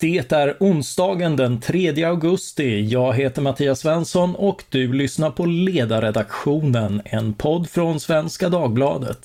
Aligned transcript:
Det 0.00 0.32
är 0.32 0.56
onsdagen 0.60 1.36
den 1.36 1.60
3 1.60 2.04
augusti. 2.04 2.84
Jag 2.84 3.14
heter 3.14 3.42
Mattias 3.42 3.80
Svensson 3.80 4.34
och 4.34 4.64
du 4.68 4.92
lyssnar 4.92 5.30
på 5.30 5.46
Ledarredaktionen, 5.46 7.02
en 7.04 7.34
podd 7.34 7.70
från 7.70 8.00
Svenska 8.00 8.48
Dagbladet. 8.48 9.18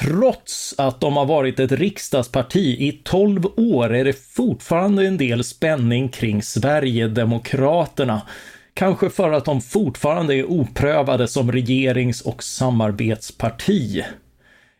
Trots 0.00 0.74
att 0.78 1.00
de 1.00 1.16
har 1.16 1.26
varit 1.26 1.60
ett 1.60 1.72
riksdagsparti 1.72 2.76
i 2.78 3.00
12 3.04 3.46
år 3.56 3.94
är 3.94 4.04
det 4.04 4.34
fortfarande 4.34 5.06
en 5.06 5.16
del 5.16 5.44
spänning 5.44 6.08
kring 6.08 6.42
Sverigedemokraterna. 6.42 8.22
Kanske 8.76 9.10
för 9.10 9.32
att 9.32 9.44
de 9.44 9.60
fortfarande 9.60 10.34
är 10.34 10.50
oprövade 10.50 11.28
som 11.28 11.52
regerings 11.52 12.20
och 12.20 12.42
samarbetsparti. 12.42 14.04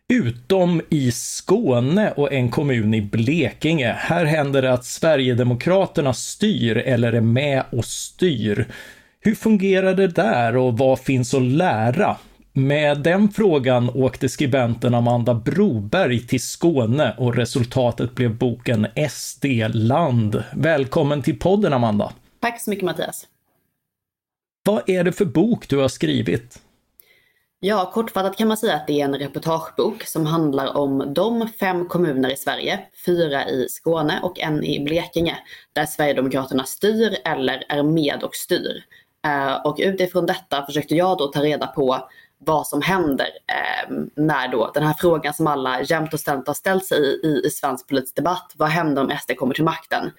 Utom 0.08 0.82
i 0.90 1.12
Skåne 1.12 2.10
och 2.10 2.32
en 2.32 2.50
kommun 2.50 2.94
i 2.94 3.02
Blekinge. 3.02 3.92
Här 3.92 4.24
händer 4.24 4.62
det 4.62 4.72
att 4.72 4.84
Sverigedemokraterna 4.84 6.14
styr 6.14 6.76
eller 6.76 7.12
är 7.12 7.20
med 7.20 7.64
och 7.72 7.84
styr. 7.84 8.68
Hur 9.20 9.34
fungerar 9.34 9.94
det 9.94 10.08
där 10.08 10.56
och 10.56 10.78
vad 10.78 10.98
finns 10.98 11.34
att 11.34 11.42
lära? 11.42 12.16
Med 12.52 12.98
den 12.98 13.28
frågan 13.28 13.90
åkte 13.90 14.28
skribenten 14.28 14.94
Amanda 14.94 15.34
Broberg 15.34 16.26
till 16.26 16.40
Skåne 16.40 17.14
och 17.18 17.36
resultatet 17.36 18.14
blev 18.14 18.34
boken 18.38 18.86
SD-land. 19.10 20.42
Välkommen 20.54 21.22
till 21.22 21.38
podden 21.38 21.72
Amanda! 21.72 22.12
Tack 22.40 22.60
så 22.60 22.70
mycket 22.70 22.84
Mattias! 22.84 23.26
Vad 24.66 24.90
är 24.90 25.04
det 25.04 25.12
för 25.12 25.24
bok 25.24 25.68
du 25.68 25.78
har 25.78 25.88
skrivit? 25.88 26.58
Ja, 27.60 27.90
kortfattat 27.94 28.36
kan 28.36 28.48
man 28.48 28.56
säga 28.56 28.74
att 28.74 28.86
det 28.86 29.00
är 29.00 29.04
en 29.04 29.14
reportagebok 29.14 30.02
som 30.02 30.26
handlar 30.26 30.76
om 30.76 31.14
de 31.14 31.48
fem 31.48 31.88
kommuner 31.88 32.32
i 32.32 32.36
Sverige, 32.36 32.80
fyra 33.06 33.48
i 33.48 33.68
Skåne 33.68 34.20
och 34.22 34.40
en 34.40 34.64
i 34.64 34.84
Blekinge, 34.84 35.38
där 35.72 35.86
Sverigedemokraterna 35.86 36.64
styr 36.64 37.16
eller 37.24 37.64
är 37.68 37.82
med 37.82 38.22
och 38.22 38.34
styr. 38.34 38.84
Eh, 39.26 39.54
och 39.54 39.76
utifrån 39.78 40.26
detta 40.26 40.66
försökte 40.66 40.94
jag 40.94 41.18
då 41.18 41.26
ta 41.26 41.42
reda 41.42 41.66
på 41.66 42.08
vad 42.38 42.66
som 42.66 42.82
händer 42.82 43.26
eh, 43.26 43.94
när 44.14 44.48
då 44.48 44.70
den 44.74 44.82
här 44.82 44.94
frågan 44.98 45.34
som 45.34 45.46
alla 45.46 45.82
jämt 45.82 46.14
och 46.14 46.20
ständigt 46.20 46.46
har 46.46 46.54
ställt 46.54 46.84
sig 46.84 46.98
i, 46.98 47.26
i, 47.26 47.46
i 47.46 47.50
svensk 47.50 47.88
politisk 47.88 48.16
debatt, 48.16 48.52
vad 48.56 48.68
händer 48.68 49.02
om 49.02 49.12
SD 49.20 49.36
kommer 49.36 49.54
till 49.54 49.64
makten? 49.64 50.10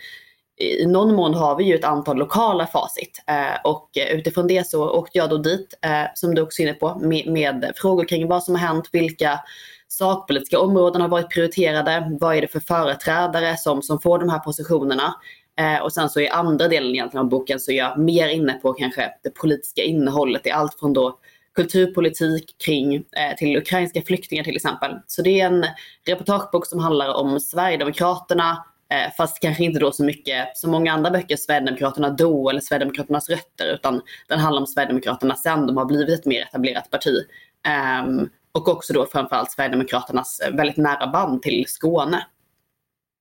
I 0.58 0.86
någon 0.86 1.16
mån 1.16 1.34
har 1.34 1.56
vi 1.56 1.64
ju 1.64 1.76
ett 1.76 1.84
antal 1.84 2.18
lokala 2.18 2.68
facit 2.68 3.24
eh, 3.28 3.62
och 3.64 3.90
utifrån 4.12 4.48
det 4.48 4.68
så 4.68 4.90
åkte 4.90 5.18
jag 5.18 5.30
då 5.30 5.38
dit, 5.38 5.74
eh, 5.82 6.04
som 6.14 6.36
du 6.36 6.42
också 6.42 6.62
är 6.62 6.68
inne 6.68 6.74
på, 6.74 7.00
med, 7.00 7.28
med, 7.28 7.72
frågor 7.76 8.06
kring 8.06 8.28
vad 8.28 8.44
som 8.44 8.56
har 8.56 8.68
hänt, 8.68 8.90
vilka 8.92 9.40
sakpolitiska 9.88 10.60
områden 10.60 11.02
har 11.02 11.08
varit 11.08 11.30
prioriterade, 11.30 12.18
vad 12.20 12.36
är 12.36 12.42
det 12.42 12.48
för 12.48 12.60
företrädare 12.60 13.58
som, 13.58 13.82
som 13.82 14.00
får 14.00 14.20
de 14.20 14.30
här 14.30 14.40
positionerna. 14.40 15.16
Eh, 15.60 15.82
och 15.82 15.94
sen 15.94 16.10
så 16.10 16.20
i 16.20 16.30
andra 16.30 16.68
delen 16.68 16.90
egentligen 16.90 17.26
av 17.26 17.30
boken 17.30 17.60
så 17.60 17.72
är 17.72 17.78
jag 17.78 18.00
mer 18.00 18.28
inne 18.28 18.54
på 18.54 18.74
kanske 18.74 19.12
det 19.24 19.30
politiska 19.30 19.84
innehållet 19.84 20.48
i 20.48 20.52
allt 20.52 20.80
från 20.80 20.94
då 20.94 21.20
kulturpolitik 21.56 22.56
kring 22.66 22.96
eh, 22.96 23.36
till 23.38 23.58
ukrainska 23.58 24.02
flyktingar 24.02 24.44
till 24.44 24.56
exempel. 24.56 24.92
Så 25.08 25.22
det 25.22 25.42
är 25.42 25.46
en 25.46 25.66
reportagebok 26.08 26.66
som 26.66 26.80
handlar 26.80 27.14
om 27.14 27.40
Sverigedemokraterna, 27.40 28.66
Eh, 28.90 29.14
fast 29.18 29.40
kanske 29.40 29.64
inte 29.64 29.80
då 29.80 29.92
så 29.92 30.04
mycket 30.04 30.58
som 30.58 30.72
många 30.72 30.94
andra 30.94 31.12
böcker, 31.12 31.36
Sverigedemokraterna 31.36 32.10
då 32.10 32.50
eller 32.50 32.62
Sverigedemokraternas 32.62 33.30
rötter, 33.30 33.74
utan 33.74 34.02
den 34.28 34.40
handlar 34.40 34.62
om 34.62 34.68
Sverigedemokraterna 34.68 35.36
sen 35.36 35.68
de 35.68 35.78
har 35.78 35.86
blivit 35.86 36.20
ett 36.20 36.26
mer 36.26 36.42
etablerat 36.42 36.90
parti. 36.90 37.26
Ehm, 37.68 38.30
och 38.52 38.68
också 38.68 38.94
då 38.94 39.06
framförallt 39.06 39.52
Sverigedemokraternas 39.52 40.42
väldigt 40.54 40.78
nära 40.78 41.08
band 41.08 41.42
till 41.42 41.66
Skåne. 41.68 42.26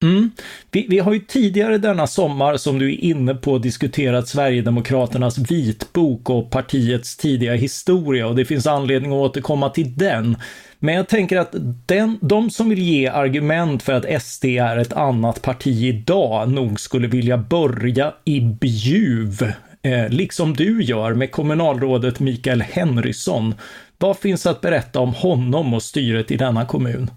Mm. 0.03 0.31
Vi, 0.71 0.87
vi, 0.89 0.99
har 0.99 1.13
ju 1.13 1.21
tidigare 1.21 1.79
denna 1.79 2.07
sommar, 2.07 2.57
som 2.57 2.79
du 2.79 2.93
är 2.93 3.05
inne 3.05 3.35
på, 3.35 3.59
diskuterat 3.59 4.29
Sverigedemokraternas 4.29 5.39
vitbok 5.39 6.31
och 6.31 6.51
partiets 6.51 7.17
tidiga 7.17 7.55
historia 7.55 8.27
och 8.27 8.37
det 8.37 8.45
finns 8.45 8.67
anledning 8.67 9.11
att 9.13 9.17
återkomma 9.17 9.71
till 9.71 9.97
den. 9.97 10.37
Men 10.79 10.95
jag 10.95 11.09
tänker 11.09 11.37
att 11.37 11.55
den, 11.87 12.19
de 12.21 12.51
som 12.51 12.69
vill 12.69 12.83
ge 12.83 13.09
argument 13.09 13.83
för 13.83 13.93
att 13.93 14.23
SD 14.23 14.45
är 14.45 14.77
ett 14.77 14.93
annat 14.93 15.43
parti 15.43 15.85
idag 15.85 16.51
nog 16.51 16.81
skulle 16.81 17.09
vilja 17.09 17.39
börja 17.39 18.15
i 18.25 18.41
Bjuv, 18.41 19.43
eh, 19.83 20.09
liksom 20.09 20.55
du 20.55 20.83
gör 20.83 21.15
med 21.15 21.31
kommunalrådet 21.31 22.21
Mikael 22.21 22.63
Henrysson. 22.63 23.55
Vad 23.99 24.19
finns 24.19 24.47
att 24.47 24.61
berätta 24.61 25.01
om 25.01 25.15
honom 25.15 25.75
och 25.75 25.83
styret 25.83 26.31
i 26.31 26.37
denna 26.37 26.67
kommun? 26.67 27.11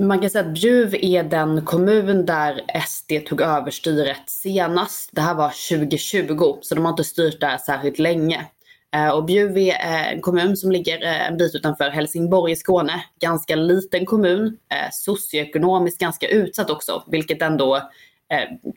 Man 0.00 0.20
kan 0.20 0.30
säga 0.30 0.44
att 0.44 0.54
Bjuv 0.54 0.94
är 0.94 1.22
den 1.22 1.64
kommun 1.64 2.26
där 2.26 2.62
SD 2.86 3.12
tog 3.26 3.40
över 3.40 3.70
styret 3.70 4.22
senast. 4.26 5.10
Det 5.12 5.20
här 5.20 5.34
var 5.34 5.78
2020, 5.78 6.58
så 6.60 6.74
de 6.74 6.84
har 6.84 6.92
inte 6.92 7.04
styrt 7.04 7.40
där 7.40 7.58
särskilt 7.58 7.98
länge. 7.98 8.46
Eh, 8.94 9.08
och 9.08 9.24
Bjuv 9.24 9.58
är 9.58 9.70
eh, 9.70 10.12
en 10.12 10.20
kommun 10.20 10.56
som 10.56 10.72
ligger 10.72 11.04
eh, 11.04 11.28
en 11.28 11.36
bit 11.36 11.54
utanför 11.54 11.90
Helsingborg 11.90 12.52
i 12.52 12.56
Skåne. 12.56 13.04
Ganska 13.20 13.56
liten 13.56 14.06
kommun, 14.06 14.56
socioekonomiskt 14.92 16.00
ganska 16.00 16.28
utsatt 16.28 16.70
också, 16.70 17.04
vilket 17.06 17.42
ändå 17.42 17.90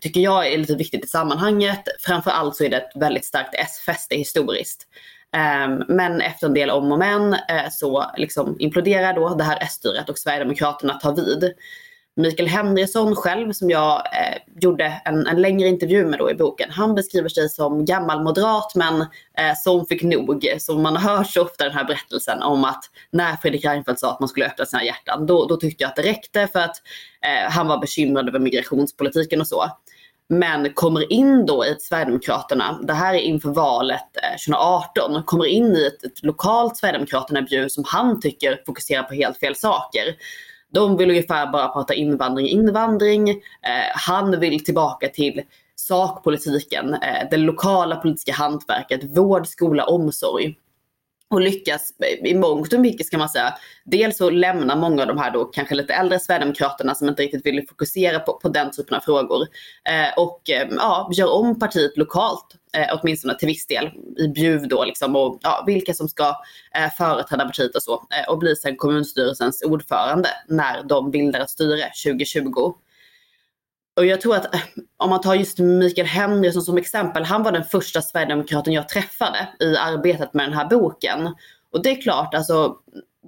tycker 0.01 0.21
jag 0.21 0.47
är 0.47 0.57
lite 0.57 0.75
viktigt 0.75 1.05
i 1.05 1.07
sammanhanget. 1.07 1.83
Framförallt 1.99 2.55
så 2.55 2.63
är 2.63 2.69
det 2.69 2.77
ett 2.77 2.91
väldigt 2.95 3.25
starkt 3.25 3.55
S-fäste 3.55 4.15
historiskt. 4.15 4.87
Ehm, 5.37 5.83
men 5.87 6.21
efter 6.21 6.47
en 6.47 6.53
del 6.53 6.69
om 6.69 6.91
och 6.91 6.99
men 6.99 7.33
eh, 7.33 7.69
så 7.71 8.05
liksom 8.17 8.55
imploderar 8.59 9.13
då 9.13 9.35
det 9.35 9.43
här 9.43 9.59
S-styret 9.61 10.09
och 10.09 10.17
Sverigedemokraterna 10.17 10.93
tar 10.93 11.15
vid. 11.15 11.53
Mikael 12.15 12.47
Henriksson 12.47 13.15
själv, 13.15 13.53
som 13.53 13.69
jag 13.69 13.95
eh, 13.97 14.37
gjorde 14.61 15.01
en, 15.05 15.27
en, 15.27 15.41
längre 15.41 15.67
intervju 15.67 16.05
med 16.05 16.19
då 16.19 16.31
i 16.31 16.35
boken, 16.35 16.71
han 16.71 16.95
beskriver 16.95 17.29
sig 17.29 17.49
som 17.49 17.85
gammal 17.85 18.23
moderat 18.23 18.75
men 18.75 19.01
eh, 19.01 19.55
som 19.57 19.85
fick 19.85 20.03
nog. 20.03 20.47
Så 20.59 20.77
man 20.77 20.95
har 20.95 21.17
hört 21.17 21.27
så 21.27 21.41
ofta 21.41 21.63
den 21.63 21.73
här 21.73 21.83
berättelsen 21.83 22.41
om 22.41 22.65
att 22.65 22.83
när 23.11 23.35
Fredrik 23.35 23.65
Reinfeldt 23.65 23.99
sa 23.99 24.11
att 24.11 24.19
man 24.19 24.29
skulle 24.29 24.45
öppna 24.45 24.65
sina 24.65 24.83
hjärtan, 24.83 25.25
då, 25.25 25.45
då 25.45 25.55
tyckte 25.55 25.83
jag 25.83 25.89
att 25.89 25.95
det 25.95 26.01
räckte 26.01 26.47
för 26.47 26.59
att 26.59 26.75
eh, 27.25 27.51
han 27.51 27.67
var 27.67 27.77
bekymrad 27.77 28.29
över 28.29 28.39
migrationspolitiken 28.39 29.41
och 29.41 29.47
så. 29.47 29.65
Men 30.33 30.73
kommer 30.73 31.13
in 31.13 31.45
då 31.45 31.65
i 31.65 31.69
ett 31.69 31.81
Sverigedemokraterna, 31.81 32.79
det 32.83 32.93
här 32.93 33.13
är 33.13 33.19
inför 33.19 33.49
valet 33.49 34.17
eh, 34.23 34.55
2018, 34.55 35.23
kommer 35.23 35.45
in 35.45 35.75
i 35.75 35.85
ett, 35.85 36.03
ett 36.03 36.23
lokalt 36.23 36.77
Sverigedemokraterna-bjud 36.77 37.49
Bjuv 37.49 37.67
som 37.67 37.83
han 37.87 38.19
tycker 38.19 38.61
fokuserar 38.65 39.03
på 39.03 39.13
helt 39.13 39.37
fel 39.37 39.55
saker. 39.55 40.03
De 40.73 40.97
vill 40.97 41.09
ungefär 41.09 41.51
bara 41.51 41.67
prata 41.67 41.93
invandring, 41.93 42.47
invandring. 42.47 43.29
Eh, 43.29 43.35
han 43.95 44.39
vill 44.39 44.63
tillbaka 44.63 45.07
till 45.07 45.41
sakpolitiken, 45.75 46.93
eh, 46.93 47.29
det 47.31 47.37
lokala 47.37 47.95
politiska 47.95 48.33
hantverket, 48.33 49.17
vård, 49.17 49.47
skola, 49.47 49.85
omsorg 49.85 50.55
och 51.31 51.41
lyckas 51.41 51.93
i 52.23 52.35
mångt 52.35 52.73
och 52.73 52.79
mycket 52.79 53.07
ska 53.07 53.17
man 53.17 53.29
säga. 53.29 53.53
Dels 53.83 54.17
så 54.17 54.29
lämnar 54.29 54.75
många 54.75 55.01
av 55.01 55.07
de 55.07 55.17
här 55.17 55.31
då 55.31 55.45
kanske 55.45 55.75
lite 55.75 55.93
äldre 55.93 56.19
Sverigedemokraterna 56.19 56.95
som 56.95 57.09
inte 57.09 57.23
riktigt 57.23 57.45
vill 57.45 57.67
fokusera 57.67 58.19
på, 58.19 58.33
på 58.33 58.49
den 58.49 58.71
typen 58.71 58.97
av 58.97 59.01
frågor. 59.01 59.47
Eh, 59.89 60.23
och 60.23 60.49
eh, 60.49 60.67
ja, 60.71 61.09
gör 61.13 61.33
om 61.33 61.59
partiet 61.59 61.97
lokalt, 61.97 62.45
eh, 62.77 62.99
åtminstone 63.01 63.37
till 63.37 63.47
viss 63.47 63.67
del, 63.67 63.89
i 64.17 64.27
Bjuv 64.27 64.67
då 64.67 64.85
liksom, 64.85 65.15
och 65.15 65.39
ja, 65.41 65.63
vilka 65.67 65.93
som 65.93 66.09
ska 66.09 66.35
eh, 66.75 66.91
företräda 66.97 67.45
partiet 67.45 67.75
och 67.75 67.83
så. 67.83 67.93
Eh, 67.93 68.31
och 68.31 68.37
blir 68.37 68.55
sen 68.55 68.75
kommunstyrelsens 68.75 69.63
ordförande 69.63 70.29
när 70.47 70.83
de 70.83 71.11
bildar 71.11 71.39
ett 71.39 71.49
styre 71.49 71.83
2020. 72.05 72.73
Och 73.95 74.05
jag 74.05 74.21
tror 74.21 74.35
att 74.35 74.55
eh, 74.55 74.61
om 74.97 75.09
man 75.09 75.21
tar 75.21 75.35
just 75.35 75.59
Mikael 75.59 76.07
Henriksson 76.07 76.61
som 76.61 76.77
exempel, 76.77 77.23
han 77.23 77.43
var 77.43 77.51
den 77.51 77.63
första 77.63 78.01
Sverigedemokraten 78.01 78.73
jag 78.73 78.89
träffade 78.89 79.47
i 79.59 79.75
arbetet 79.77 80.33
med 80.33 80.45
den 80.45 80.53
här 80.53 80.69
boken. 80.69 81.35
Och 81.71 81.83
det 81.83 81.89
är 81.89 82.01
klart, 82.01 82.33
alltså 82.33 82.77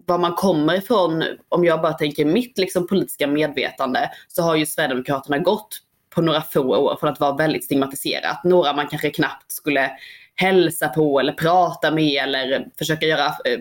var 0.06 0.18
man 0.18 0.33
kommer 0.33 0.75
ifrån, 0.75 1.24
om 1.50 1.65
jag 1.65 1.81
bara 1.81 1.94
tänker 1.94 2.25
mitt 2.25 2.57
liksom, 2.57 2.88
politiska 2.88 3.27
medvetande, 3.27 4.10
så 4.27 4.42
har 4.42 4.56
ju 4.56 4.65
Sverigedemokraterna 4.65 5.38
gått 5.38 5.80
på 6.10 6.21
några 6.21 6.42
få 6.42 6.62
år 6.62 6.98
från 7.00 7.10
att 7.10 7.19
vara 7.19 7.36
väldigt 7.36 7.63
stigmatiserat. 7.63 8.44
Några 8.44 8.74
man 8.74 8.88
kanske 8.88 9.10
knappt 9.10 9.51
skulle 9.51 9.92
hälsa 10.36 10.88
på 10.88 11.19
eller 11.19 11.33
prata 11.33 11.92
med 11.92 12.24
eller 12.24 12.68
försöka 12.77 13.06
göra 13.06 13.25
eh, 13.25 13.60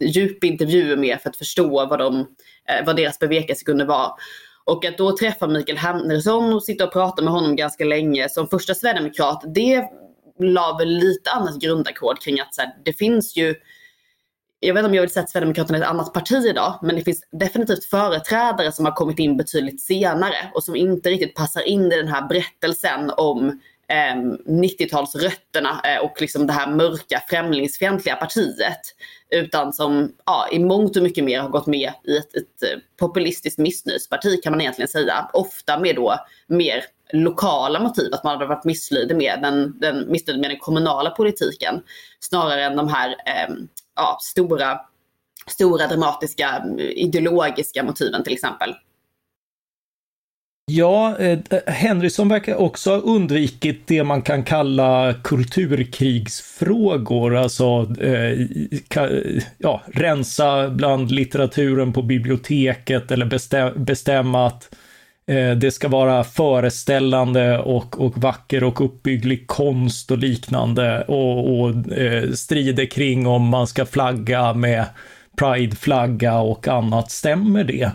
djupintervjuer 0.00 0.96
med 0.96 1.20
för 1.20 1.30
att 1.30 1.36
förstå 1.36 1.86
vad, 1.86 1.98
de, 1.98 2.18
eh, 2.68 2.86
vad 2.86 2.96
deras 2.96 3.18
bevekelsegrunder 3.18 3.84
var. 3.84 4.12
Och 4.64 4.84
att 4.84 4.98
då 4.98 5.16
träffa 5.16 5.46
Mikael 5.46 5.78
Henriksson 5.78 6.52
och 6.52 6.64
sitta 6.64 6.84
och 6.84 6.92
prata 6.92 7.22
med 7.22 7.32
honom 7.32 7.56
ganska 7.56 7.84
länge 7.84 8.28
som 8.28 8.48
första 8.48 8.74
sverigedemokrat, 8.74 9.42
det 9.54 9.84
la 10.38 10.76
väl 10.78 10.88
lite 10.88 11.30
annat 11.30 11.60
grundackord 11.60 12.22
kring 12.22 12.40
att 12.40 12.54
så 12.54 12.62
här, 12.62 12.70
det 12.84 12.92
finns 12.92 13.36
ju 13.36 13.54
jag 14.66 14.74
vet 14.74 14.80
inte 14.80 14.88
om 14.88 14.94
jag 14.94 15.02
vill 15.02 15.10
säga 15.10 15.22
att 15.22 15.30
Sverigedemokraterna 15.30 15.78
är 15.78 15.82
ett 15.82 15.88
annat 15.88 16.12
parti 16.12 16.46
idag, 16.46 16.78
men 16.82 16.96
det 16.96 17.02
finns 17.02 17.28
definitivt 17.32 17.84
företrädare 17.84 18.72
som 18.72 18.84
har 18.84 18.92
kommit 18.92 19.18
in 19.18 19.36
betydligt 19.36 19.80
senare 19.80 20.50
och 20.54 20.64
som 20.64 20.76
inte 20.76 21.10
riktigt 21.10 21.34
passar 21.34 21.60
in 21.60 21.92
i 21.92 21.96
den 21.96 22.08
här 22.08 22.28
berättelsen 22.28 23.10
om 23.16 23.60
Eh, 23.88 24.16
90-talsrötterna 24.46 25.80
eh, 25.84 26.04
och 26.04 26.20
liksom 26.20 26.46
det 26.46 26.52
här 26.52 26.70
mörka 26.70 27.22
främlingsfientliga 27.28 28.16
partiet. 28.16 28.80
Utan 29.30 29.72
som 29.72 30.12
ja, 30.26 30.48
i 30.52 30.58
mångt 30.58 30.96
och 30.96 31.02
mycket 31.02 31.24
mer 31.24 31.40
har 31.40 31.48
gått 31.48 31.66
med 31.66 31.92
i 32.04 32.16
ett, 32.16 32.34
ett 32.34 32.62
eh, 32.62 32.78
populistiskt 32.98 33.58
missnöjesparti 33.58 34.42
kan 34.42 34.50
man 34.50 34.60
egentligen 34.60 34.88
säga. 34.88 35.30
Ofta 35.32 35.78
med 35.78 35.96
då 35.96 36.14
mer 36.46 36.84
lokala 37.12 37.80
motiv, 37.80 38.14
att 38.14 38.24
man 38.24 38.32
hade 38.32 38.46
varit 38.46 38.64
missnöjd 38.64 39.16
med 39.16 39.38
den, 39.42 39.80
den, 39.80 40.12
missnöjd 40.12 40.40
med 40.40 40.50
den 40.50 40.58
kommunala 40.58 41.10
politiken. 41.10 41.82
Snarare 42.20 42.64
än 42.64 42.76
de 42.76 42.88
här 42.88 43.08
eh, 43.08 43.54
ja, 43.96 44.18
stora, 44.20 44.80
stora 45.46 45.86
dramatiska 45.86 46.48
mm, 46.48 46.78
ideologiska 46.78 47.82
motiven 47.82 48.24
till 48.24 48.32
exempel. 48.32 48.74
Ja, 50.66 51.16
eh, 51.18 51.38
Henriksson 51.66 52.28
verkar 52.28 52.54
också 52.54 52.90
ha 52.90 52.98
undvikit 52.98 53.86
det 53.86 54.04
man 54.04 54.22
kan 54.22 54.44
kalla 54.44 55.14
kulturkrigsfrågor, 55.24 57.36
alltså 57.36 57.86
eh, 58.00 58.46
ka, 58.88 59.08
ja, 59.58 59.82
rensa 59.86 60.70
bland 60.70 61.10
litteraturen 61.10 61.92
på 61.92 62.02
biblioteket 62.02 63.10
eller 63.10 63.26
bestäm, 63.26 63.84
bestämma 63.84 64.46
att 64.46 64.74
eh, 65.26 65.50
det 65.50 65.70
ska 65.70 65.88
vara 65.88 66.24
föreställande 66.24 67.58
och, 67.58 68.00
och 68.00 68.18
vacker 68.18 68.64
och 68.64 68.84
uppbygglig 68.84 69.46
konst 69.46 70.10
och 70.10 70.18
liknande 70.18 71.02
och, 71.02 71.60
och 71.60 71.92
eh, 71.92 72.32
strider 72.32 72.86
kring 72.86 73.26
om 73.26 73.42
man 73.42 73.66
ska 73.66 73.86
flagga 73.86 74.54
med 74.54 74.84
prideflagga 75.36 76.38
och 76.38 76.68
annat. 76.68 77.10
Stämmer 77.10 77.64
det? 77.64 77.90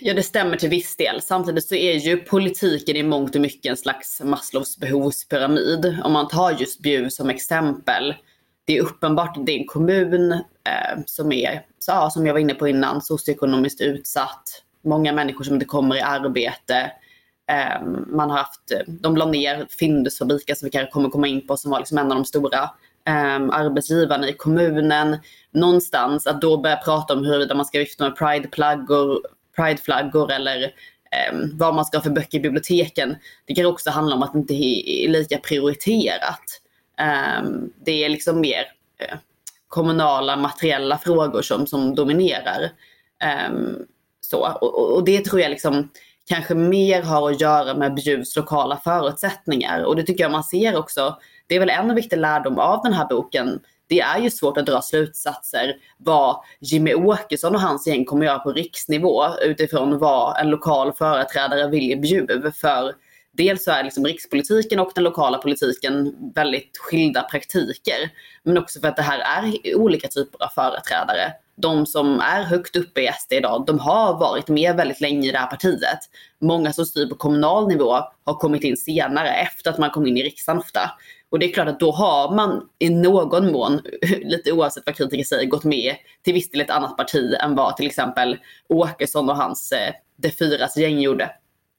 Ja, 0.00 0.14
det 0.14 0.22
stämmer 0.22 0.56
till 0.56 0.68
viss 0.68 0.96
del. 0.96 1.22
Samtidigt 1.22 1.68
så 1.68 1.74
är 1.74 1.94
ju 1.94 2.16
politiken 2.16 2.96
i 2.96 3.02
mångt 3.02 3.34
och 3.34 3.40
mycket 3.40 3.70
en 3.70 3.76
slags 3.76 4.20
Maslows 4.24 4.78
behovspyramid. 4.78 5.98
Om 6.04 6.12
man 6.12 6.28
tar 6.28 6.50
just 6.50 6.80
Bjuv 6.80 7.08
som 7.08 7.30
exempel. 7.30 8.14
Det 8.64 8.76
är 8.76 8.82
uppenbart 8.82 9.36
att 9.36 9.46
det 9.46 9.52
är 9.52 9.58
en 9.58 9.66
kommun 9.66 10.32
eh, 10.32 11.00
som 11.06 11.32
är, 11.32 11.66
så, 11.78 11.92
ja, 11.92 12.10
som 12.10 12.26
jag 12.26 12.34
var 12.34 12.40
inne 12.40 12.54
på 12.54 12.68
innan, 12.68 13.02
socioekonomiskt 13.02 13.80
utsatt. 13.80 14.62
Många 14.84 15.12
människor 15.12 15.44
som 15.44 15.54
inte 15.54 15.66
kommer 15.66 15.96
i 15.96 16.00
arbete. 16.00 16.90
Eh, 17.50 17.86
man 18.06 18.30
har 18.30 18.38
haft, 18.38 18.70
eh, 18.70 18.78
de 18.86 19.16
la 19.16 19.26
ner 19.26 19.66
Findusfabriken 19.70 20.56
som 20.56 20.66
vi 20.66 20.70
kanske 20.70 20.92
kommer 20.92 21.08
komma 21.08 21.26
in 21.26 21.46
på 21.46 21.56
som 21.56 21.70
var 21.70 21.78
liksom 21.78 21.98
en 21.98 22.12
av 22.12 22.16
de 22.16 22.24
stora 22.24 22.62
eh, 23.06 23.42
arbetsgivarna 23.50 24.28
i 24.28 24.32
kommunen. 24.32 25.16
Någonstans 25.50 26.26
att 26.26 26.40
då 26.40 26.56
börja 26.56 26.76
prata 26.76 27.14
om 27.14 27.24
huruvida 27.24 27.54
man 27.54 27.66
ska 27.66 27.78
vifta 27.78 28.04
med 28.04 28.16
prideplaggor 28.16 29.20
prideflaggor 29.56 30.32
eller 30.32 30.62
eh, 30.62 31.38
vad 31.52 31.74
man 31.74 31.84
ska 31.84 31.96
ha 31.96 32.02
för 32.02 32.10
böcker 32.10 32.38
i 32.38 32.40
biblioteken. 32.40 33.16
Det 33.46 33.54
kan 33.54 33.66
också 33.66 33.90
handla 33.90 34.14
om 34.16 34.22
att 34.22 34.32
det 34.32 34.38
inte 34.38 34.54
är 34.54 35.08
lika 35.08 35.38
prioriterat. 35.38 36.60
Eh, 37.00 37.42
det 37.84 38.04
är 38.04 38.08
liksom 38.08 38.40
mer 38.40 38.64
eh, 38.98 39.16
kommunala 39.68 40.36
materiella 40.36 40.98
frågor 40.98 41.42
som, 41.42 41.66
som 41.66 41.94
dominerar. 41.94 42.70
Ehm, 43.22 43.78
så. 44.20 44.58
Och, 44.60 44.96
och, 44.96 45.04
det 45.04 45.24
tror 45.24 45.40
jag 45.40 45.50
liksom 45.50 45.88
kanske 46.26 46.54
mer 46.54 47.02
har 47.02 47.30
att 47.30 47.40
göra 47.40 47.74
med 47.74 47.94
Bjuvs 47.94 48.36
lokala 48.36 48.76
förutsättningar. 48.84 49.84
Och 49.84 49.96
det 49.96 50.02
tycker 50.02 50.24
jag 50.24 50.32
man 50.32 50.44
ser 50.44 50.76
också. 50.76 51.18
Det 51.46 51.54
är 51.54 51.60
väl 51.60 51.70
en 51.70 51.94
viktig 51.94 52.16
lärdom 52.16 52.58
av 52.58 52.82
den 52.82 52.92
här 52.92 53.06
boken 53.08 53.60
det 53.88 54.00
är 54.00 54.18
ju 54.18 54.30
svårt 54.30 54.56
att 54.56 54.66
dra 54.66 54.82
slutsatser 54.82 55.76
vad 55.98 56.36
Jimmy 56.60 56.94
Åkesson 56.94 57.54
och 57.54 57.60
hans 57.60 57.86
gäng 57.86 58.04
kommer 58.04 58.26
göra 58.26 58.38
på 58.38 58.52
riksnivå 58.52 59.24
utifrån 59.42 59.98
vad 59.98 60.40
en 60.40 60.50
lokal 60.50 60.92
företrädare 60.92 61.68
vill 61.68 61.90
i 61.90 61.96
Bjuv. 61.96 62.52
För 62.60 62.94
dels 63.32 63.64
så 63.64 63.70
är 63.70 63.84
liksom 63.84 64.04
rikspolitiken 64.04 64.80
och 64.80 64.92
den 64.94 65.04
lokala 65.04 65.38
politiken 65.38 66.14
väldigt 66.34 66.78
skilda 66.78 67.22
praktiker. 67.22 68.10
Men 68.42 68.58
också 68.58 68.80
för 68.80 68.88
att 68.88 68.96
det 68.96 69.02
här 69.02 69.18
är 69.18 69.76
olika 69.76 70.08
typer 70.08 70.44
av 70.44 70.48
företrädare. 70.48 71.32
De 71.56 71.86
som 71.86 72.20
är 72.20 72.42
högt 72.42 72.76
uppe 72.76 73.00
i 73.00 73.10
SD 73.20 73.32
idag, 73.32 73.64
de 73.66 73.78
har 73.78 74.18
varit 74.18 74.48
med 74.48 74.76
väldigt 74.76 75.00
länge 75.00 75.28
i 75.28 75.32
det 75.32 75.38
här 75.38 75.46
partiet. 75.46 75.98
Många 76.40 76.72
som 76.72 76.86
styr 76.86 77.06
på 77.06 77.14
kommunal 77.14 77.68
nivå 77.68 77.98
har 78.24 78.34
kommit 78.34 78.64
in 78.64 78.76
senare, 78.76 79.28
efter 79.28 79.70
att 79.70 79.78
man 79.78 79.90
kom 79.90 80.06
in 80.06 80.16
i 80.16 80.22
riksdagen 80.22 80.58
ofta. 80.58 80.90
Och 81.34 81.40
det 81.40 81.46
är 81.46 81.52
klart 81.52 81.68
att 81.68 81.80
då 81.80 81.92
har 81.92 82.34
man 82.34 82.62
i 82.78 82.90
någon 82.90 83.52
mån, 83.52 83.80
lite 84.22 84.52
oavsett 84.52 84.82
vad 84.86 84.94
kritiker 84.96 85.24
säger, 85.24 85.46
gått 85.46 85.64
med 85.64 85.94
till 86.24 86.34
viss 86.34 86.50
del 86.50 86.60
ett 86.60 86.70
annat 86.70 86.96
parti 86.96 87.34
än 87.40 87.54
vad 87.54 87.76
till 87.76 87.86
exempel 87.86 88.36
Åkesson 88.68 89.30
och 89.30 89.36
hans 89.36 89.72
eh, 89.72 89.94
De 90.16 90.30
Fyras 90.30 90.76
gäng 90.76 91.00
gjorde. 91.00 91.30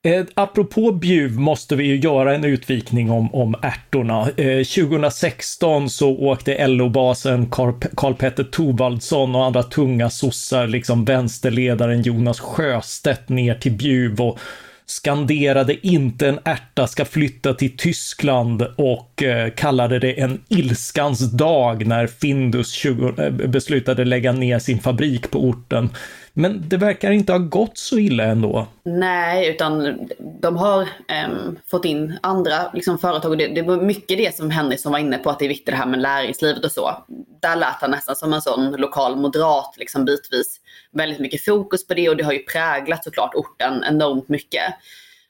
Eh, 0.03 0.25
apropå 0.33 0.91
Bjuv 0.91 1.39
måste 1.39 1.75
vi 1.75 1.83
ju 1.83 1.97
göra 1.97 2.35
en 2.35 2.43
utvikning 2.43 3.11
om, 3.11 3.35
om 3.35 3.55
ärtorna. 3.61 4.21
Eh, 4.21 4.63
2016 4.63 5.89
så 5.89 6.17
åkte 6.17 6.67
LO-basen 6.67 7.49
Karl-Petter 7.95 8.43
Thorwaldsson 8.43 9.35
och 9.35 9.45
andra 9.45 9.63
tunga 9.63 10.09
sossar, 10.09 10.67
liksom 10.67 11.05
vänsterledaren 11.05 12.01
Jonas 12.01 12.39
Sjöstedt 12.39 13.29
ner 13.29 13.55
till 13.55 13.71
Bjuv 13.71 14.21
och 14.21 14.39
skanderade 14.85 15.87
inte 15.87 16.27
en 16.27 16.39
ärta 16.43 16.87
ska 16.87 17.05
flytta 17.05 17.53
till 17.53 17.77
Tyskland 17.77 18.61
och 18.75 19.23
eh, 19.23 19.49
kallade 19.49 19.99
det 19.99 20.19
en 20.19 20.41
ilskans 20.47 21.31
dag 21.31 21.87
när 21.87 22.07
Findus 22.07 22.71
20, 22.71 23.13
eh, 23.17 23.31
beslutade 23.31 24.05
lägga 24.05 24.31
ner 24.31 24.59
sin 24.59 24.79
fabrik 24.79 25.31
på 25.31 25.39
orten. 25.39 25.89
Men 26.37 26.69
det 26.69 26.77
verkar 26.77 27.11
inte 27.11 27.31
ha 27.31 27.39
gått 27.39 27.77
så 27.77 27.97
illa 27.97 28.23
ändå. 28.23 28.67
Nej, 28.83 29.49
utan 29.49 29.99
de 30.41 30.57
har 30.57 30.89
äm, 31.07 31.59
fått 31.67 31.85
in 31.85 32.19
andra 32.21 32.71
liksom, 32.73 32.97
företag. 32.97 33.31
Och 33.31 33.37
det, 33.37 33.47
det 33.47 33.61
var 33.61 33.77
mycket 33.77 34.17
det 34.17 34.35
som 34.35 34.51
Henrik 34.51 34.79
som 34.79 34.91
var 34.91 34.99
inne 34.99 35.17
på, 35.17 35.29
att 35.29 35.39
det 35.39 35.45
är 35.45 35.49
viktigt 35.49 35.65
det 35.65 35.75
här 35.75 35.85
med 35.85 35.99
näringslivet 35.99 36.65
och 36.65 36.71
så. 36.71 37.03
Där 37.41 37.55
lät 37.55 37.81
han 37.81 37.91
nästan 37.91 38.15
som 38.15 38.33
en 38.33 38.41
sån 38.41 38.71
lokal 38.71 39.15
moderat 39.15 39.75
liksom 39.77 40.05
bitvis. 40.05 40.59
Väldigt 40.91 41.19
mycket 41.19 41.45
fokus 41.45 41.87
på 41.87 41.93
det 41.93 42.09
och 42.09 42.17
det 42.17 42.23
har 42.23 42.33
ju 42.33 42.43
präglat 42.43 43.03
såklart 43.03 43.35
orten 43.35 43.83
enormt 43.83 44.29
mycket. 44.29 44.63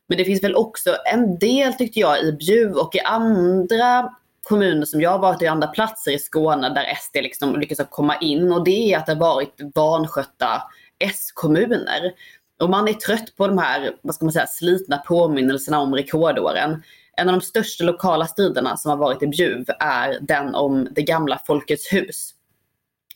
Men 0.07 0.17
det 0.17 0.25
finns 0.25 0.43
väl 0.43 0.55
också 0.55 0.95
en 1.13 1.39
del 1.39 1.73
tyckte 1.73 1.99
jag 1.99 2.23
i 2.23 2.31
Bjuv 2.31 2.71
och 2.71 2.95
i 2.95 2.99
andra 2.99 4.09
kommuner 4.43 4.85
som 4.85 5.01
jag 5.01 5.09
har 5.09 5.19
varit 5.19 5.41
i, 5.41 5.47
andra 5.47 5.67
platser 5.67 6.11
i 6.11 6.19
Skåne 6.19 6.69
där 6.69 6.95
SD 6.95 7.15
liksom 7.15 7.59
lyckas 7.59 7.79
komma 7.89 8.15
in 8.15 8.51
och 8.51 8.63
det 8.63 8.93
är 8.93 8.97
att 8.97 9.05
det 9.05 9.13
har 9.13 9.19
varit 9.19 9.61
vanskötta 9.75 10.61
S-kommuner. 11.05 12.13
Och 12.59 12.69
man 12.69 12.87
är 12.87 12.93
trött 12.93 13.35
på 13.37 13.47
de 13.47 13.57
här, 13.57 13.95
vad 14.01 14.15
ska 14.15 14.25
man 14.25 14.31
säga, 14.31 14.47
slitna 14.47 14.97
påminnelserna 14.97 15.79
om 15.79 15.95
rekordåren. 15.95 16.83
En 17.17 17.29
av 17.29 17.35
de 17.35 17.41
största 17.41 17.83
lokala 17.83 18.27
striderna 18.27 18.77
som 18.77 18.89
har 18.89 18.97
varit 18.97 19.23
i 19.23 19.27
Bjuv 19.27 19.65
är 19.79 20.17
den 20.21 20.55
om 20.55 20.87
det 20.91 21.01
gamla 21.01 21.41
Folkets 21.47 21.93
hus. 21.93 22.31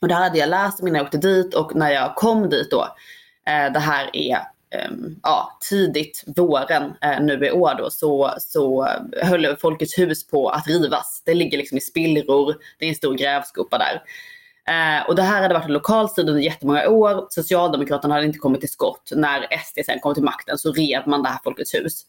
Och 0.01 0.07
det 0.07 0.13
här 0.13 0.23
hade 0.23 0.39
jag 0.39 0.49
läst 0.49 0.79
innan 0.79 0.95
jag 0.95 1.03
åkte 1.03 1.17
dit 1.17 1.53
och 1.53 1.75
när 1.75 1.91
jag 1.91 2.15
kom 2.15 2.49
dit 2.49 2.71
då, 2.71 2.81
eh, 3.47 3.73
det 3.73 3.79
här 3.79 4.09
är 4.13 4.35
eh, 4.75 4.91
ja, 5.23 5.57
tidigt 5.69 6.23
våren 6.27 6.93
eh, 7.01 7.21
nu 7.21 7.45
i 7.45 7.51
år 7.51 7.75
då, 7.77 7.89
så, 7.89 8.33
så 8.39 8.87
höll 9.21 9.57
Folkets 9.57 9.97
hus 9.97 10.27
på 10.27 10.49
att 10.49 10.67
rivas. 10.67 11.21
Det 11.25 11.33
ligger 11.33 11.57
liksom 11.57 11.77
i 11.77 11.81
spillror, 11.81 12.55
det 12.79 12.85
är 12.85 12.89
en 12.89 12.95
stor 12.95 13.13
grävskopa 13.13 13.77
där. 13.77 14.01
Eh, 14.69 15.07
och 15.07 15.15
det 15.15 15.21
här 15.21 15.41
hade 15.41 15.53
varit 15.53 15.65
en 15.65 15.73
lokal 15.73 16.09
strid 16.09 16.29
under 16.29 16.41
jättemånga 16.41 16.89
år. 16.89 17.27
Socialdemokraterna 17.29 18.13
hade 18.13 18.25
inte 18.25 18.39
kommit 18.39 18.59
till 18.59 18.71
skott. 18.71 19.11
När 19.15 19.41
SD 19.41 19.79
sen 19.85 19.99
kom 19.99 20.13
till 20.13 20.23
makten 20.23 20.57
så 20.57 20.71
rev 20.71 21.07
man 21.07 21.23
det 21.23 21.29
här 21.29 21.39
Folkets 21.43 21.73
hus. 21.73 22.01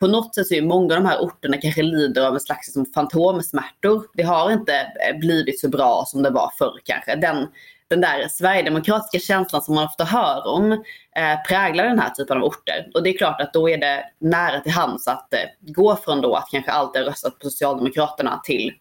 På 0.00 0.06
något 0.06 0.34
sätt 0.34 0.46
så 0.46 0.54
är 0.54 0.62
många 0.62 0.94
av 0.94 1.02
de 1.02 1.08
här 1.08 1.20
orterna 1.20 1.56
kanske 1.56 1.82
lider 1.82 2.26
av 2.26 2.34
en 2.34 2.40
slags 2.40 2.68
liksom, 2.68 2.86
fantomsmärtor. 2.94 4.06
Det 4.14 4.22
har 4.22 4.50
inte 4.50 4.74
eh, 4.74 5.18
blivit 5.18 5.60
så 5.60 5.68
bra 5.68 6.04
som 6.06 6.22
det 6.22 6.30
var 6.30 6.52
förr 6.58 6.80
kanske. 6.84 7.16
Den, 7.16 7.48
den 7.88 8.00
där 8.00 8.28
sverigedemokratiska 8.28 9.18
känslan 9.18 9.62
som 9.62 9.74
man 9.74 9.84
ofta 9.84 10.04
hör 10.04 10.46
om 10.46 10.72
eh, 10.72 11.42
präglar 11.48 11.84
den 11.84 11.98
här 11.98 12.10
typen 12.10 12.36
av 12.36 12.44
orter. 12.44 12.90
Och 12.94 13.02
det 13.02 13.10
är 13.10 13.18
klart 13.18 13.40
att 13.40 13.52
då 13.52 13.68
är 13.68 13.78
det 13.78 14.04
nära 14.20 14.60
till 14.60 14.72
hands 14.72 15.08
att 15.08 15.34
eh, 15.34 15.40
gå 15.60 15.96
från 15.96 16.20
då 16.20 16.34
att 16.34 16.48
kanske 16.50 16.70
alltid 16.70 17.04
röstat 17.04 17.38
på 17.38 17.50
Socialdemokraterna 17.50 18.40
till 18.44 18.72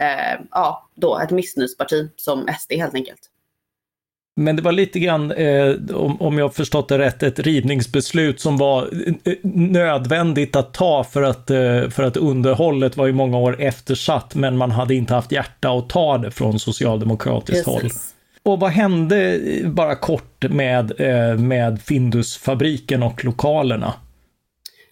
eh, 0.00 0.40
ja, 0.50 0.88
då 0.94 1.18
ett 1.18 1.30
missnöjesparti 1.30 2.10
som 2.16 2.46
SD 2.58 2.72
helt 2.72 2.94
enkelt. 2.94 3.20
Men 4.36 4.56
det 4.56 4.62
var 4.62 4.72
lite 4.72 5.00
grann, 5.00 5.32
eh, 5.32 5.74
om, 5.94 6.22
om 6.22 6.38
jag 6.38 6.54
förstått 6.54 6.88
det 6.88 6.98
rätt, 6.98 7.22
ett 7.22 7.38
rivningsbeslut 7.38 8.40
som 8.40 8.56
var 8.56 8.88
eh, 9.24 9.34
nödvändigt 9.52 10.56
att 10.56 10.74
ta 10.74 11.04
för 11.04 11.22
att, 11.22 11.50
eh, 11.50 11.88
för 11.88 12.02
att 12.02 12.16
underhållet 12.16 12.96
var 12.96 13.08
i 13.08 13.12
många 13.12 13.38
år 13.38 13.60
eftersatt, 13.60 14.34
men 14.34 14.56
man 14.56 14.70
hade 14.70 14.94
inte 14.94 15.14
haft 15.14 15.32
hjärta 15.32 15.70
att 15.70 15.88
ta 15.88 16.18
det 16.18 16.30
från 16.30 16.58
socialdemokratiskt 16.58 17.64
Precis. 17.64 17.82
håll. 17.82 17.90
Och 18.42 18.60
vad 18.60 18.70
hände, 18.70 19.40
bara 19.64 19.94
kort, 19.94 20.44
med, 20.50 21.00
eh, 21.00 21.38
med 21.38 21.82
Findusfabriken 21.82 23.02
och 23.02 23.24
lokalerna? 23.24 23.94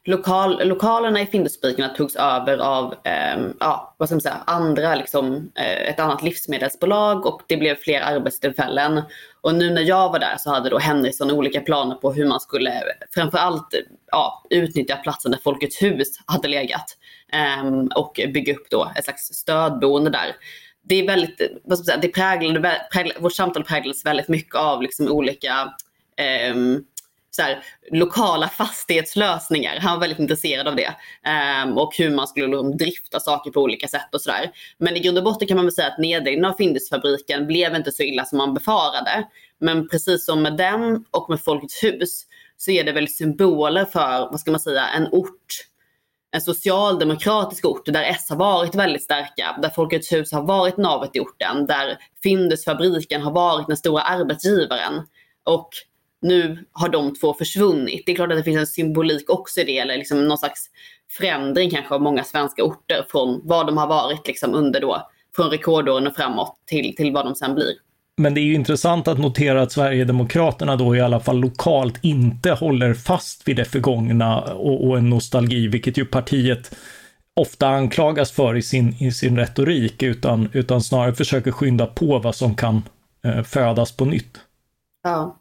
Lokal, 0.09 0.69
lokalerna 0.69 1.21
i 1.21 1.27
Findusfabrikerna 1.27 1.89
togs 1.89 2.17
över 2.17 2.59
av 2.59 2.95
eh, 3.05 3.39
ja, 3.61 3.95
vad 3.97 4.09
ska 4.09 4.15
man 4.15 4.21
säga, 4.21 4.43
andra, 4.47 4.95
liksom, 4.95 5.51
eh, 5.55 5.89
ett 5.89 6.01
annat 6.01 6.23
livsmedelsbolag 6.23 7.27
och 7.27 7.43
det 7.47 7.57
blev 7.57 7.75
fler 7.75 8.01
arbetstillfällen. 8.01 9.03
Och 9.41 9.55
nu 9.55 9.71
när 9.71 9.83
jag 9.83 10.13
var 10.13 10.19
där 10.19 10.37
så 10.39 10.51
hade 10.51 10.71
då 10.71 10.79
Henriksson 10.79 11.31
olika 11.31 11.61
planer 11.61 11.95
på 11.95 12.13
hur 12.13 12.27
man 12.27 12.41
skulle 12.41 12.73
framförallt 13.15 13.75
ja, 14.11 14.45
utnyttja 14.51 14.97
platsen 14.97 15.31
där 15.31 15.39
Folkets 15.45 15.83
hus 15.83 16.09
hade 16.27 16.49
legat 16.49 16.97
eh, 17.33 17.69
och 17.97 18.21
bygga 18.35 18.55
upp 18.55 18.71
då 18.71 18.93
ett 18.97 19.05
slags 19.05 19.23
stödboende 19.23 20.11
där. 20.11 20.37
Det 20.83 20.95
är 20.95 21.07
väldigt, 21.07 21.41
vad 21.65 21.79
ska 21.79 21.83
man 21.83 21.85
säga, 21.85 21.99
det 22.03 22.09
präglade, 22.09 22.81
präglade, 22.93 23.21
vårt 23.21 23.35
samtal 23.35 23.65
präglades 23.65 24.07
väldigt 24.07 24.29
mycket 24.29 24.55
av 24.55 24.83
liksom 24.83 25.09
olika 25.09 25.75
ehm, 26.17 26.85
så 27.39 27.43
här, 27.43 27.65
lokala 27.91 28.49
fastighetslösningar. 28.49 29.77
Han 29.81 29.93
var 29.93 30.01
väldigt 30.01 30.19
intresserad 30.19 30.69
av 30.69 30.77
det. 30.77 30.95
Um, 31.65 31.79
och 31.79 31.97
hur 31.97 32.11
man 32.11 32.29
skulle 32.29 32.47
liksom 32.47 32.77
drifta 32.77 33.21
saker 33.21 33.51
på 33.51 33.61
olika 33.61 33.89
sätt 33.89 34.15
och 34.15 34.21
sådär. 34.21 34.51
Men 34.79 34.97
i 34.97 35.01
grund 35.01 35.19
och 35.19 35.25
botten 35.25 35.49
kan 35.49 35.57
man 35.57 35.67
väl 35.67 35.75
säga 35.75 35.89
att 35.89 35.99
nedläggningen 35.99 36.51
av 36.51 36.55
Findusfabriken 36.55 37.47
blev 37.47 37.75
inte 37.75 37.93
så 37.93 38.03
illa 38.03 38.25
som 38.25 38.39
man 38.39 38.55
befarade. 38.55 39.29
Men 39.61 39.89
precis 39.89 40.25
som 40.25 40.43
med 40.43 40.57
den 40.57 41.05
och 41.11 41.31
med 41.31 41.41
Folkets 41.41 41.83
hus 41.83 42.25
så 42.57 42.71
är 42.71 42.85
det 42.85 42.93
väl 42.93 43.09
symboler 43.09 43.85
för, 43.85 44.29
vad 44.31 44.41
ska 44.41 44.51
man 44.51 44.61
säga, 44.61 44.89
en 44.89 45.09
ort 45.13 45.65
en 46.31 46.41
socialdemokratisk 46.41 47.65
ort 47.65 47.87
där 47.87 48.03
S 48.03 48.27
har 48.29 48.37
varit 48.37 48.75
väldigt 48.75 49.03
starka, 49.03 49.59
där 49.63 49.71
Folkets 49.71 50.13
hus 50.13 50.33
har 50.33 50.43
varit 50.43 50.77
navet 50.77 51.17
i 51.17 51.21
orten, 51.21 51.67
där 51.67 51.99
Findusfabriken 52.23 53.23
har 53.23 53.33
varit 53.33 53.67
den 53.67 53.77
stora 53.77 54.03
arbetsgivaren. 54.03 55.07
Och 55.45 55.69
nu 56.23 56.65
har 56.73 56.89
de 56.89 57.15
två 57.15 57.35
försvunnit. 57.35 58.03
Det 58.07 58.13
är 58.13 58.17
klart 58.17 58.31
att 58.31 58.37
det 58.39 58.45
finns 58.45 58.59
en 58.59 58.67
symbolik 58.67 59.31
också 59.31 59.61
i 59.61 59.65
det, 59.65 59.79
eller 59.79 59.97
liksom 59.97 60.29
någon 60.29 60.39
slags 60.39 60.67
förändring 61.11 61.71
kanske 61.71 61.95
av 61.95 62.03
många 62.03 62.25
svenska 62.25 62.65
orter 62.65 63.05
från 63.09 63.41
vad 63.45 63.67
de 63.67 63.77
har 63.77 63.87
varit 63.87 64.27
liksom 64.27 64.55
under 64.55 64.81
då, 64.81 65.09
från 65.37 65.51
rekordåren 65.51 66.07
och 66.07 66.17
framåt 66.17 66.57
till, 66.67 66.97
till 66.97 67.13
vad 67.13 67.25
de 67.25 67.35
sen 67.35 67.55
blir. 67.55 67.75
Men 68.17 68.35
det 68.35 68.41
är 68.41 68.43
ju 68.43 68.55
intressant 68.55 69.09
att 69.09 69.19
notera 69.19 69.63
att 69.63 69.73
Sverigedemokraterna 69.73 70.77
då 70.77 70.97
i 70.97 71.01
alla 71.01 71.21
fall 71.21 71.41
lokalt 71.41 72.05
inte 72.05 72.51
håller 72.51 72.95
fast 72.95 73.49
vid 73.49 73.57
det 73.57 73.65
förgångna 73.65 74.41
och, 74.41 74.89
och 74.89 74.99
en 74.99 75.11
nostalgi, 75.11 75.69
vilket 75.69 75.99
ju 75.99 76.05
partiet 76.05 76.75
ofta 77.35 77.69
anklagas 77.69 78.33
för 78.33 78.57
i 78.57 78.63
sin, 78.63 78.95
i 78.99 79.13
sin 79.13 79.37
retorik, 79.37 80.03
utan, 80.03 80.49
utan 80.53 80.81
snarare 80.81 81.15
försöker 81.15 81.51
skynda 81.51 81.87
på 81.87 82.19
vad 82.19 82.35
som 82.35 82.55
kan 82.55 82.83
eh, 83.25 83.43
födas 83.43 83.93
på 83.93 84.05
nytt. 84.05 84.39
Ja. 85.03 85.37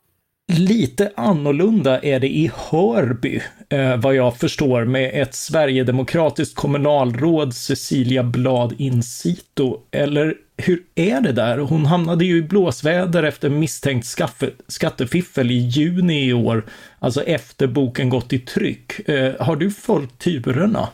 Lite 0.52 1.12
annorlunda 1.16 2.00
är 2.00 2.20
det 2.20 2.30
i 2.30 2.52
Hörby, 2.56 3.42
eh, 3.70 3.98
vad 3.98 4.16
jag 4.16 4.38
förstår, 4.38 4.86
med 4.86 5.22
ett 5.22 5.36
sverigedemokratiskt 5.36 6.56
kommunalråd, 6.56 7.56
Cecilia 7.56 8.24
Blad 8.24 8.74
Incito. 8.78 9.80
Eller 9.92 10.36
hur 10.58 10.84
är 10.96 11.22
det 11.22 11.32
där? 11.32 11.58
Hon 11.58 11.86
hamnade 11.86 12.26
ju 12.26 12.38
i 12.38 12.42
blåsväder 12.42 13.24
efter 13.24 13.50
misstänkt 13.50 14.06
skaffe, 14.06 14.50
skattefiffel 14.68 15.52
i 15.52 15.58
juni 15.58 16.26
i 16.26 16.34
år, 16.34 16.66
alltså 17.00 17.24
efter 17.24 17.68
boken 17.68 18.10
gått 18.10 18.34
i 18.34 18.40
tryck. 18.40 19.10
Eh, 19.10 19.34
har 19.40 19.56
du 19.56 19.72
följt 19.72 20.20
turerna? 20.20 20.90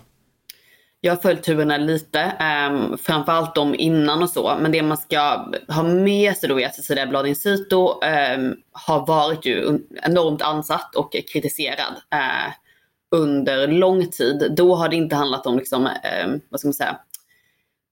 Jag 1.05 1.13
har 1.13 1.21
följt 1.21 1.43
turerna 1.43 1.77
lite, 1.77 2.33
um, 2.69 2.97
framförallt 2.97 3.55
de 3.55 3.75
innan 3.75 4.23
och 4.23 4.29
så. 4.29 4.57
Men 4.59 4.71
det 4.71 4.81
man 4.81 4.97
ska 4.97 5.19
ha 5.67 5.83
med 5.83 6.37
sig 6.37 6.49
då 6.49 6.59
är 6.59 6.65
att 6.65 6.75
Cecilia 6.75 7.07
Bladin 7.07 7.35
Sito 7.35 8.01
um, 8.37 8.55
har 8.71 9.07
varit 9.07 9.45
ju 9.45 9.79
enormt 10.03 10.41
ansatt 10.41 10.95
och 10.95 11.15
kritiserad 11.33 11.93
uh, 12.15 12.53
under 13.11 13.67
lång 13.67 14.07
tid. 14.07 14.53
Då 14.57 14.75
har 14.75 14.89
det 14.89 14.95
inte 14.95 15.15
handlat 15.15 15.45
om 15.45 15.57
liksom, 15.57 15.85
um, 15.85 16.41
vad 16.49 16.59
ska 16.59 16.67
man 16.67 16.73
säga, 16.73 16.99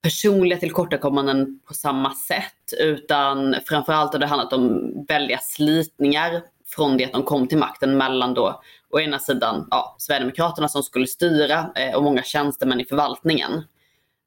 personliga 0.03 0.59
tillkortakommanden 0.59 1.59
på 1.67 1.73
samma 1.73 2.15
sätt. 2.15 2.73
Utan 2.79 3.55
framförallt 3.65 4.13
har 4.13 4.19
det 4.19 4.25
handlat 4.25 4.53
om 4.53 4.91
väldiga 5.07 5.39
slitningar 5.41 6.41
från 6.75 6.97
det 6.97 7.05
att 7.05 7.11
de 7.11 7.23
kom 7.23 7.47
till 7.47 7.57
makten 7.57 7.97
mellan 7.97 8.33
då 8.33 8.61
å 8.91 8.99
ena 8.99 9.19
sidan 9.19 9.67
ja, 9.71 9.95
Sverigedemokraterna 9.99 10.67
som 10.67 10.83
skulle 10.83 11.07
styra 11.07 11.71
eh, 11.75 11.95
och 11.95 12.03
många 12.03 12.23
tjänstemän 12.23 12.79
i 12.79 12.85
förvaltningen. 12.85 13.51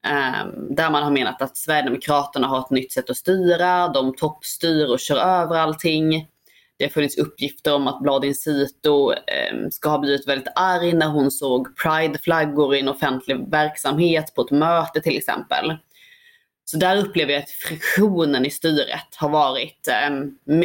Eh, 0.06 0.46
där 0.70 0.90
man 0.90 1.02
har 1.02 1.10
menat 1.10 1.42
att 1.42 1.56
Sverigedemokraterna 1.56 2.46
har 2.46 2.60
ett 2.60 2.70
nytt 2.70 2.92
sätt 2.92 3.10
att 3.10 3.16
styra, 3.16 3.88
de 3.88 4.14
toppstyr 4.16 4.90
och 4.92 5.00
kör 5.00 5.16
över 5.16 5.56
allting. 5.56 6.28
Det 6.76 6.84
har 6.84 6.90
funnits 6.90 7.18
uppgifter 7.18 7.74
om 7.74 7.88
att 7.88 8.00
Bladin 8.00 8.34
Sito 8.34 9.12
eh, 9.12 9.68
ska 9.70 9.88
ha 9.88 9.98
blivit 9.98 10.28
väldigt 10.28 10.52
arg 10.54 10.92
när 10.92 11.08
hon 11.08 11.30
såg 11.30 11.76
prideflaggor 11.76 12.74
i 12.74 12.80
en 12.80 12.88
offentlig 12.88 13.50
verksamhet 13.50 14.34
på 14.34 14.42
ett 14.42 14.50
möte 14.50 15.00
till 15.00 15.16
exempel. 15.16 15.76
Så 16.66 16.76
där 16.76 16.96
upplever 16.96 17.32
jag 17.32 17.42
att 17.42 17.50
friktionen 17.50 18.46
i 18.46 18.50
styret 18.50 19.16
har 19.16 19.28
varit 19.28 19.88
eh, 19.88 20.10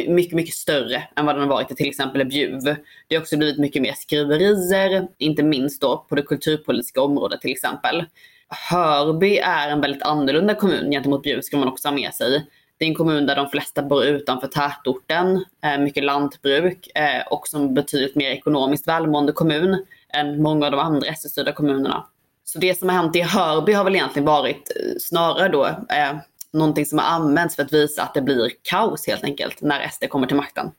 mycket, 0.08 0.32
mycket 0.32 0.54
större 0.54 1.02
än 1.16 1.26
vad 1.26 1.34
den 1.34 1.42
har 1.42 1.48
varit 1.48 1.70
i 1.70 1.74
till 1.74 1.88
exempel 1.88 2.24
Bjuv. 2.24 2.60
Det 3.08 3.14
har 3.14 3.22
också 3.22 3.36
blivit 3.36 3.58
mycket 3.58 3.82
mer 3.82 3.92
skriverier, 3.92 5.08
inte 5.18 5.42
minst 5.42 5.80
då 5.80 6.06
på 6.08 6.14
det 6.14 6.22
kulturpolitiska 6.22 7.02
området 7.02 7.40
till 7.40 7.50
exempel. 7.50 8.04
Hörby 8.48 9.36
är 9.36 9.68
en 9.68 9.80
väldigt 9.80 10.02
annorlunda 10.02 10.54
kommun 10.54 10.90
gentemot 10.90 11.22
Bjuv 11.22 11.40
ska 11.40 11.56
man 11.56 11.68
också 11.68 11.88
ha 11.88 11.94
med 11.94 12.14
sig. 12.14 12.46
Det 12.78 12.84
är 12.84 12.88
en 12.88 12.94
kommun 12.94 13.26
där 13.26 13.36
de 13.36 13.48
flesta 13.48 13.82
bor 13.82 14.04
utanför 14.04 14.46
tätorten, 14.46 15.44
eh, 15.64 15.78
mycket 15.78 16.04
lantbruk 16.04 16.88
eh, 16.94 17.26
och 17.30 17.48
som 17.48 17.74
betydligt 17.74 18.14
mer 18.14 18.30
ekonomiskt 18.30 18.88
välmående 18.88 19.32
kommun 19.32 19.86
än 20.12 20.42
många 20.42 20.66
av 20.66 20.72
de 20.72 20.80
andra 20.80 21.14
SD-styrda 21.14 21.52
kommunerna. 21.52 22.06
Så 22.52 22.58
det 22.58 22.78
som 22.78 22.88
har 22.88 22.96
hänt 22.96 23.16
i 23.16 23.20
Hörby 23.20 23.72
har 23.72 23.84
väl 23.84 23.94
egentligen 23.94 24.26
varit 24.26 24.70
eh, 24.76 24.92
snarare 25.00 25.48
då 25.48 25.66
eh, 25.66 26.16
någonting 26.52 26.86
som 26.86 26.98
har 26.98 27.06
använts 27.06 27.56
för 27.56 27.62
att 27.62 27.72
visa 27.72 28.02
att 28.02 28.14
det 28.14 28.22
blir 28.22 28.50
kaos 28.62 29.06
helt 29.06 29.24
enkelt 29.24 29.62
när 29.62 29.88
SD 29.88 30.08
kommer 30.08 30.26
till 30.26 30.36
makten. 30.36 30.70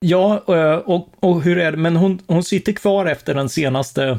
Ja, 0.00 0.42
eh, 0.48 0.74
och, 0.74 1.08
och 1.20 1.42
hur 1.42 1.58
är 1.58 1.72
det, 1.72 1.78
men 1.78 1.96
hon, 1.96 2.22
hon 2.26 2.44
sitter 2.44 2.72
kvar 2.72 3.06
efter 3.06 3.34
den 3.34 3.48
senaste 3.48 4.18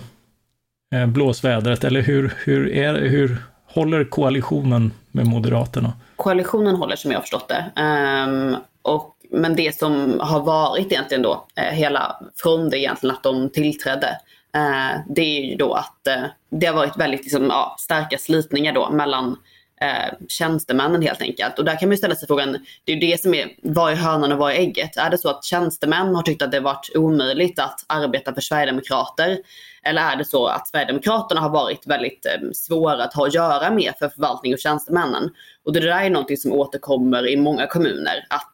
eh, 0.96 1.06
blåsvädret, 1.06 1.84
eller 1.84 2.02
hur, 2.02 2.34
hur, 2.38 2.70
är, 2.70 2.94
hur 2.94 3.38
håller 3.66 4.04
koalitionen 4.04 4.92
med 5.12 5.28
Moderaterna? 5.28 5.94
Koalitionen 6.16 6.76
håller 6.76 6.96
som 6.96 7.12
jag 7.12 7.18
har 7.18 7.22
förstått 7.22 7.50
det. 7.50 7.82
Um, 7.82 8.56
och, 8.82 9.16
men 9.32 9.56
det 9.56 9.80
som 9.80 10.20
har 10.20 10.40
varit 10.40 10.92
egentligen 10.92 11.24
då, 11.24 11.48
hela 11.56 12.16
från 12.36 12.70
det 12.70 12.80
egentligen 12.80 13.16
att 13.16 13.24
de 13.24 13.50
tillträdde, 13.50 14.18
Eh, 14.56 15.00
det 15.10 15.22
är 15.22 15.46
ju 15.46 15.56
då 15.56 15.74
att 15.74 16.08
eh, 16.08 16.24
det 16.50 16.66
har 16.66 16.74
varit 16.74 16.98
väldigt 16.98 17.22
liksom, 17.24 17.46
ja, 17.46 17.76
starka 17.80 18.18
slitningar 18.18 18.74
då 18.74 18.90
mellan 18.90 19.38
eh, 19.82 20.14
tjänstemännen 20.28 21.02
helt 21.02 21.22
enkelt. 21.22 21.60
Och 21.60 21.66
där 21.66 21.80
kan 21.80 21.90
man 21.90 21.94
ju 21.94 21.98
ställa 21.98 22.16
sig 22.16 22.28
frågan, 22.28 22.58
det 22.84 22.92
är 22.92 22.96
ju 22.96 23.12
det 23.12 23.22
som 23.22 23.34
är, 23.34 23.50
vad 23.64 23.92
är 23.92 23.96
hönan 23.96 24.32
och 24.32 24.38
vad 24.38 24.52
är 24.52 24.56
ägget? 24.56 24.98
Är 24.98 25.10
det 25.10 25.18
så 25.18 25.30
att 25.30 25.44
tjänstemän 25.44 26.16
har 26.16 26.24
tyckt 26.24 26.42
att 26.42 26.52
det 26.52 26.60
varit 26.60 26.90
omöjligt 26.96 27.60
att 27.60 27.86
arbeta 27.88 28.34
för 28.34 28.42
Sverigedemokrater? 28.42 29.38
Eller 29.84 30.02
är 30.02 30.16
det 30.16 30.26
så 30.26 30.46
att 30.46 30.68
Sverigedemokraterna 30.68 31.42
har 31.42 31.50
varit 31.50 31.88
väldigt 31.88 32.26
eh, 32.26 32.50
svåra 32.54 33.04
att 33.04 33.14
ha 33.14 33.28
att 33.28 33.34
göra 33.34 33.72
med 33.72 33.94
för 34.00 34.10
förvaltning 34.10 34.54
och 34.54 34.60
tjänstemännen? 34.60 35.30
Och 35.66 35.74
det 35.74 35.80
där 35.80 36.06
är 36.06 36.10
någonting 36.10 36.38
som 36.38 36.52
återkommer 36.52 37.28
i 37.30 37.38
många 37.38 37.68
kommuner. 37.68 38.26
Att 38.30 38.52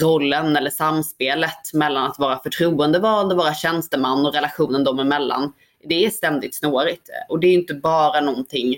rollen 0.00 0.56
eller 0.56 0.70
samspelet 0.70 1.74
mellan 1.74 2.10
att 2.10 2.18
vara 2.18 2.38
förtroendevald 2.38 3.32
och 3.32 3.38
vara 3.38 3.54
tjänsteman 3.54 4.26
och 4.26 4.34
relationen 4.34 4.84
dem 4.84 4.98
emellan. 4.98 5.52
Det 5.88 6.06
är 6.06 6.10
ständigt 6.10 6.54
snårigt 6.54 7.08
och 7.28 7.40
det 7.40 7.46
är 7.46 7.54
inte 7.54 7.74
bara 7.74 8.20
någonting 8.20 8.72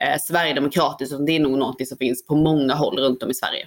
eh, 0.00 0.20
sverigedemokratiskt 0.20 1.12
utan 1.12 1.26
det 1.26 1.32
är 1.32 1.40
nog 1.40 1.58
någonting 1.58 1.86
som 1.86 1.98
finns 1.98 2.26
på 2.26 2.34
många 2.34 2.74
håll 2.74 2.98
runt 2.98 3.22
om 3.22 3.30
i 3.30 3.34
Sverige. 3.34 3.66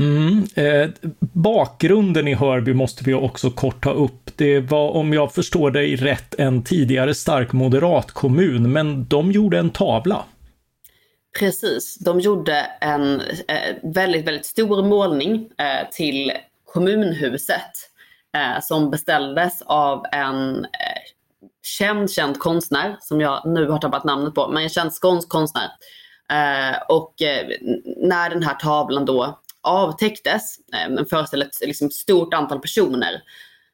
Mm, 0.00 0.44
eh, 0.54 0.90
bakgrunden 1.32 2.28
i 2.28 2.34
Hörby 2.34 2.74
måste 2.74 3.04
vi 3.04 3.14
också 3.14 3.50
kort 3.50 3.84
ta 3.84 3.92
upp. 3.92 4.30
Det 4.36 4.60
var, 4.60 4.90
om 4.90 5.12
jag 5.12 5.34
förstår 5.34 5.70
dig 5.70 5.96
rätt, 5.96 6.34
en 6.38 6.64
tidigare 6.64 7.14
stark 7.14 7.52
moderat 7.52 8.10
kommun, 8.10 8.72
men 8.72 9.06
de 9.08 9.32
gjorde 9.32 9.58
en 9.58 9.70
tavla. 9.70 10.24
Precis, 11.38 11.98
de 11.98 12.20
gjorde 12.20 12.56
en 12.80 13.20
eh, 13.48 13.76
väldigt, 13.82 14.26
väldigt 14.26 14.46
stor 14.46 14.82
målning 14.82 15.50
eh, 15.58 15.88
till 15.90 16.32
kommunhuset 16.72 17.72
eh, 18.36 18.62
som 18.62 18.90
beställdes 18.90 19.62
av 19.62 20.04
en 20.12 20.64
eh, 20.64 21.00
känd, 21.62 22.10
känd 22.10 22.38
konstnär 22.38 22.96
som 23.00 23.20
jag 23.20 23.42
nu 23.46 23.68
har 23.68 23.78
tappat 23.78 24.04
namnet 24.04 24.34
på, 24.34 24.48
men 24.48 24.62
en 24.62 24.68
känd 24.68 24.92
skånsk 24.92 25.28
konstnär. 25.28 25.68
Eh, 26.32 26.76
och 26.88 27.22
eh, 27.22 27.48
när 27.96 28.30
den 28.30 28.42
här 28.42 28.54
tavlan 28.54 29.04
då 29.04 29.40
avtäcktes, 29.62 30.56
eh, 30.58 30.94
den 30.94 31.06
föreställer 31.06 31.46
ett 31.46 31.60
liksom, 31.60 31.90
stort 31.90 32.34
antal 32.34 32.60
personer, 32.60 33.22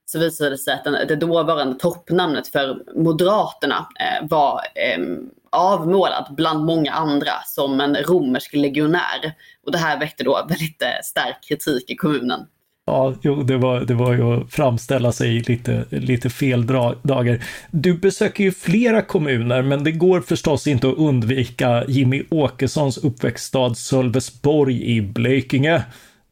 så 0.05 0.19
visade 0.19 0.51
det 0.51 0.59
sig 0.59 0.75
att 0.75 0.85
den, 0.85 1.07
det 1.09 1.17
dåvarande 1.17 1.79
toppnamnet 1.79 2.49
för 2.49 2.83
Moderaterna 2.95 3.89
eh, 4.01 4.29
var 4.29 4.61
ehm, 4.75 5.31
avmålad 5.53 6.35
bland 6.37 6.65
många 6.65 6.93
andra 6.93 7.33
som 7.45 7.81
en 7.81 7.97
romersk 7.97 8.53
legionär. 8.53 9.35
Och 9.67 9.73
det 9.73 9.79
här 9.79 10.01
väckte 10.01 10.25
då 10.25 10.47
väldigt 10.49 10.83
eh, 10.83 10.89
stark 11.05 11.37
kritik 11.49 11.91
i 11.91 11.97
kommunen. 11.97 12.41
Ja, 12.87 13.15
jo, 13.23 13.43
det 13.43 13.57
var, 13.57 13.81
det 13.81 13.95
var 13.95 14.15
ju 14.15 14.23
att 14.23 14.53
framställa 14.53 15.13
sig 15.13 15.41
lite, 15.41 15.85
lite 15.91 16.31
fel 16.31 16.67
dagar. 17.03 17.45
Du 17.71 17.95
besöker 17.95 18.45
ju 18.45 18.53
flera 18.53 19.03
kommuner, 19.03 19.63
men 19.63 19.85
det 19.85 19.93
går 19.93 20.21
förstås 20.21 20.67
inte 20.67 20.89
att 20.89 20.99
undvika 20.99 21.85
Jimmy 21.89 22.23
Åkessons 22.31 22.99
uppväxtstad 22.99 23.75
Sölvesborg 23.75 24.97
i 24.97 25.03
Blekinge. 25.03 25.83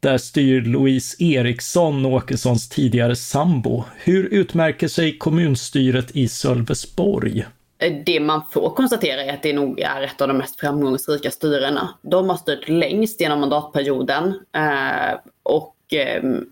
Där 0.00 0.18
styr 0.18 0.62
Louise 0.62 1.24
Eriksson, 1.24 2.06
Åkessons 2.06 2.68
tidigare 2.68 3.16
sambo. 3.16 3.84
Hur 3.96 4.24
utmärker 4.24 4.88
sig 4.88 5.18
kommunstyret 5.18 6.16
i 6.16 6.28
Sölvesborg? 6.28 7.44
Eh, 7.78 7.92
det 8.06 8.20
man 8.20 8.42
får 8.50 8.70
konstatera 8.70 9.24
är 9.24 9.34
att 9.34 9.42
det 9.42 9.52
nog 9.52 9.80
är 9.80 10.02
ett 10.02 10.20
av 10.20 10.28
de 10.28 10.38
mest 10.38 10.60
framgångsrika 10.60 11.30
styrena. 11.30 11.98
De 12.02 12.30
har 12.30 12.36
styrt 12.36 12.68
längst 12.68 13.20
genom 13.20 13.40
mandatperioden 13.40 14.40
eh, 14.52 15.18
och 15.42 15.76
ehm, 15.92 16.46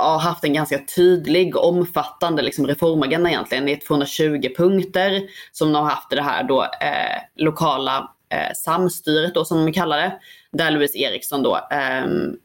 har 0.00 0.18
haft 0.18 0.44
en 0.44 0.52
ganska 0.52 0.78
tydlig, 0.96 1.56
omfattande 1.56 2.42
liksom, 2.42 2.66
reformagenda 2.66 3.30
egentligen. 3.30 3.66
Det 3.66 3.72
är 3.72 3.86
220 3.86 4.48
punkter 4.56 5.22
som 5.52 5.72
de 5.72 5.82
har 5.82 5.90
haft 5.90 6.12
i 6.12 6.16
det 6.16 6.22
här 6.22 6.44
då, 6.44 6.62
eh, 6.62 7.22
lokala 7.36 8.10
eh, 8.28 8.52
samstyret 8.64 9.34
då, 9.34 9.44
som 9.44 9.66
de 9.66 9.72
kallar 9.72 9.96
det. 9.96 10.18
Där 10.52 10.70
Louise 10.70 10.98
Eriksson 10.98 11.42
då 11.42 11.58
ehm, 11.70 12.36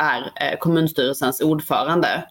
eh, 0.00 0.46
är 0.46 0.56
kommunstyrelsens 0.56 1.40
ordförande. 1.40 2.24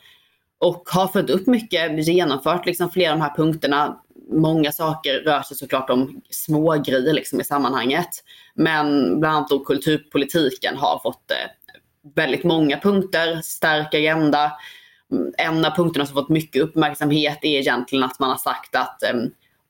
Och 0.58 0.90
har 0.90 1.08
följt 1.08 1.30
upp 1.30 1.48
mycket, 1.48 2.08
genomfört 2.08 2.66
liksom 2.66 2.92
flera 2.92 3.12
av 3.12 3.18
de 3.18 3.24
här 3.24 3.36
punkterna. 3.36 4.02
Många 4.30 4.72
saker 4.72 5.20
rör 5.20 5.42
sig 5.42 5.58
såklart 5.58 5.90
om 5.90 6.22
små 6.30 6.78
grejer 6.86 7.13
liksom 7.13 7.42
i 7.42 7.44
sammanhanget. 7.44 8.10
Men 8.54 9.20
bland 9.20 9.36
annat 9.36 9.50
då 9.50 9.60
kulturpolitiken 9.60 10.78
har 10.78 11.00
fått 11.04 11.32
eh, 11.32 11.72
väldigt 12.16 12.44
många 12.44 12.78
punkter, 12.80 13.42
stark 13.44 13.94
agenda. 13.94 14.51
Mm, 15.12 15.34
en 15.38 15.66
av 15.66 15.75
punkterna 15.75 16.06
som 16.06 16.13
fått 16.16 16.30
mycket 16.30 16.62
uppmärksamhet 16.62 17.40
är 17.42 17.60
egentligen 17.60 18.04
att 18.04 18.20
man 18.20 18.30
har 18.30 18.38
sagt 18.38 18.75
att 18.75 19.04
eh, 19.04 19.13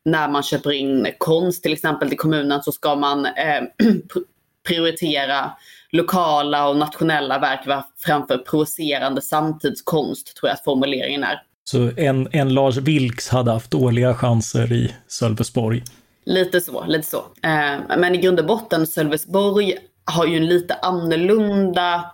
när 0.05 0.29
man 0.29 0.43
köper 0.43 0.71
in 0.71 1.07
konst 1.17 1.63
till 1.63 1.73
exempel 1.73 2.09
till 2.09 2.17
kommunen 2.17 2.63
så 2.63 2.71
ska 2.71 2.95
man 2.95 3.25
eh, 3.25 3.61
prioritera 4.67 5.51
lokala 5.91 6.69
och 6.69 6.77
nationella 6.77 7.39
verk 7.39 7.85
framför 7.97 8.37
provocerande 8.37 9.21
samtidskonst, 9.21 10.35
tror 10.35 10.49
jag 10.49 10.53
att 10.53 10.63
formuleringen 10.63 11.23
är. 11.23 11.41
Så 11.71 11.91
en, 11.97 12.27
en 12.31 12.53
Lars 12.53 12.77
Vilks 12.77 13.29
hade 13.29 13.51
haft 13.51 13.71
dåliga 13.71 14.15
chanser 14.15 14.73
i 14.73 14.95
Sölvesborg? 15.07 15.83
Lite 16.25 16.61
så, 16.61 16.85
lite 16.85 17.07
så. 17.07 17.17
Eh, 17.17 17.97
men 17.97 18.15
i 18.15 18.17
grund 18.17 18.39
och 18.39 18.45
botten, 18.45 18.87
Sölvesborg 18.87 19.77
har 20.05 20.25
ju 20.25 20.37
en 20.37 20.45
lite 20.45 20.73
annorlunda 20.73 22.11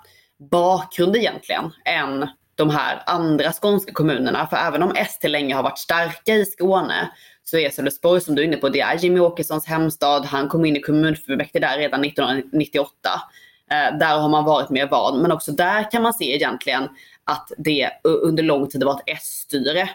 bakgrund 0.51 1.15
egentligen 1.15 1.71
än 1.85 2.27
de 2.55 2.69
här 2.69 3.03
andra 3.05 3.51
skånska 3.61 3.93
kommunerna. 3.93 4.47
För 4.47 4.57
även 4.57 4.83
om 4.83 4.95
ST 4.95 5.27
länge 5.27 5.55
har 5.55 5.63
varit 5.63 5.79
starka 5.79 6.33
i 6.33 6.45
Skåne 6.45 7.11
så 7.43 7.57
är 7.57 7.69
Sölvesborg 7.69 8.21
som 8.21 8.35
du 8.35 8.41
är 8.41 8.45
inne 8.45 8.57
på, 8.57 8.69
det 8.69 8.81
är 8.81 8.97
Jimmy 8.97 9.19
Åkessons 9.19 9.65
hemstad. 9.65 10.25
Han 10.25 10.49
kom 10.49 10.65
in 10.65 10.75
i 10.75 10.81
kommunfullmäktige 10.81 11.59
där 11.59 11.77
redan 11.77 12.05
1998. 12.05 13.09
Eh, 13.71 13.97
där 13.97 14.19
har 14.19 14.29
man 14.29 14.45
varit 14.45 14.69
mer 14.69 14.87
van. 14.87 15.21
Men 15.21 15.31
också 15.31 15.51
där 15.51 15.91
kan 15.91 16.01
man 16.01 16.13
se 16.13 16.35
egentligen 16.35 16.89
att 17.23 17.51
det 17.57 17.91
under 18.03 18.43
lång 18.43 18.69
tid 18.69 18.83
var 18.83 18.93
ett 18.93 19.03
S-styre. 19.17 19.89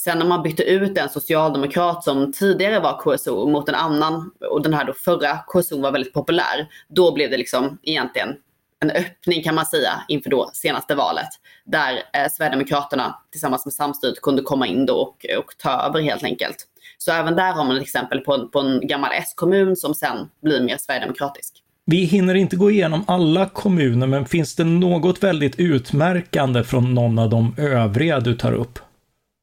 Sen 0.00 0.18
när 0.18 0.26
man 0.26 0.42
bytte 0.42 0.62
ut 0.62 0.98
en 0.98 1.08
socialdemokrat 1.08 2.04
som 2.04 2.32
tidigare 2.32 2.80
var 2.80 3.00
KSO 3.00 3.48
mot 3.48 3.68
en 3.68 3.74
annan 3.74 4.30
och 4.50 4.62
den 4.62 4.74
här 4.74 4.84
då 4.84 4.92
förra 4.92 5.38
KSO 5.38 5.80
var 5.80 5.92
väldigt 5.92 6.12
populär. 6.14 6.68
Då 6.88 7.12
blev 7.12 7.30
det 7.30 7.36
liksom 7.36 7.78
egentligen 7.82 8.36
en 8.80 8.90
öppning 8.90 9.42
kan 9.42 9.54
man 9.54 9.66
säga 9.66 10.04
inför 10.08 10.30
då 10.30 10.50
senaste 10.52 10.94
valet. 10.94 11.28
Där 11.64 12.02
eh, 12.12 12.30
Sverigedemokraterna 12.30 13.18
tillsammans 13.30 13.66
med 13.66 13.74
Samstyret 13.74 14.20
kunde 14.20 14.42
komma 14.42 14.66
in 14.66 14.86
då 14.86 14.94
och, 14.94 15.26
och 15.38 15.52
ta 15.58 15.70
över 15.70 16.00
helt 16.00 16.24
enkelt. 16.24 16.56
Så 16.98 17.12
även 17.12 17.36
där 17.36 17.52
har 17.52 17.64
man 17.64 17.76
ett 17.76 17.82
exempel 17.82 18.20
på, 18.20 18.48
på 18.48 18.60
en 18.60 18.86
gammal 18.86 19.10
S-kommun 19.12 19.76
som 19.76 19.94
sen 19.94 20.30
blir 20.42 20.60
mer 20.60 20.76
sverigedemokratisk. 20.76 21.62
Vi 21.88 22.04
hinner 22.04 22.34
inte 22.34 22.56
gå 22.56 22.70
igenom 22.70 23.04
alla 23.06 23.48
kommuner, 23.48 24.06
men 24.06 24.26
finns 24.26 24.54
det 24.56 24.64
något 24.64 25.22
väldigt 25.22 25.60
utmärkande 25.60 26.64
från 26.64 26.94
någon 26.94 27.18
av 27.18 27.30
de 27.30 27.54
övriga 27.58 28.20
du 28.20 28.34
tar 28.34 28.52
upp? 28.52 28.78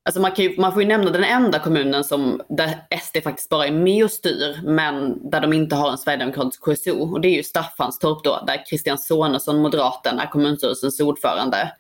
Alltså 0.06 0.22
man, 0.22 0.32
ju, 0.38 0.60
man, 0.60 0.74
får 0.74 0.82
ju 0.82 0.88
nämna 0.88 1.12
den 1.12 1.24
enda 1.24 1.60
kommunen 1.60 2.04
som, 2.04 2.42
där 2.50 2.70
SD 3.02 3.18
faktiskt 3.24 3.50
bara 3.50 3.68
är 3.68 3.72
med 3.72 4.04
och 4.04 4.12
styr, 4.12 4.60
men 4.64 5.30
där 5.30 5.42
de 5.42 5.54
inte 5.54 5.76
har 5.76 5.92
en 5.92 5.98
sverigedemokratisk 5.98 6.62
KSO. 6.62 7.14
Och 7.14 7.22
det 7.22 7.28
är 7.28 7.36
ju 7.36 7.44
Staffanstorp 7.44 8.24
då, 8.24 8.44
där 8.48 8.64
Christian 8.70 8.98
Sonesson, 8.98 9.62
moderaten, 9.62 10.20
är 10.20 10.26
kommunstyrelsens 10.26 11.00
ordförande. 11.00 11.72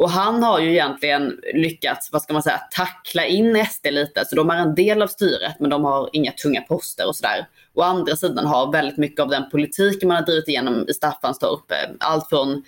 Och 0.00 0.10
han 0.10 0.42
har 0.42 0.60
ju 0.60 0.70
egentligen 0.70 1.40
lyckats, 1.54 2.12
vad 2.12 2.22
ska 2.22 2.32
man 2.32 2.42
säga, 2.42 2.60
tackla 2.70 3.26
in 3.26 3.66
SD 3.70 3.86
lite. 3.90 4.24
Så 4.24 4.36
de 4.36 4.50
är 4.50 4.56
en 4.56 4.74
del 4.74 5.02
av 5.02 5.06
styret, 5.06 5.60
men 5.60 5.70
de 5.70 5.84
har 5.84 6.10
inga 6.12 6.32
tunga 6.32 6.60
poster 6.60 7.08
och 7.08 7.16
sådär. 7.16 7.48
Å 7.74 7.82
andra 7.82 8.16
sidan 8.16 8.46
har 8.46 8.72
väldigt 8.72 8.96
mycket 8.98 9.20
av 9.20 9.28
den 9.28 9.50
politiken 9.50 10.08
man 10.08 10.16
har 10.16 10.24
drivit 10.24 10.48
igenom 10.48 10.88
i 10.88 10.94
Staffanstorp, 10.94 11.70
eh, 11.70 11.90
allt 11.98 12.28
från 12.28 12.64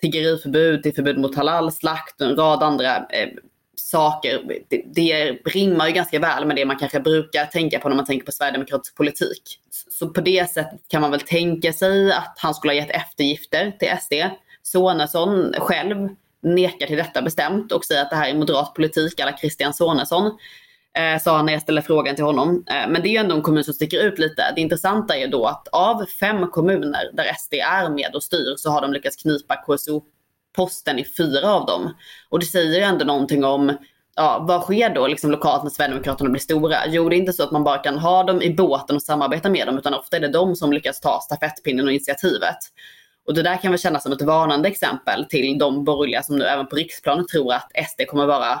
tiggeriförbud 0.00 0.82
till 0.82 0.94
förbud 0.94 1.18
mot 1.18 1.36
halalslakt 1.36 2.20
och 2.20 2.26
en 2.26 2.36
rad 2.36 2.62
andra 2.62 2.96
eh, 2.96 3.28
saker. 3.76 4.42
Det, 4.68 4.82
det 4.94 5.30
rimmar 5.44 5.86
ju 5.86 5.92
ganska 5.92 6.18
väl 6.18 6.46
med 6.46 6.56
det 6.56 6.64
man 6.64 6.78
kanske 6.78 7.00
brukar 7.00 7.46
tänka 7.46 7.78
på 7.78 7.88
när 7.88 7.96
man 7.96 8.06
tänker 8.06 8.26
på 8.26 8.32
sverigedemokratisk 8.32 8.96
politik. 8.96 9.42
Så 9.90 10.08
på 10.08 10.20
det 10.20 10.50
sättet 10.50 10.80
kan 10.88 11.00
man 11.00 11.10
väl 11.10 11.20
tänka 11.20 11.72
sig 11.72 12.12
att 12.12 12.34
han 12.38 12.54
skulle 12.54 12.72
ha 12.72 12.76
gett 12.76 12.90
eftergifter 12.90 13.72
till 13.78 13.88
SD. 14.00 14.36
Sonesson 14.62 15.54
själv 15.58 16.08
nekar 16.42 16.86
till 16.86 16.96
detta 16.96 17.22
bestämt 17.22 17.72
och 17.72 17.84
säger 17.84 18.02
att 18.02 18.10
det 18.10 18.16
här 18.16 18.30
är 18.30 18.34
moderat 18.34 18.74
politik 18.74 19.20
alla 19.20 19.38
Christian 19.38 19.74
Sonesson. 19.74 20.38
Eh, 20.98 21.22
sa 21.22 21.36
han 21.36 21.46
när 21.46 21.52
jag 21.52 21.62
ställde 21.62 21.82
frågan 21.82 22.14
till 22.14 22.24
honom. 22.24 22.64
Eh, 22.70 22.88
men 22.88 23.02
det 23.02 23.08
är 23.08 23.10
ju 23.10 23.16
ändå 23.16 23.34
en 23.34 23.42
kommun 23.42 23.64
som 23.64 23.74
sticker 23.74 24.00
ut 24.04 24.18
lite. 24.18 24.52
Det 24.54 24.60
intressanta 24.60 25.16
är 25.16 25.20
ju 25.20 25.26
då 25.26 25.46
att 25.46 25.68
av 25.68 26.06
fem 26.20 26.50
kommuner 26.50 27.10
där 27.12 27.24
SD 27.38 27.54
är 27.54 27.90
med 27.90 28.14
och 28.14 28.22
styr 28.22 28.54
så 28.56 28.70
har 28.70 28.80
de 28.80 28.92
lyckats 28.92 29.16
knipa 29.16 29.56
KSO-posten 29.56 30.98
i 30.98 31.04
fyra 31.04 31.54
av 31.54 31.66
dem. 31.66 31.94
Och 32.28 32.38
det 32.38 32.46
säger 32.46 32.78
ju 32.78 32.84
ändå 32.84 33.04
någonting 33.04 33.44
om 33.44 33.76
ja, 34.16 34.44
vad 34.48 34.62
sker 34.62 34.94
då 34.94 35.06
liksom 35.06 35.30
lokalt 35.30 35.62
när 35.62 35.70
Sverigedemokraterna 35.70 36.30
blir 36.30 36.40
stora? 36.40 36.76
Jo, 36.86 37.08
det 37.08 37.16
är 37.16 37.18
inte 37.18 37.32
så 37.32 37.42
att 37.42 37.52
man 37.52 37.64
bara 37.64 37.78
kan 37.78 37.98
ha 37.98 38.22
dem 38.22 38.42
i 38.42 38.54
båten 38.54 38.96
och 38.96 39.02
samarbeta 39.02 39.50
med 39.50 39.66
dem, 39.66 39.78
utan 39.78 39.94
ofta 39.94 40.16
är 40.16 40.20
det 40.20 40.28
de 40.28 40.56
som 40.56 40.72
lyckas 40.72 41.00
ta 41.00 41.20
stafettpinnen 41.20 41.86
och 41.86 41.92
initiativet. 41.92 42.58
Och 43.26 43.34
det 43.34 43.42
där 43.42 43.56
kan 43.56 43.70
väl 43.70 43.80
kännas 43.80 44.02
som 44.02 44.12
ett 44.12 44.22
varnande 44.22 44.68
exempel 44.68 45.24
till 45.24 45.58
de 45.58 45.84
borgerliga 45.84 46.22
som 46.22 46.38
nu 46.38 46.44
även 46.44 46.66
på 46.66 46.76
riksplanet 46.76 47.28
tror 47.28 47.52
att 47.52 47.70
SD 47.90 48.00
kommer 48.08 48.26
vara 48.26 48.60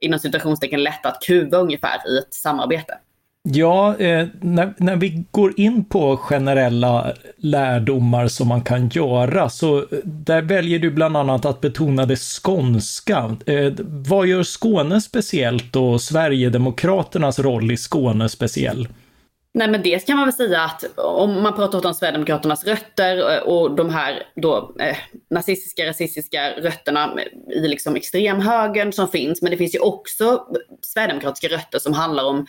inom 0.00 0.18
situationstecken 0.18 0.82
lätt 0.82 1.06
att 1.06 1.22
kuva 1.22 1.58
ungefär 1.58 2.10
i 2.10 2.18
ett 2.18 2.34
samarbete. 2.34 2.98
Ja, 3.42 3.96
eh, 3.96 4.26
när, 4.40 4.74
när 4.76 4.96
vi 4.96 5.24
går 5.30 5.60
in 5.60 5.84
på 5.84 6.16
generella 6.16 7.12
lärdomar 7.36 8.28
som 8.28 8.48
man 8.48 8.62
kan 8.62 8.88
göra, 8.88 9.48
så 9.48 9.78
eh, 9.78 9.84
där 10.04 10.42
väljer 10.42 10.78
du 10.78 10.90
bland 10.90 11.16
annat 11.16 11.44
att 11.44 11.60
betona 11.60 12.06
det 12.06 12.16
skånska. 12.16 13.36
Eh, 13.46 13.72
vad 13.86 14.26
gör 14.26 14.42
Skåne 14.42 15.00
speciellt 15.00 15.76
och 15.76 16.00
Sverigedemokraternas 16.00 17.38
roll 17.38 17.70
i 17.72 17.76
Skåne 17.76 18.28
speciell? 18.28 18.88
Nej 19.54 19.68
men 19.68 19.82
dels 19.82 20.04
kan 20.04 20.16
man 20.16 20.26
väl 20.26 20.32
säga 20.32 20.60
att 20.60 20.98
om 20.98 21.42
man 21.42 21.56
pratar 21.56 21.86
om 21.86 21.94
Sverigedemokraternas 21.94 22.64
rötter 22.64 23.36
eh, 23.36 23.42
och 23.42 23.76
de 23.76 23.90
här 23.90 24.22
då 24.36 24.76
eh, 24.80 24.96
nazistiska, 25.30 25.86
rasistiska 25.86 26.50
rötterna 26.50 27.14
i 27.54 27.68
liksom 27.68 27.96
extremhögern 27.96 28.92
som 28.92 29.08
finns. 29.08 29.42
Men 29.42 29.50
det 29.50 29.56
finns 29.56 29.74
ju 29.74 29.78
också 29.78 30.46
sverigedemokratiska 30.82 31.48
rötter 31.48 31.78
som 31.78 31.92
handlar 31.92 32.24
om 32.24 32.46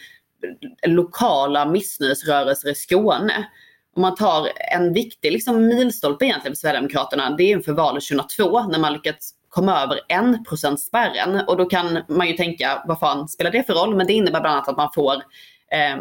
lokala 0.87 1.65
missnöjesrörelser 1.65 2.69
i 2.69 2.75
Skåne. 2.75 3.47
Om 3.95 4.01
man 4.01 4.15
tar 4.15 4.49
en 4.73 4.93
viktig 4.93 5.31
liksom, 5.31 5.67
milstolpe 5.67 6.25
egentligen 6.25 6.55
för 6.55 6.59
Sverigedemokraterna, 6.59 7.29
det 7.29 7.43
är 7.43 7.51
inför 7.51 7.73
valet 7.73 8.03
2002 8.03 8.63
när 8.63 8.79
man 8.79 8.93
lyckats 8.93 9.33
komma 9.49 9.81
över 9.81 9.99
1%-spärren. 10.09 11.41
Och 11.47 11.57
då 11.57 11.65
kan 11.65 11.99
man 12.07 12.27
ju 12.27 12.33
tänka, 12.33 12.83
vad 12.85 12.99
fan 12.99 13.27
spelar 13.27 13.51
det 13.51 13.63
för 13.63 13.73
roll? 13.73 13.95
Men 13.95 14.07
det 14.07 14.13
innebär 14.13 14.41
bland 14.41 14.55
annat 14.55 14.67
att 14.67 14.77
man 14.77 14.89
får 14.95 15.13
eh, 15.71 15.97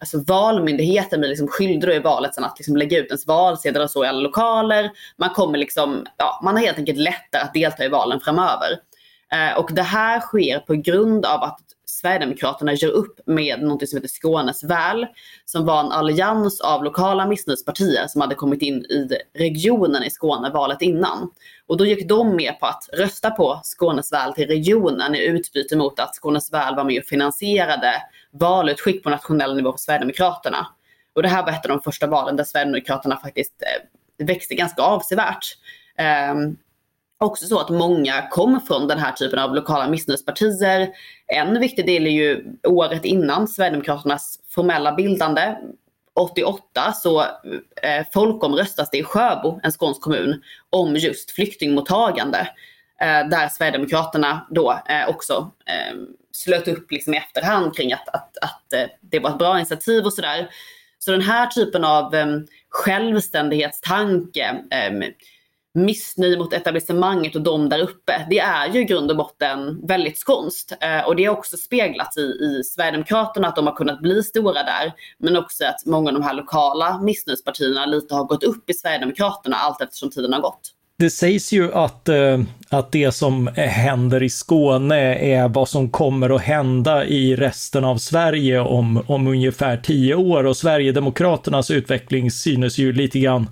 alltså 0.00 0.22
Valmyndigheten 0.26 1.20
blir 1.20 1.28
liksom 1.28 1.48
skyldig 1.48 1.94
i 1.94 1.98
valet 1.98 2.34
sen 2.34 2.44
att 2.44 2.58
liksom 2.58 2.76
lägga 2.76 2.98
ut 2.98 3.06
ens 3.06 3.26
valsedlar 3.26 3.82
och 3.82 3.90
så 3.90 4.04
i 4.04 4.08
alla 4.08 4.20
lokaler. 4.20 4.90
Man 5.16 5.30
kommer 5.30 5.58
liksom, 5.58 6.06
ja, 6.16 6.40
man 6.44 6.56
har 6.56 6.62
helt 6.62 6.78
enkelt 6.78 6.98
lättare 6.98 7.42
att 7.42 7.54
delta 7.54 7.84
i 7.84 7.88
valen 7.88 8.20
framöver. 8.20 8.78
Eh, 9.32 9.58
och 9.58 9.70
det 9.72 9.82
här 9.82 10.20
sker 10.20 10.58
på 10.58 10.74
grund 10.74 11.26
av 11.26 11.42
att 11.42 11.60
Sverigedemokraterna 11.88 12.72
gör 12.72 12.90
upp 12.90 13.20
med 13.26 13.62
något 13.62 13.88
som 13.88 13.96
heter 13.96 14.08
Skånes 14.08 14.64
väl, 14.64 15.06
som 15.44 15.66
var 15.66 15.80
en 15.80 15.92
allians 15.92 16.60
av 16.60 16.84
lokala 16.84 17.26
missnöjespartier 17.26 18.06
som 18.08 18.20
hade 18.20 18.34
kommit 18.34 18.62
in 18.62 18.74
i 18.74 19.08
regionen 19.34 20.02
i 20.02 20.10
Skåne 20.10 20.50
valet 20.50 20.82
innan. 20.82 21.30
Och 21.66 21.76
då 21.76 21.86
gick 21.86 22.08
de 22.08 22.36
med 22.36 22.60
på 22.60 22.66
att 22.66 22.88
rösta 22.92 23.30
på 23.30 23.60
Skånes 23.62 24.12
väl 24.12 24.32
till 24.32 24.46
regionen 24.46 25.14
i 25.14 25.24
utbyte 25.24 25.76
mot 25.76 26.00
att 26.00 26.14
Skånes 26.14 26.52
väl 26.52 26.76
var 26.76 26.84
med 26.84 26.98
och 26.98 27.04
finansierade 27.04 28.02
valutskick 28.38 29.02
på 29.02 29.10
nationell 29.10 29.56
nivå 29.56 29.72
för 29.72 29.78
Sverigedemokraterna. 29.78 30.66
Och 31.14 31.22
det 31.22 31.28
här 31.28 31.42
var 31.42 31.52
ett 31.52 31.64
av 31.64 31.68
de 31.68 31.82
första 31.82 32.06
valen 32.06 32.36
där 32.36 32.44
Sverigedemokraterna 32.44 33.16
faktiskt 33.16 33.62
eh, 33.62 34.26
växte 34.26 34.54
ganska 34.54 34.82
avsevärt. 34.82 35.56
Um, 36.32 36.56
också 37.18 37.46
så 37.46 37.58
att 37.58 37.70
många 37.70 38.28
kom 38.30 38.60
från 38.60 38.88
den 38.88 38.98
här 38.98 39.12
typen 39.12 39.38
av 39.38 39.54
lokala 39.54 39.88
missnöjespartier. 39.88 40.88
En 41.26 41.60
viktig 41.60 41.86
del 41.86 42.06
är 42.06 42.10
ju 42.10 42.44
året 42.66 43.04
innan 43.04 43.48
Sverigedemokraternas 43.48 44.38
formella 44.48 44.92
bildande, 44.92 45.56
88 46.14 46.92
så 46.92 47.20
eh, 47.82 48.06
folkomröstas 48.12 48.90
det 48.90 48.98
i 48.98 49.02
Sjöbo, 49.02 49.60
en 49.62 49.72
skånsk 49.72 50.00
kommun, 50.00 50.42
om 50.70 50.96
just 50.96 51.30
flyktingmottagande. 51.30 52.48
Eh, 53.00 53.28
där 53.28 53.48
Sverigedemokraterna 53.48 54.46
då 54.50 54.72
eh, 54.88 55.08
också 55.08 55.50
eh, 55.66 55.96
slöt 56.32 56.68
upp 56.68 56.92
liksom 56.92 57.14
i 57.14 57.16
efterhand 57.16 57.76
kring 57.76 57.92
att, 57.92 58.08
att, 58.08 58.38
att 58.42 58.72
eh, 58.72 58.90
det 59.00 59.18
var 59.18 59.30
ett 59.30 59.38
bra 59.38 59.56
initiativ 59.56 60.04
och 60.04 60.12
sådär. 60.12 60.50
Så 60.98 61.10
den 61.10 61.22
här 61.22 61.46
typen 61.46 61.84
av 61.84 62.14
eh, 62.14 62.26
självständighetstanke, 62.70 64.62
ehm, 64.70 65.02
missnöje 65.74 66.38
mot 66.38 66.52
etablissemanget 66.52 67.34
och 67.34 67.42
de 67.42 67.68
där 67.68 67.78
uppe. 67.78 68.26
Det 68.30 68.38
är 68.38 68.68
ju 68.68 68.80
i 68.80 68.84
grund 68.84 69.10
och 69.10 69.16
botten 69.16 69.86
väldigt 69.86 70.18
skånskt. 70.18 70.72
Eh, 70.80 71.06
och 71.06 71.16
det 71.16 71.24
har 71.24 71.36
också 71.36 71.56
speglats 71.56 72.16
i, 72.16 72.20
i 72.20 72.62
Sverigedemokraterna 72.64 73.48
att 73.48 73.56
de 73.56 73.66
har 73.66 73.76
kunnat 73.76 74.02
bli 74.02 74.22
stora 74.22 74.62
där. 74.62 74.92
Men 75.18 75.36
också 75.36 75.64
att 75.64 75.86
många 75.86 76.10
av 76.10 76.14
de 76.14 76.22
här 76.22 76.34
lokala 76.34 76.98
missnöjespartierna 76.98 77.86
lite 77.86 78.14
har 78.14 78.24
gått 78.24 78.44
upp 78.44 78.70
i 78.70 78.74
Sverigedemokraterna 78.74 79.56
allt 79.56 79.80
eftersom 79.80 80.10
tiden 80.10 80.32
har 80.32 80.40
gått. 80.40 80.72
Det 80.98 81.10
sägs 81.10 81.52
ju 81.52 81.72
att, 81.72 82.08
eh, 82.08 82.40
att 82.68 82.92
det 82.92 83.12
som 83.12 83.46
händer 83.56 84.22
i 84.22 84.28
Skåne 84.28 85.14
är 85.14 85.48
vad 85.48 85.68
som 85.68 85.90
kommer 85.90 86.34
att 86.34 86.42
hända 86.42 87.06
i 87.06 87.36
resten 87.36 87.84
av 87.84 87.96
Sverige 87.96 88.60
om, 88.60 89.02
om 89.06 89.26
ungefär 89.26 89.76
tio 89.76 90.14
år 90.14 90.46
och 90.46 90.56
Sverigedemokraternas 90.56 91.70
utveckling 91.70 92.30
synes 92.30 92.78
ju 92.78 92.92
lite 92.92 93.18
grann 93.18 93.48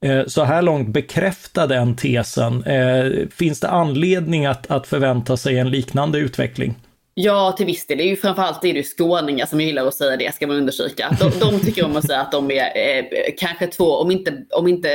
eh, 0.00 0.26
så 0.26 0.44
här 0.44 0.62
långt 0.62 0.88
bekräfta 0.88 1.66
den 1.66 1.96
tesen. 1.96 2.64
Eh, 2.64 3.28
finns 3.30 3.60
det 3.60 3.68
anledning 3.68 4.46
att, 4.46 4.70
att 4.70 4.86
förvänta 4.86 5.36
sig 5.36 5.58
en 5.58 5.70
liknande 5.70 6.18
utveckling? 6.18 6.74
Ja, 7.14 7.54
till 7.56 7.66
viss 7.66 7.86
del. 7.86 7.98
Det 7.98 8.04
är 8.04 8.08
ju 8.08 8.16
framförallt 8.16 8.62
det 8.62 8.70
är 8.70 8.74
det 8.74 8.82
skåningar 8.82 9.46
som 9.46 9.60
gillar 9.60 9.86
att 9.86 9.94
säga 9.94 10.16
det, 10.16 10.34
ska 10.34 10.46
man 10.46 10.56
undersöka. 10.56 11.16
De, 11.20 11.30
de 11.40 11.60
tycker 11.60 11.84
om 11.84 11.96
att 11.96 12.06
säga 12.06 12.20
att 12.20 12.32
de 12.32 12.50
är 12.50 12.66
eh, 12.66 13.04
kanske 13.38 13.66
två, 13.66 13.84
om 13.84 14.10
inte, 14.10 14.44
om 14.50 14.68
inte 14.68 14.88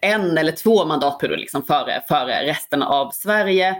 en 0.00 0.38
eller 0.38 0.52
två 0.52 0.84
mandatperioder 0.84 1.40
liksom 1.40 1.62
före, 1.62 2.02
före 2.08 2.46
resten 2.46 2.82
av 2.82 3.10
Sverige. 3.10 3.76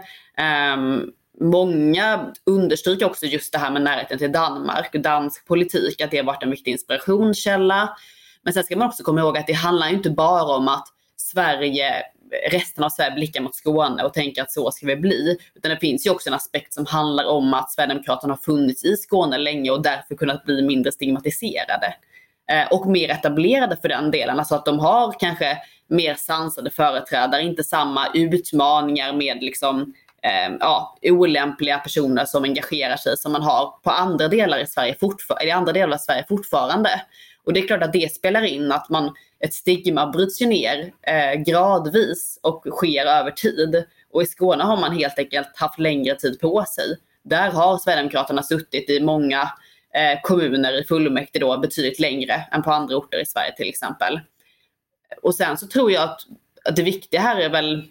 Um, 0.73 1.11
många 1.41 2.33
understryker 2.45 3.05
också 3.05 3.25
just 3.25 3.51
det 3.51 3.57
här 3.57 3.71
med 3.71 3.81
närheten 3.81 4.17
till 4.17 4.31
Danmark, 4.31 4.93
dansk 4.93 5.47
politik, 5.47 6.01
att 6.01 6.11
det 6.11 6.17
har 6.17 6.23
varit 6.23 6.43
en 6.43 6.49
viktig 6.49 6.71
inspirationskälla. 6.71 7.97
Men 8.43 8.53
sen 8.53 8.63
ska 8.63 8.77
man 8.77 8.87
också 8.87 9.03
komma 9.03 9.19
ihåg 9.19 9.37
att 9.37 9.47
det 9.47 9.53
handlar 9.53 9.89
inte 9.89 10.09
bara 10.09 10.55
om 10.55 10.67
att 10.67 10.87
Sverige, 11.17 12.03
resten 12.51 12.83
av 12.83 12.89
Sverige 12.89 13.15
blickar 13.15 13.41
mot 13.41 13.55
Skåne 13.55 14.03
och 14.03 14.13
tänker 14.13 14.41
att 14.41 14.51
så 14.51 14.71
ska 14.71 14.87
vi 14.87 14.95
bli. 14.95 15.37
Utan 15.55 15.71
det 15.71 15.77
finns 15.77 16.05
ju 16.05 16.09
också 16.09 16.29
en 16.29 16.33
aspekt 16.33 16.73
som 16.73 16.85
handlar 16.85 17.25
om 17.25 17.53
att 17.53 17.71
Sverigedemokraterna 17.71 18.33
har 18.33 18.37
funnits 18.37 18.85
i 18.85 18.95
Skåne 18.95 19.37
länge 19.37 19.71
och 19.71 19.81
därför 19.81 20.15
kunnat 20.15 20.45
bli 20.45 20.61
mindre 20.61 20.91
stigmatiserade. 20.91 21.95
Eh, 22.51 22.67
och 22.71 22.87
mer 22.87 23.09
etablerade 23.09 23.77
för 23.77 23.89
den 23.89 24.11
delen. 24.11 24.39
Alltså 24.39 24.55
att 24.55 24.65
de 24.65 24.79
har 24.79 25.19
kanske 25.19 25.57
mer 25.87 26.15
sansade 26.15 26.69
företrädare, 26.69 27.41
inte 27.41 27.63
samma 27.63 28.07
utmaningar 28.13 29.13
med 29.13 29.37
liksom 29.41 29.93
eh, 30.21 30.55
ja, 30.59 30.97
olämpliga 31.03 31.77
personer 31.77 32.25
som 32.25 32.43
engagerar 32.43 32.97
sig 32.97 33.17
som 33.17 33.31
man 33.31 33.41
har 33.41 33.73
på 33.83 33.89
andra 33.89 34.27
delar 34.27 34.59
i 34.59 34.67
Sverige, 34.67 34.95
i 35.43 35.51
andra 35.51 35.73
delar 35.73 35.93
av 35.93 35.97
Sverige 35.97 36.25
fortfarande. 36.29 37.01
Och 37.43 37.53
det 37.53 37.59
är 37.59 37.67
klart 37.67 37.83
att 37.83 37.93
det 37.93 38.13
spelar 38.13 38.43
in 38.43 38.71
att 38.71 38.89
man, 38.89 39.13
ett 39.39 39.53
stigma 39.53 40.07
bryts 40.07 40.41
ju 40.41 40.45
ner 40.45 40.91
eh, 41.01 41.41
gradvis 41.41 42.39
och 42.43 42.65
sker 42.71 43.05
över 43.05 43.31
tid. 43.31 43.85
Och 44.11 44.21
i 44.21 44.25
Skåne 44.25 44.63
har 44.63 44.77
man 44.77 44.97
helt 44.97 45.19
enkelt 45.19 45.47
haft 45.55 45.79
längre 45.79 46.15
tid 46.15 46.39
på 46.39 46.65
sig. 46.67 46.97
Där 47.23 47.51
har 47.51 47.77
Sverigedemokraterna 47.77 48.43
suttit 48.43 48.89
i 48.89 48.99
många 48.99 49.51
Eh, 49.95 50.19
kommuner 50.23 50.81
i 50.81 50.83
fullmäktige 50.83 51.39
då 51.39 51.57
betydligt 51.57 51.99
längre 51.99 52.33
än 52.51 52.63
på 52.63 52.71
andra 52.71 52.97
orter 52.97 53.21
i 53.21 53.25
Sverige 53.25 53.55
till 53.55 53.69
exempel. 53.69 54.19
Och 55.21 55.35
sen 55.35 55.57
så 55.57 55.67
tror 55.67 55.91
jag 55.91 56.03
att, 56.03 56.21
att 56.65 56.75
det 56.75 56.83
viktiga 56.83 57.21
här 57.21 57.41
är 57.41 57.49
väl 57.49 57.83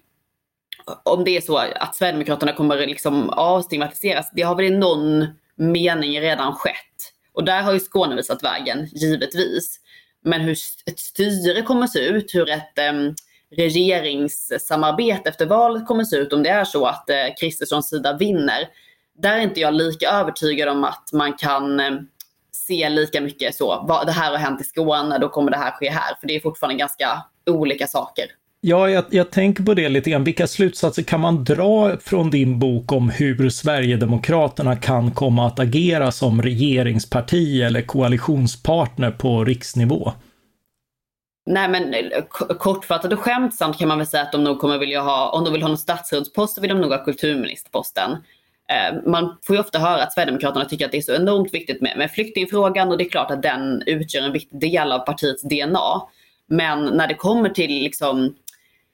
om 1.03 1.25
det 1.25 1.37
är 1.37 1.41
så 1.41 1.57
att 1.57 1.95
Sverigedemokraterna 1.95 2.53
kommer 2.53 2.87
liksom 2.87 3.31
avstigmatiseras, 3.31 4.31
det 4.35 4.43
har 4.43 4.55
väl 4.55 4.65
i 4.65 4.71
någon 4.71 5.27
mening 5.57 6.21
redan 6.21 6.55
skett. 6.55 7.13
Och 7.33 7.45
där 7.45 7.63
har 7.63 7.73
ju 7.73 7.81
Skåne 7.81 8.17
visat 8.17 8.45
vägen, 8.45 8.89
givetvis. 8.93 9.81
Men 10.23 10.41
hur 10.41 10.57
ett 10.87 10.99
styre 10.99 11.63
kommer 11.63 11.87
se 11.87 11.99
ut, 11.99 12.35
hur 12.35 12.51
ett 12.51 12.79
um, 12.93 13.15
regeringssamarbete 13.57 15.29
efter 15.29 15.47
valet 15.47 15.87
kommer 15.87 16.05
se 16.05 16.17
ut, 16.17 16.33
om 16.33 16.43
det 16.43 16.51
är 16.51 16.65
så 16.65 16.87
att 16.87 17.11
eh, 17.11 17.27
Kristerssons 17.41 17.89
sida 17.89 18.17
vinner. 18.17 18.69
Där 19.19 19.37
är 19.37 19.41
inte 19.41 19.61
jag 19.61 19.75
lika 19.75 20.09
övertygad 20.09 20.69
om 20.69 20.85
att 20.85 21.11
man 21.13 21.33
kan 21.33 21.81
eh, 21.81 21.91
se 22.53 22.89
lika 22.89 23.21
mycket 23.21 23.55
så, 23.55 23.85
vad, 23.89 24.07
det 24.07 24.13
här 24.13 24.31
har 24.31 24.39
hänt 24.39 24.61
i 24.61 24.65
Skåne, 24.65 25.19
då 25.19 25.29
kommer 25.29 25.51
det 25.51 25.57
här 25.57 25.71
ske 25.71 25.91
här. 25.91 26.15
För 26.21 26.27
det 26.27 26.37
är 26.37 26.41
fortfarande 26.41 26.79
ganska 26.79 27.25
olika 27.47 27.87
saker. 27.87 28.25
Ja, 28.67 28.91
jag, 28.91 29.05
jag, 29.11 29.31
tänker 29.31 29.63
på 29.65 29.75
det 29.75 29.89
lite 29.89 30.11
grann. 30.11 30.25
Vilka 30.25 30.47
slutsatser 30.47 31.03
kan 31.03 31.21
man 31.21 31.45
dra 31.45 31.97
från 31.97 32.31
din 32.31 32.59
bok 32.59 32.93
om 32.93 33.11
hur 33.11 33.51
Sverigedemokraterna 33.51 34.77
kan 34.77 35.11
komma 35.11 35.47
att 35.47 35.59
agera 35.59 36.13
som 36.13 36.43
regeringsparti 36.43 37.63
eller 37.63 37.83
koalitionspartner 37.83 39.11
på 39.11 39.45
riksnivå? 39.45 40.13
Nej 41.47 41.69
men 41.69 41.95
kortfattat 42.59 43.13
och 43.13 43.21
skämtsamt 43.21 43.79
kan 43.79 43.89
man 43.89 43.99
väl 43.99 44.07
säga 44.07 44.23
att 44.23 44.33
de 44.33 44.45
nog 44.45 44.61
kommer 44.61 44.79
vilja 44.79 45.01
ha, 45.01 45.31
om 45.31 45.45
de 45.45 45.53
vill 45.53 45.63
ha 45.63 45.69
någon 45.69 45.79
statsrådspost 45.79 46.55
så 46.55 46.61
vill 46.61 46.71
de 46.71 46.81
nog 46.81 46.91
ha 46.91 47.05
kulturministerposten. 47.05 48.11
Eh, 48.71 49.03
man 49.07 49.39
får 49.43 49.57
ju 49.57 49.61
ofta 49.61 49.79
höra 49.79 50.03
att 50.03 50.13
Sverigedemokraterna 50.13 50.65
tycker 50.65 50.85
att 50.85 50.93
det 50.93 50.99
är 50.99 51.03
så 51.03 51.15
enormt 51.15 51.55
viktigt 51.55 51.81
med, 51.81 51.99
med 51.99 52.11
flyktingfrågan 52.11 52.91
och 52.91 52.99
det 52.99 53.05
är 53.05 53.11
klart 53.11 53.31
att 53.31 53.43
den 53.43 53.83
utgör 53.87 54.23
en 54.23 54.33
viktig 54.33 54.61
del 54.61 54.93
av 54.93 54.99
partiets 54.99 55.43
DNA. 55.43 56.03
Men 56.47 56.85
när 56.85 57.09
det 57.09 57.15
kommer 57.15 57.49
till 57.49 57.71
liksom 57.71 58.35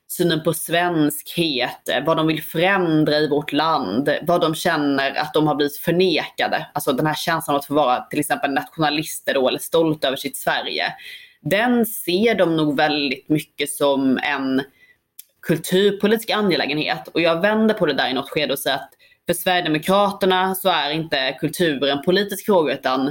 synen 0.08 0.42
på 0.42 0.54
svenskhet, 0.54 1.88
eh, 1.88 2.04
vad 2.04 2.16
de 2.16 2.26
vill 2.26 2.42
förändra 2.42 3.18
i 3.18 3.28
vårt 3.28 3.52
land, 3.52 4.08
vad 4.22 4.40
de 4.40 4.54
känner 4.54 5.20
att 5.20 5.34
de 5.34 5.46
har 5.46 5.54
blivit 5.54 5.78
förnekade. 5.78 6.66
Alltså 6.74 6.92
den 6.92 7.06
här 7.06 7.14
känslan 7.14 7.54
av 7.54 7.58
att 7.58 7.66
få 7.66 7.74
vara 7.74 8.00
till 8.00 8.20
exempel 8.20 8.52
nationalister 8.52 9.34
då, 9.34 9.48
eller 9.48 9.58
stolt 9.58 10.04
över 10.04 10.16
sitt 10.16 10.36
Sverige. 10.36 10.94
Den 11.40 11.86
ser 11.86 12.34
de 12.34 12.56
nog 12.56 12.76
väldigt 12.76 13.28
mycket 13.28 13.70
som 13.70 14.18
en 14.18 14.62
kulturpolitisk 15.42 16.30
angelägenhet. 16.30 17.08
Och 17.08 17.20
jag 17.20 17.40
vänder 17.40 17.74
på 17.74 17.86
det 17.86 17.92
där 17.92 18.08
i 18.08 18.12
något 18.12 18.30
skede 18.30 18.52
och 18.52 18.58
säger 18.58 18.76
att 18.76 18.90
för 19.26 19.34
Sverigedemokraterna 19.34 20.54
så 20.54 20.68
är 20.68 20.90
inte 20.90 21.36
kultur 21.40 21.84
en 21.84 22.02
politisk 22.02 22.44
fråga 22.46 22.74
utan 22.74 23.06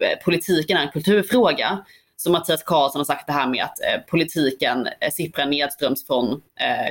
eh, 0.00 0.24
politiken 0.24 0.76
är 0.76 0.82
en 0.82 0.92
kulturfråga. 0.92 1.84
Som 2.16 2.32
Mattias 2.32 2.62
Karlsson 2.62 3.00
har 3.00 3.04
sagt 3.04 3.26
det 3.26 3.32
här 3.32 3.46
med 3.46 3.64
att 3.64 3.80
eh, 3.80 4.00
politiken 4.10 4.86
eh, 4.86 5.10
sipprar 5.12 5.46
nedströms 5.46 6.06
från 6.06 6.40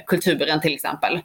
kulturen 0.07 0.61
till 0.61 0.73
exempel. 0.73 1.19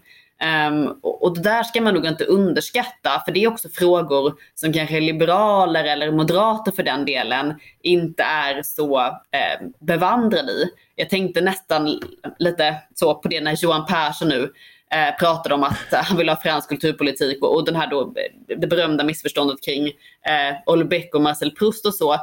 Um, 0.69 0.99
och, 1.03 1.23
och 1.23 1.35
det 1.35 1.43
där 1.43 1.63
ska 1.63 1.81
man 1.81 1.95
nog 1.95 2.07
inte 2.07 2.25
underskatta, 2.25 3.23
för 3.25 3.33
det 3.33 3.45
är 3.45 3.49
också 3.49 3.69
frågor 3.69 4.35
som 4.55 4.73
kanske 4.73 5.01
liberaler 5.01 5.85
eller 5.85 6.13
moderater 6.13 6.73
för 6.73 6.83
den 6.83 7.05
delen 7.05 7.55
inte 7.83 8.23
är 8.23 8.63
så 8.63 8.99
eh, 9.07 9.67
bevandrade 9.79 10.53
i. 10.53 10.71
Jag 10.95 11.11
tänkte 11.11 11.41
nästan 11.41 12.01
lite 12.39 12.77
så 12.95 13.15
på 13.15 13.29
det 13.29 13.41
när 13.41 13.57
Johan 13.63 13.87
Persson 13.87 14.29
nu 14.29 14.53
eh, 14.91 15.17
pratade 15.19 15.55
om 15.55 15.63
att 15.63 15.93
han 15.93 16.17
vill 16.17 16.29
ha 16.29 16.37
fransk 16.37 16.69
kulturpolitik 16.69 17.43
och, 17.43 17.55
och 17.55 17.65
den 17.65 17.77
här 17.77 17.91
då, 17.91 18.15
det 18.47 18.67
berömda 18.67 19.05
missförståndet 19.05 19.65
kring 19.65 19.87
eh, 19.87 20.57
Olbeck 20.67 21.15
och 21.15 21.23
Marcel 21.23 21.51
Proust 21.51 21.87
och 21.87 21.95
så 21.95 22.17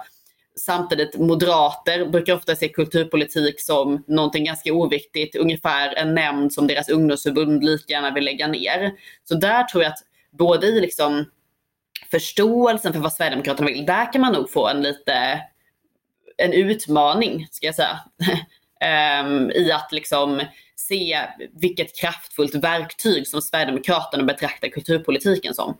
samtidigt 0.56 1.18
moderater 1.18 2.06
brukar 2.06 2.34
ofta 2.34 2.56
se 2.56 2.70
kulturpolitik 2.70 3.62
som 3.62 4.04
någonting 4.08 4.46
ganska 4.46 4.74
oviktigt, 4.74 5.36
ungefär 5.36 5.94
en 5.96 6.16
nämnd 6.16 6.54
som 6.54 6.68
deras 6.68 6.90
ungdomsförbund 6.90 7.64
lika 7.64 7.94
gärna 7.94 8.12
vill 8.12 8.24
lägga 8.24 8.48
ner. 8.48 8.92
Så 9.24 9.36
där 9.36 9.64
tror 9.64 9.84
jag 9.84 9.92
att 9.92 10.00
både 10.32 10.68
i 10.68 10.82
liksom 10.82 11.26
förståelsen 12.12 12.94
för 12.94 13.00
vad 13.00 13.14
Sverigedemokraterna 13.14 13.68
vill, 13.68 13.86
där 13.86 14.14
kan 14.14 14.22
man 14.22 14.34
nog 14.34 14.52
få 14.52 14.68
en 14.68 14.82
lite 14.82 15.42
en 16.38 16.54
utmaning, 16.54 17.48
ska 17.52 17.66
jag 17.66 17.76
säga, 17.76 18.00
um, 19.24 19.52
i 19.56 19.72
att 19.72 19.92
liksom 19.92 20.42
se 20.76 21.18
vilket 21.62 22.00
kraftfullt 22.02 22.56
verktyg 22.56 23.28
som 23.28 23.42
Sverigedemokraterna 23.42 24.24
betraktar 24.24 24.68
kulturpolitiken 24.68 25.54
som. 25.54 25.78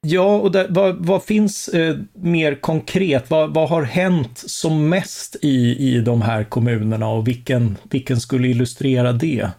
Ja, 0.00 0.36
och 0.36 0.52
där, 0.52 0.66
vad, 0.70 1.06
vad, 1.06 1.24
finns 1.24 1.68
eh, 1.68 1.96
mer 2.12 2.54
konkret? 2.54 3.30
Vad, 3.30 3.54
vad, 3.54 3.68
har 3.68 3.82
hänt 3.82 4.38
som 4.38 4.88
mest 4.88 5.36
i, 5.42 5.76
i 5.78 6.00
de 6.00 6.22
här 6.22 6.44
kommunerna 6.44 7.08
och 7.08 7.28
vilken, 7.28 7.76
vilken 7.90 8.20
skulle 8.20 8.48
illustrera 8.48 9.12
det? 9.12 9.50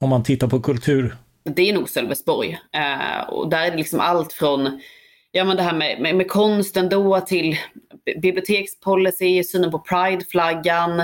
Om 0.00 0.08
man 0.08 0.22
tittar 0.22 0.48
på 0.48 0.60
kultur. 0.60 1.16
Det 1.44 1.70
är 1.70 1.72
nog 1.72 1.88
Sölvesborg. 1.88 2.58
Eh, 2.72 3.28
och 3.28 3.50
där 3.50 3.66
är 3.66 3.70
det 3.70 3.76
liksom 3.76 4.00
allt 4.00 4.32
från 4.32 4.80
ja, 5.32 5.44
men 5.44 5.56
det 5.56 5.62
här 5.62 5.74
med, 5.74 6.00
med, 6.00 6.16
med 6.16 6.28
konsten 6.28 6.88
då 6.88 7.20
till 7.20 7.56
bibliotekspolicy, 8.22 9.44
synen 9.44 9.70
på 9.70 9.78
prideflaggan, 9.78 11.02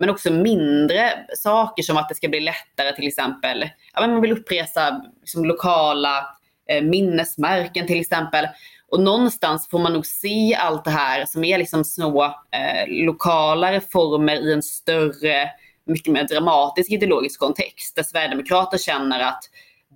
men 0.00 0.10
också 0.10 0.32
mindre 0.32 1.12
saker 1.36 1.82
som 1.82 1.96
att 1.96 2.08
det 2.08 2.14
ska 2.14 2.28
bli 2.28 2.40
lättare 2.40 2.94
till 2.94 3.06
exempel. 3.06 3.70
Ja, 3.94 4.00
men 4.00 4.10
man 4.10 4.20
vill 4.20 4.32
uppresa 4.32 5.02
liksom, 5.20 5.44
lokala 5.44 6.26
eh, 6.68 6.82
minnesmärken 6.82 7.86
till 7.86 8.00
exempel. 8.00 8.46
Och 8.88 9.00
någonstans 9.00 9.68
får 9.68 9.78
man 9.78 9.92
nog 9.92 10.06
se 10.06 10.54
allt 10.54 10.84
det 10.84 10.90
här 10.90 11.24
som 11.26 11.44
är 11.44 11.58
liksom 11.58 11.84
små 11.84 12.24
eh, 12.24 13.04
lokala 13.04 13.72
reformer 13.72 14.36
i 14.36 14.52
en 14.52 14.62
större, 14.62 15.50
mycket 15.86 16.12
mer 16.12 16.24
dramatisk 16.24 16.92
ideologisk 16.92 17.40
kontext. 17.40 17.96
Där 17.96 18.02
Sverigedemokrater 18.02 18.78
känner 18.78 19.20
att 19.20 19.44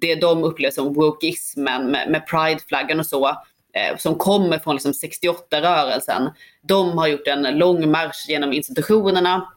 det 0.01 0.15
de 0.15 0.45
upplever 0.45 0.73
som 0.73 0.95
wokeismen 0.95 1.87
med, 1.87 2.11
med 2.11 2.27
prideflaggan 2.27 3.01
och 3.01 3.07
så, 3.07 3.29
eh, 3.73 3.97
som 3.99 4.15
kommer 4.15 4.59
från 4.59 4.75
liksom 4.75 4.93
68-rörelsen, 4.93 6.31
de 6.63 6.99
har 6.99 7.07
gjort 7.07 7.27
en 7.27 7.59
lång 7.59 7.91
marsch 7.91 8.29
genom 8.29 8.53
institutionerna 8.53 9.51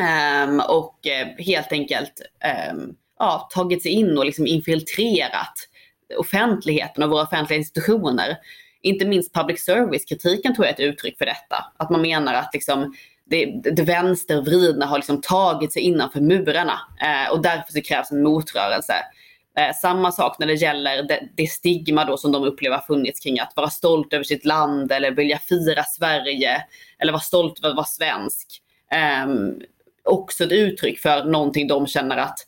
Um, 0.00 0.60
och 0.60 1.06
eh, 1.06 1.28
helt 1.38 1.72
enkelt 1.72 2.12
um, 2.72 2.94
ja, 3.18 3.48
tagit 3.54 3.82
sig 3.82 3.92
in 3.92 4.18
och 4.18 4.26
liksom 4.26 4.46
infiltrerat 4.46 5.54
offentligheten 6.18 7.02
och 7.02 7.10
våra 7.10 7.22
offentliga 7.22 7.58
institutioner. 7.58 8.36
Inte 8.82 9.04
minst 9.04 9.34
public 9.34 9.64
service-kritiken 9.64 10.54
tror 10.54 10.66
jag 10.66 10.70
är 10.70 10.84
ett 10.84 10.94
uttryck 10.94 11.18
för 11.18 11.26
detta. 11.26 11.64
Att 11.76 11.90
man 11.90 12.02
menar 12.02 12.34
att 12.34 12.50
liksom 12.54 12.94
det, 13.24 13.46
det 13.46 13.82
vänstervridna 13.82 14.86
har 14.86 14.98
liksom 14.98 15.20
tagit 15.20 15.72
sig 15.72 15.82
innanför 15.82 16.20
murarna 16.20 16.80
eh, 17.00 17.32
och 17.32 17.42
därför 17.42 17.72
så 17.72 17.80
krävs 17.80 18.10
en 18.10 18.22
motrörelse. 18.22 18.94
Eh, 19.58 19.74
samma 19.82 20.12
sak 20.12 20.38
när 20.38 20.46
det 20.46 20.54
gäller 20.54 21.02
det, 21.02 21.28
det, 21.36 21.46
stigma 21.46 22.04
då 22.04 22.16
som 22.16 22.32
de 22.32 22.44
upplever 22.44 22.76
har 22.76 22.82
funnits 22.82 23.20
kring 23.20 23.40
att 23.40 23.52
vara 23.56 23.70
stolt 23.70 24.12
över 24.12 24.24
sitt 24.24 24.44
land 24.44 24.92
eller 24.92 25.10
vilja 25.10 25.38
fira 25.38 25.84
Sverige 25.84 26.64
eller 26.98 27.12
vara 27.12 27.20
stolt 27.20 27.58
över 27.58 27.68
att 27.68 27.76
vara 27.76 27.86
svensk. 27.86 28.62
Eh, 28.92 29.26
också 30.04 30.44
ett 30.44 30.52
uttryck 30.52 30.98
för 30.98 31.24
någonting 31.24 31.68
de 31.68 31.86
känner 31.86 32.16
att 32.16 32.38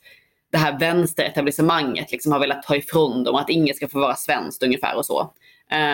det 0.53 0.59
här 0.59 0.79
vänsteretablissemanget 0.79 2.13
liksom 2.13 2.33
har 2.33 2.41
velat 2.41 2.63
ta 2.63 2.77
ifrån 2.77 3.25
dem, 3.25 3.35
att 3.35 3.51
ingen 3.51 3.75
ska 3.75 3.89
få 3.89 4.01
vara 4.01 4.17
svenskt 4.17 4.63
ungefär 4.63 4.97
och 4.97 5.07
så. 5.07 5.33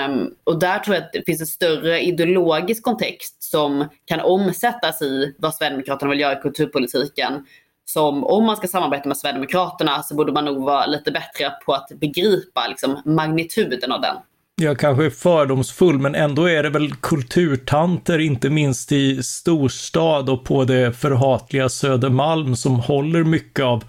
Um, 0.06 0.34
och 0.44 0.58
där 0.58 0.78
tror 0.78 0.96
jag 0.96 1.04
att 1.04 1.12
det 1.12 1.24
finns 1.26 1.40
en 1.40 1.46
större 1.46 2.00
ideologisk 2.00 2.82
kontext 2.82 3.42
som 3.42 3.88
kan 4.04 4.20
omsättas 4.20 5.02
i 5.02 5.34
vad 5.38 5.54
Sverigedemokraterna 5.54 6.10
vill 6.10 6.20
göra 6.20 6.38
i 6.38 6.42
kulturpolitiken. 6.42 7.46
Som 7.84 8.24
om 8.24 8.44
man 8.44 8.56
ska 8.56 8.68
samarbeta 8.68 9.08
med 9.08 9.16
Sverigedemokraterna 9.16 10.02
så 10.02 10.14
borde 10.14 10.32
man 10.32 10.44
nog 10.44 10.64
vara 10.64 10.86
lite 10.86 11.10
bättre 11.10 11.50
på 11.66 11.74
att 11.74 11.88
begripa 11.88 12.66
liksom, 12.68 13.02
magnituden 13.04 13.92
av 13.92 14.00
den. 14.00 14.16
Jag 14.60 14.78
kanske 14.78 15.04
är 15.04 15.10
fördomsfull, 15.10 15.98
men 15.98 16.14
ändå 16.14 16.48
är 16.48 16.62
det 16.62 16.70
väl 16.70 16.94
kulturtanter, 16.94 18.18
inte 18.18 18.50
minst 18.50 18.92
i 18.92 19.22
storstad 19.22 20.28
och 20.28 20.44
på 20.44 20.64
det 20.64 20.92
förhatliga 20.92 21.68
Södermalm 21.68 22.56
som 22.56 22.80
håller 22.80 23.24
mycket 23.24 23.64
av 23.64 23.84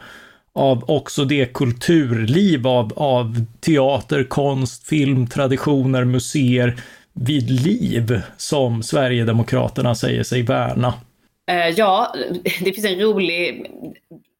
av 0.53 0.83
också 0.87 1.25
det 1.25 1.53
kulturliv 1.53 2.67
av, 2.67 2.93
av 2.95 3.45
teater, 3.59 4.23
konst, 4.23 4.87
film, 4.87 5.27
traditioner, 5.27 6.05
museer 6.05 6.75
vid 7.13 7.49
liv 7.49 8.21
som 8.37 8.83
Sverigedemokraterna 8.83 9.95
säger 9.95 10.23
sig 10.23 10.41
värna. 10.41 10.93
Eh, 11.51 11.69
ja, 11.69 12.13
det 12.43 12.73
finns 12.73 12.85
en 12.85 12.99
rolig 12.99 13.71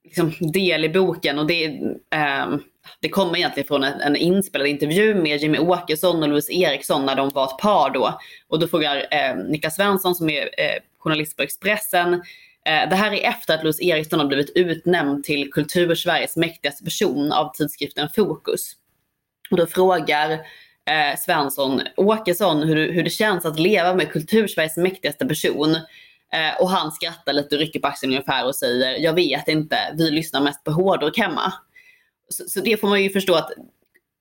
liksom, 0.03 0.33
del 0.53 0.85
i 0.85 0.89
boken 0.89 1.39
och 1.39 1.47
det, 1.47 1.67
uh, 1.67 2.59
det 2.99 3.09
kommer 3.09 3.37
egentligen 3.37 3.67
från 3.67 3.83
en, 3.83 4.01
en, 4.01 4.15
inspelad 4.15 4.67
intervju 4.67 5.15
med 5.15 5.41
Jimmy 5.41 5.57
Åkesson 5.57 6.23
och 6.23 6.29
Louise 6.29 6.53
Eriksson 6.53 7.05
när 7.05 7.15
de 7.15 7.29
var 7.29 7.45
ett 7.45 7.57
par 7.57 7.89
då. 7.89 8.19
Och 8.47 8.59
då 8.59 8.67
frågar 8.67 8.97
eh, 9.11 9.35
Niklas 9.35 9.75
Svensson 9.75 10.15
som 10.15 10.29
är 10.29 10.41
eh, 10.41 10.75
journalist 10.99 11.37
på 11.37 11.43
Expressen 11.43 12.21
Eh, 12.65 12.89
det 12.89 12.95
här 12.95 13.13
är 13.13 13.29
efter 13.29 13.53
att 13.53 13.63
Louise 13.63 13.83
Eriksson 13.83 14.19
har 14.19 14.27
blivit 14.27 14.51
utnämnd 14.55 15.23
till 15.23 15.51
Kultur-Sveriges 15.51 16.35
mäktigaste 16.35 16.83
person 16.83 17.31
av 17.31 17.51
tidskriften 17.53 18.09
Fokus. 18.15 18.71
Och 19.51 19.57
då 19.57 19.65
frågar 19.65 20.31
eh, 20.31 21.19
Svensson 21.19 21.81
Åkesson 21.97 22.63
hur, 22.63 22.93
hur 22.93 23.03
det 23.03 23.09
känns 23.09 23.45
att 23.45 23.59
leva 23.59 23.93
med 23.93 24.11
Kultur-Sveriges 24.11 24.77
mäktigaste 24.77 25.25
person. 25.25 25.75
Eh, 26.33 26.61
och 26.61 26.69
han 26.69 26.91
skrattar 26.91 27.33
lite 27.33 27.55
och 27.55 27.61
rycker 27.61 27.79
på 27.79 27.87
axeln 27.87 28.11
ungefär 28.13 28.45
och 28.45 28.55
säger 28.55 28.99
jag 28.99 29.13
vet 29.13 29.47
inte, 29.47 29.77
vi 29.97 30.11
lyssnar 30.11 30.41
mest 30.41 30.63
på 30.63 30.71
hårdrock 30.71 31.17
hemma. 31.17 31.53
Så, 32.29 32.43
så 32.49 32.59
det 32.59 32.77
får 32.77 32.87
man 32.87 33.03
ju 33.03 33.09
förstå 33.09 33.35
att 33.35 33.51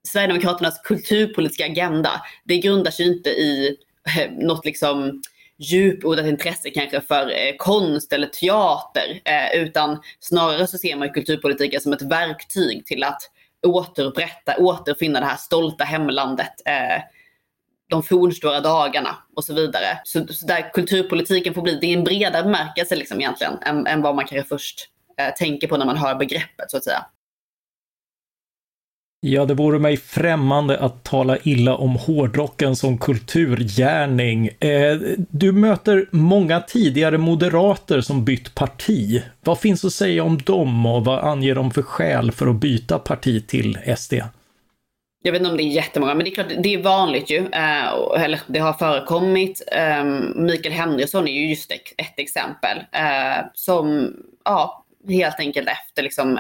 Sverigedemokraternas 0.09 0.81
kulturpolitiska 0.85 1.65
agenda, 1.65 2.23
det 2.45 2.59
grundar 2.59 2.91
sig 2.91 3.07
inte 3.07 3.31
i 3.31 3.77
eh, 4.17 4.31
något 4.31 4.65
liksom 4.65 5.23
djupodat 5.59 6.27
intresse 6.27 6.71
kanske 6.71 7.01
för 7.01 7.31
eh, 7.31 7.57
konst 7.59 8.13
eller 8.13 8.27
teater, 8.27 9.21
eh, 9.25 9.61
utan 9.63 10.03
snarare 10.21 10.67
så 10.67 10.79
ser 10.79 10.97
man 10.97 11.13
kulturpolitiken 11.13 11.81
som 11.81 11.93
ett 11.93 12.03
verktyg 12.03 12.87
till 12.87 13.05
att 13.05 13.23
återupprätta, 13.67 14.57
återfinna 14.59 15.21
det 15.21 15.27
här 15.27 15.37
stolta 15.37 15.85
hemlandet, 15.85 16.53
eh, 16.67 17.03
de 17.91 18.03
fornstora 18.03 18.61
dagarna 18.61 19.17
och 19.37 19.45
så 19.45 19.55
vidare. 19.55 19.99
Så, 20.05 20.27
så, 20.27 20.47
där 20.47 20.71
kulturpolitiken 20.73 21.55
får 21.55 21.63
bli, 21.63 21.79
det 21.81 21.87
är 21.87 21.97
en 21.97 22.05
bredare 22.05 22.43
bemärkelse 22.43 22.97
liksom 22.97 23.21
egentligen 23.21 23.59
än, 23.63 23.87
än 23.87 24.03
vad 24.03 24.15
man 24.15 24.27
kanske 24.27 24.49
först 24.49 24.89
eh, 25.19 25.35
tänker 25.35 25.69
på 25.69 25.77
när 25.77 25.87
man 25.87 25.97
hör 25.97 26.15
begreppet 26.15 26.71
så 26.71 26.77
att 26.77 26.85
säga. 26.85 27.07
Ja, 29.21 29.45
det 29.45 29.55
vore 29.55 29.79
mig 29.79 29.97
främmande 29.97 30.79
att 30.79 31.05
tala 31.05 31.39
illa 31.43 31.77
om 31.77 31.97
hårdrocken 31.97 32.77
som 32.77 32.99
kulturgärning. 32.99 34.49
Eh, 34.49 34.99
du 35.17 35.53
möter 35.53 36.09
många 36.11 36.61
tidigare 36.61 37.19
moderater 37.19 38.01
som 38.01 38.25
bytt 38.25 38.55
parti. 38.55 39.23
Vad 39.41 39.61
finns 39.61 39.85
att 39.85 39.93
säga 39.93 40.25
om 40.25 40.39
dem 40.39 40.87
och 40.87 41.05
vad 41.05 41.25
anger 41.25 41.55
de 41.55 41.71
för 41.71 41.83
skäl 41.83 42.33
för 42.33 42.47
att 42.47 42.57
byta 42.57 42.99
parti 42.99 43.47
till 43.47 43.79
SD? 43.97 44.15
Jag 45.23 45.33
vet 45.33 45.41
inte 45.41 45.51
om 45.51 45.57
det 45.57 45.63
är 45.63 45.73
jättemånga, 45.73 46.15
men 46.15 46.25
det 46.25 46.31
är 46.31 46.35
klart, 46.35 46.63
det 46.63 46.75
är 46.75 46.83
vanligt 46.83 47.31
ju. 47.31 47.39
Eh, 47.39 48.23
eller 48.23 48.41
det 48.47 48.59
har 48.59 48.73
förekommit. 48.73 49.63
Eh, 49.73 50.05
Mikael 50.35 50.75
Henriksson 50.75 51.29
är 51.29 51.33
ju 51.33 51.49
just 51.49 51.73
ett, 51.73 52.19
exempel. 52.19 52.79
Eh, 52.93 53.45
som, 53.55 54.15
ja, 54.45 54.85
helt 55.09 55.41
enkelt 55.41 55.69
efter 55.69 56.03
liksom, 56.03 56.39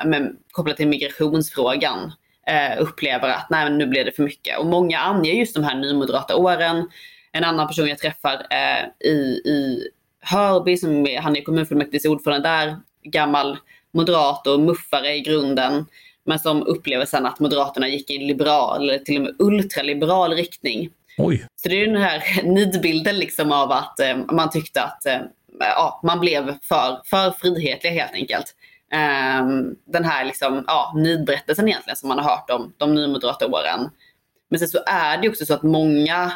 kopplat 0.50 0.76
till 0.76 0.88
migrationsfrågan 0.88 2.12
eh, 2.48 2.82
upplever 2.82 3.28
att 3.28 3.50
nej, 3.50 3.70
nu 3.70 3.86
blev 3.86 4.04
det 4.04 4.12
för 4.12 4.22
mycket. 4.22 4.58
Och 4.58 4.66
många 4.66 4.98
anger 4.98 5.32
just 5.32 5.54
de 5.54 5.64
här 5.64 5.74
nymoderata 5.74 6.36
åren. 6.36 6.90
En 7.32 7.44
annan 7.44 7.66
person 7.66 7.88
jag 7.88 7.98
träffar 7.98 8.46
eh, 8.50 9.08
i, 9.10 9.14
i 9.44 9.88
Hörby, 10.20 10.76
som 10.76 11.06
är, 11.06 11.20
han 11.20 11.36
är 11.36 11.42
kommunfullmäktiges 11.42 12.04
ordförande 12.04 12.48
där, 12.48 12.76
gammal 13.02 13.58
moderat 13.90 14.46
och 14.46 14.60
muffare 14.60 15.14
i 15.16 15.20
grunden. 15.20 15.86
Men 16.24 16.38
som 16.38 16.62
upplever 16.62 17.04
sen 17.04 17.26
att 17.26 17.40
Moderaterna 17.40 17.88
gick 17.88 18.10
i 18.10 18.16
en 18.16 18.26
liberal, 18.26 18.82
eller 18.82 18.98
till 18.98 19.16
och 19.16 19.22
med 19.22 19.34
ultraliberal 19.38 20.32
riktning. 20.32 20.90
Oj. 21.18 21.46
Så 21.56 21.68
det 21.68 21.82
är 21.82 21.86
den 21.86 22.02
här 22.02 22.42
nidbilden 22.42 23.18
liksom 23.18 23.52
av 23.52 23.72
att 23.72 24.00
eh, 24.00 24.16
man 24.32 24.50
tyckte 24.50 24.82
att 24.82 25.06
eh, 25.06 25.18
ja, 25.58 26.00
man 26.04 26.20
blev 26.20 26.54
för, 26.62 27.00
för 27.04 27.30
frihetliga 27.30 27.92
helt 27.92 28.12
enkelt. 28.12 28.54
Ehm, 28.92 29.76
den 29.86 30.04
här 30.04 30.24
liksom, 30.24 30.64
ja, 30.66 30.92
nidberättelsen 30.96 31.68
egentligen 31.68 31.96
som 31.96 32.08
man 32.08 32.18
har 32.18 32.30
hört 32.30 32.50
om 32.50 32.74
de 32.76 32.94
nymoderata 32.94 33.46
åren. 33.46 33.90
Men 34.50 34.58
sen 34.58 34.68
så 34.68 34.78
är 34.86 35.18
det 35.18 35.28
också 35.28 35.46
så 35.46 35.54
att 35.54 35.62
många 35.62 36.32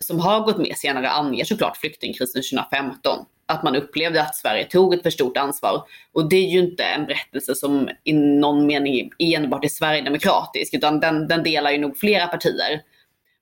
som 0.00 0.20
har 0.20 0.40
gått 0.40 0.58
med 0.58 0.76
senare 0.76 1.10
anger 1.10 1.44
såklart 1.44 1.76
flyktingkrisen 1.76 2.42
2015. 2.42 3.18
Att 3.46 3.62
man 3.62 3.76
upplevde 3.76 4.22
att 4.22 4.36
Sverige 4.36 4.64
tog 4.64 4.94
ett 4.94 5.02
för 5.02 5.10
stort 5.10 5.36
ansvar. 5.36 5.82
Och 6.12 6.28
det 6.28 6.36
är 6.36 6.50
ju 6.50 6.58
inte 6.58 6.84
en 6.84 7.06
berättelse 7.06 7.54
som 7.54 7.88
i 8.04 8.12
någon 8.12 8.66
mening 8.66 9.10
enbart 9.18 9.64
är 9.64 9.68
sverigedemokratisk, 9.68 10.74
utan 10.74 11.00
den, 11.00 11.28
den 11.28 11.42
delar 11.42 11.70
ju 11.70 11.78
nog 11.78 11.98
flera 11.98 12.26
partier. 12.26 12.82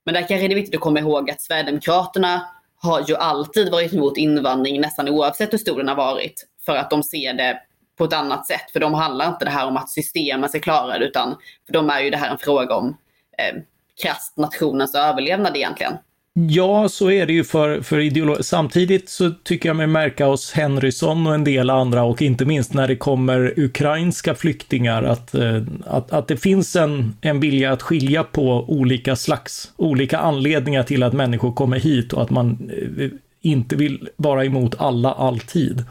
Men 0.04 0.14
där 0.14 0.20
kanske 0.20 0.48
det 0.48 0.54
är 0.54 0.56
viktigt 0.56 0.74
att 0.74 0.80
komma 0.80 0.98
ihåg 0.98 1.30
att 1.30 1.40
Sverigedemokraterna 1.40 2.46
har 2.76 3.04
ju 3.08 3.16
alltid 3.16 3.70
varit 3.70 3.92
emot 3.92 4.16
invandring 4.16 4.80
nästan 4.80 5.08
oavsett 5.08 5.52
hur 5.52 5.58
stor 5.58 5.78
den 5.78 5.88
har 5.88 5.96
varit. 5.96 6.46
För 6.66 6.76
att 6.76 6.90
de 6.90 7.02
ser 7.02 7.34
det 7.34 7.60
på 8.02 8.06
ett 8.06 8.12
annat 8.12 8.46
sätt. 8.46 8.70
För 8.72 8.80
de 8.80 8.94
handlar 8.94 9.28
inte 9.28 9.44
det 9.44 9.50
här 9.50 9.66
om 9.66 9.76
att 9.76 9.90
systemen 9.90 10.48
ska 10.48 10.60
klara 10.60 10.98
det, 10.98 11.04
utan 11.04 11.36
för 11.66 11.72
de 11.72 11.90
är 11.90 12.00
ju 12.00 12.10
det 12.10 12.16
här 12.16 12.30
en 12.30 12.38
fråga 12.38 12.74
om 12.74 12.96
eh, 13.38 13.62
krasst 14.02 14.36
nationens 14.36 14.94
överlevnad 14.94 15.56
egentligen. 15.56 15.92
Ja, 16.32 16.88
så 16.88 17.10
är 17.10 17.26
det 17.26 17.32
ju 17.32 17.44
för, 17.44 17.80
för 17.80 17.98
ideologer. 17.98 18.42
Samtidigt 18.42 19.08
så 19.08 19.30
tycker 19.30 19.68
jag 19.68 19.76
mig 19.76 19.86
märka 19.86 20.26
hos 20.26 20.52
Henrysson 20.52 21.26
och 21.26 21.34
en 21.34 21.44
del 21.44 21.70
andra 21.70 22.02
och 22.02 22.22
inte 22.22 22.44
minst 22.44 22.74
när 22.74 22.88
det 22.88 22.96
kommer 22.96 23.54
ukrainska 23.56 24.34
flyktingar 24.34 25.02
att, 25.02 25.34
eh, 25.34 25.62
att, 25.86 26.12
att 26.12 26.28
det 26.28 26.36
finns 26.36 26.76
en, 26.76 27.16
en 27.20 27.40
vilja 27.40 27.72
att 27.72 27.82
skilja 27.82 28.24
på 28.24 28.64
olika 28.68 29.16
slags, 29.16 29.72
olika 29.76 30.18
anledningar 30.18 30.82
till 30.82 31.02
att 31.02 31.12
människor 31.12 31.52
kommer 31.52 31.78
hit 31.78 32.12
och 32.12 32.22
att 32.22 32.30
man 32.30 32.70
eh, 32.98 33.08
inte 33.40 33.76
vill 33.76 34.08
vara 34.16 34.44
emot 34.44 34.74
alla 34.78 35.12
alltid. 35.12 35.84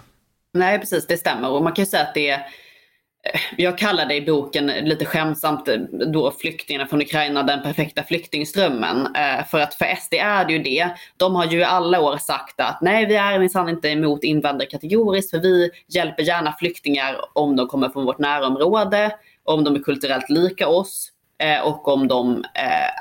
Nej, 0.54 0.80
precis, 0.80 1.08
det 1.08 1.18
stämmer. 1.18 1.50
Och 1.50 1.64
man 1.64 1.74
kan 1.74 1.84
ju 1.84 1.90
säga 1.90 2.04
att 2.04 2.14
det 2.14 2.30
eh, 2.30 2.40
jag 3.58 3.78
kallar 3.78 4.06
det 4.06 4.16
i 4.16 4.26
boken 4.26 4.68
lite 4.68 5.06
skämsamt 5.06 5.68
eh, 5.68 5.78
då 6.14 6.32
flyktingarna 6.32 6.88
från 6.88 7.02
Ukraina 7.02 7.44
den 7.44 7.64
perfekta 7.64 8.04
flyktingströmmen. 8.04 9.16
Eh, 9.16 9.46
för 9.46 9.60
att 9.60 9.74
för 9.74 9.96
SD 9.96 10.14
är 10.14 10.46
det 10.46 10.54
ju 10.54 10.60
det. 10.64 10.90
De 11.18 11.36
har 11.36 11.46
ju 11.46 11.60
i 11.60 11.64
alla 11.64 12.02
år 12.02 12.18
sagt 12.18 12.60
att 12.60 12.82
nej, 12.82 13.06
vi 13.06 13.16
är 13.16 13.40
minsann 13.40 13.70
inte 13.70 13.90
emot 13.90 14.24
invandrare 14.24 14.70
kategoriskt 14.70 15.32
för 15.32 15.40
vi 15.40 15.70
hjälper 15.88 16.24
gärna 16.24 16.54
flyktingar 16.60 17.16
om 17.34 17.56
de 17.56 17.68
kommer 17.68 17.90
från 17.90 18.06
vårt 18.06 18.20
närområde, 18.20 19.16
om 19.44 19.64
de 19.64 19.76
är 19.76 19.80
kulturellt 19.80 20.30
lika 20.30 20.68
oss 20.68 21.12
och 21.64 21.88
om 21.88 22.08
de 22.08 22.44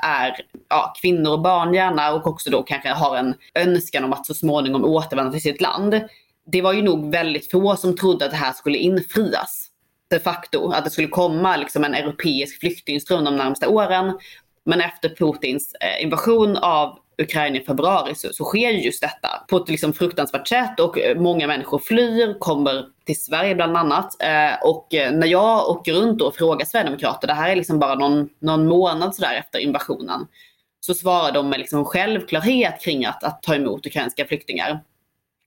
är 0.03 0.37
ja, 0.69 0.93
kvinnor 1.01 1.31
och 1.31 1.41
barn 1.41 1.73
gärna 1.73 2.13
och 2.13 2.27
också 2.27 2.49
då 2.49 2.63
kanske 2.63 2.89
har 2.89 3.17
en 3.17 3.35
önskan 3.55 4.03
om 4.03 4.13
att 4.13 4.25
så 4.25 4.33
småningom 4.33 4.85
återvända 4.85 5.31
till 5.31 5.41
sitt 5.41 5.61
land. 5.61 6.01
Det 6.45 6.61
var 6.61 6.73
ju 6.73 6.81
nog 6.81 7.11
väldigt 7.11 7.51
få 7.51 7.75
som 7.75 7.95
trodde 7.95 8.25
att 8.25 8.31
det 8.31 8.37
här 8.37 8.53
skulle 8.53 8.77
infrias 8.77 9.67
de 10.09 10.19
facto 10.19 10.71
att 10.71 10.83
det 10.83 10.91
skulle 10.91 11.07
komma 11.07 11.57
liksom 11.57 11.83
en 11.83 11.93
europeisk 11.93 12.59
flyktingström 12.59 13.23
de 13.23 13.37
närmaste 13.37 13.67
åren. 13.67 14.19
Men 14.65 14.81
efter 14.81 15.09
Putins 15.09 15.73
eh, 15.73 16.03
invasion 16.03 16.57
av 16.57 16.97
Ukraina 17.21 17.57
i 17.57 17.61
februari 17.61 18.15
så, 18.15 18.33
så 18.33 18.43
sker 18.43 18.69
just 18.69 19.01
detta 19.01 19.29
på 19.49 19.57
ett 19.57 19.69
liksom 19.69 19.93
fruktansvärt 19.93 20.47
sätt 20.47 20.79
och 20.79 20.99
eh, 20.99 21.17
många 21.19 21.47
människor 21.47 21.79
flyr, 21.79 22.39
kommer 22.39 22.85
till 23.05 23.21
Sverige 23.21 23.55
bland 23.55 23.77
annat. 23.77 24.23
Eh, 24.23 24.53
och 24.63 24.93
eh, 24.93 25.11
när 25.11 25.27
jag 25.27 25.69
åker 25.69 25.93
runt 25.93 26.21
och 26.21 26.35
frågar 26.35 26.65
Sverigedemokrater, 26.65 27.27
det 27.27 27.33
här 27.33 27.49
är 27.49 27.55
liksom 27.55 27.79
bara 27.79 27.95
någon, 27.95 28.29
någon 28.39 28.67
månad 28.67 29.15
sådär 29.15 29.35
efter 29.35 29.59
invasionen, 29.59 30.27
så 30.79 30.93
svarar 30.93 31.31
de 31.31 31.49
med 31.49 31.59
liksom 31.59 31.85
självklarhet 31.85 32.81
kring 32.81 33.05
att, 33.05 33.23
att 33.23 33.43
ta 33.43 33.55
emot 33.55 33.85
ukrainska 33.85 34.25
flyktingar. 34.25 34.79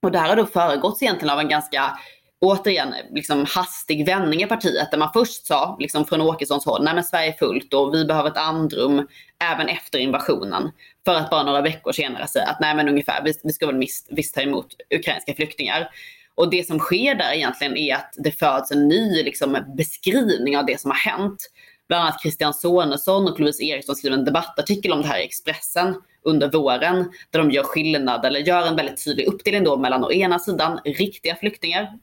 Och 0.04 0.12
det 0.12 0.18
här 0.18 0.28
har 0.28 0.36
då 0.36 0.46
föregåtts 0.46 1.02
egentligen 1.02 1.32
av 1.32 1.40
en 1.40 1.48
ganska 1.48 1.98
återigen 2.40 2.94
liksom 3.10 3.44
hastig 3.48 4.06
vändning 4.06 4.42
i 4.42 4.46
partiet 4.46 4.90
där 4.90 4.98
man 4.98 5.12
först 5.12 5.46
sa 5.46 5.76
liksom 5.80 6.04
från 6.04 6.20
Åkessons 6.20 6.64
håll, 6.64 6.84
nej 6.84 6.94
men 6.94 7.04
Sverige 7.04 7.28
är 7.28 7.36
fullt 7.36 7.74
och 7.74 7.94
vi 7.94 8.04
behöver 8.04 8.30
ett 8.30 8.36
andrum 8.36 9.08
även 9.52 9.68
efter 9.68 9.98
invasionen. 9.98 10.70
För 11.04 11.14
att 11.14 11.30
bara 11.30 11.42
några 11.42 11.60
veckor 11.60 11.92
senare 11.92 12.26
säga 12.26 12.46
att 12.46 12.60
nej 12.60 12.74
men 12.74 12.88
ungefär, 12.88 13.22
vi, 13.24 13.34
vi 13.42 13.52
ska 13.52 13.66
väl 13.66 13.78
visst, 13.78 14.06
visst 14.10 14.34
ta 14.34 14.40
emot 14.40 14.66
ukrainska 14.94 15.34
flyktingar. 15.34 15.88
Och 16.34 16.50
det 16.50 16.66
som 16.66 16.78
sker 16.78 17.14
där 17.14 17.32
egentligen 17.32 17.76
är 17.76 17.94
att 17.94 18.14
det 18.16 18.32
föds 18.32 18.70
en 18.70 18.88
ny 18.88 19.22
liksom, 19.22 19.58
beskrivning 19.76 20.58
av 20.58 20.66
det 20.66 20.80
som 20.80 20.90
har 20.90 20.98
hänt. 20.98 21.50
Bland 21.88 22.02
annat 22.02 22.22
Christian 22.22 22.54
Sonesson 22.54 23.28
och 23.28 23.40
Louise 23.40 23.64
Eriksson 23.64 23.96
skriver 23.96 24.16
en 24.16 24.24
debattartikel 24.24 24.92
om 24.92 25.02
det 25.02 25.08
här 25.08 25.18
i 25.18 25.24
Expressen 25.24 25.94
under 26.24 26.50
våren 26.50 27.12
där 27.30 27.38
de 27.38 27.50
gör 27.50 27.62
skillnad 27.62 28.24
eller 28.24 28.40
gör 28.40 28.66
en 28.66 28.76
väldigt 28.76 29.04
tydlig 29.04 29.26
uppdelning 29.26 29.64
då 29.64 29.76
mellan 29.76 30.04
å 30.04 30.12
ena 30.12 30.38
sidan 30.38 30.80
riktiga 30.84 31.36
flyktingar 31.36 31.98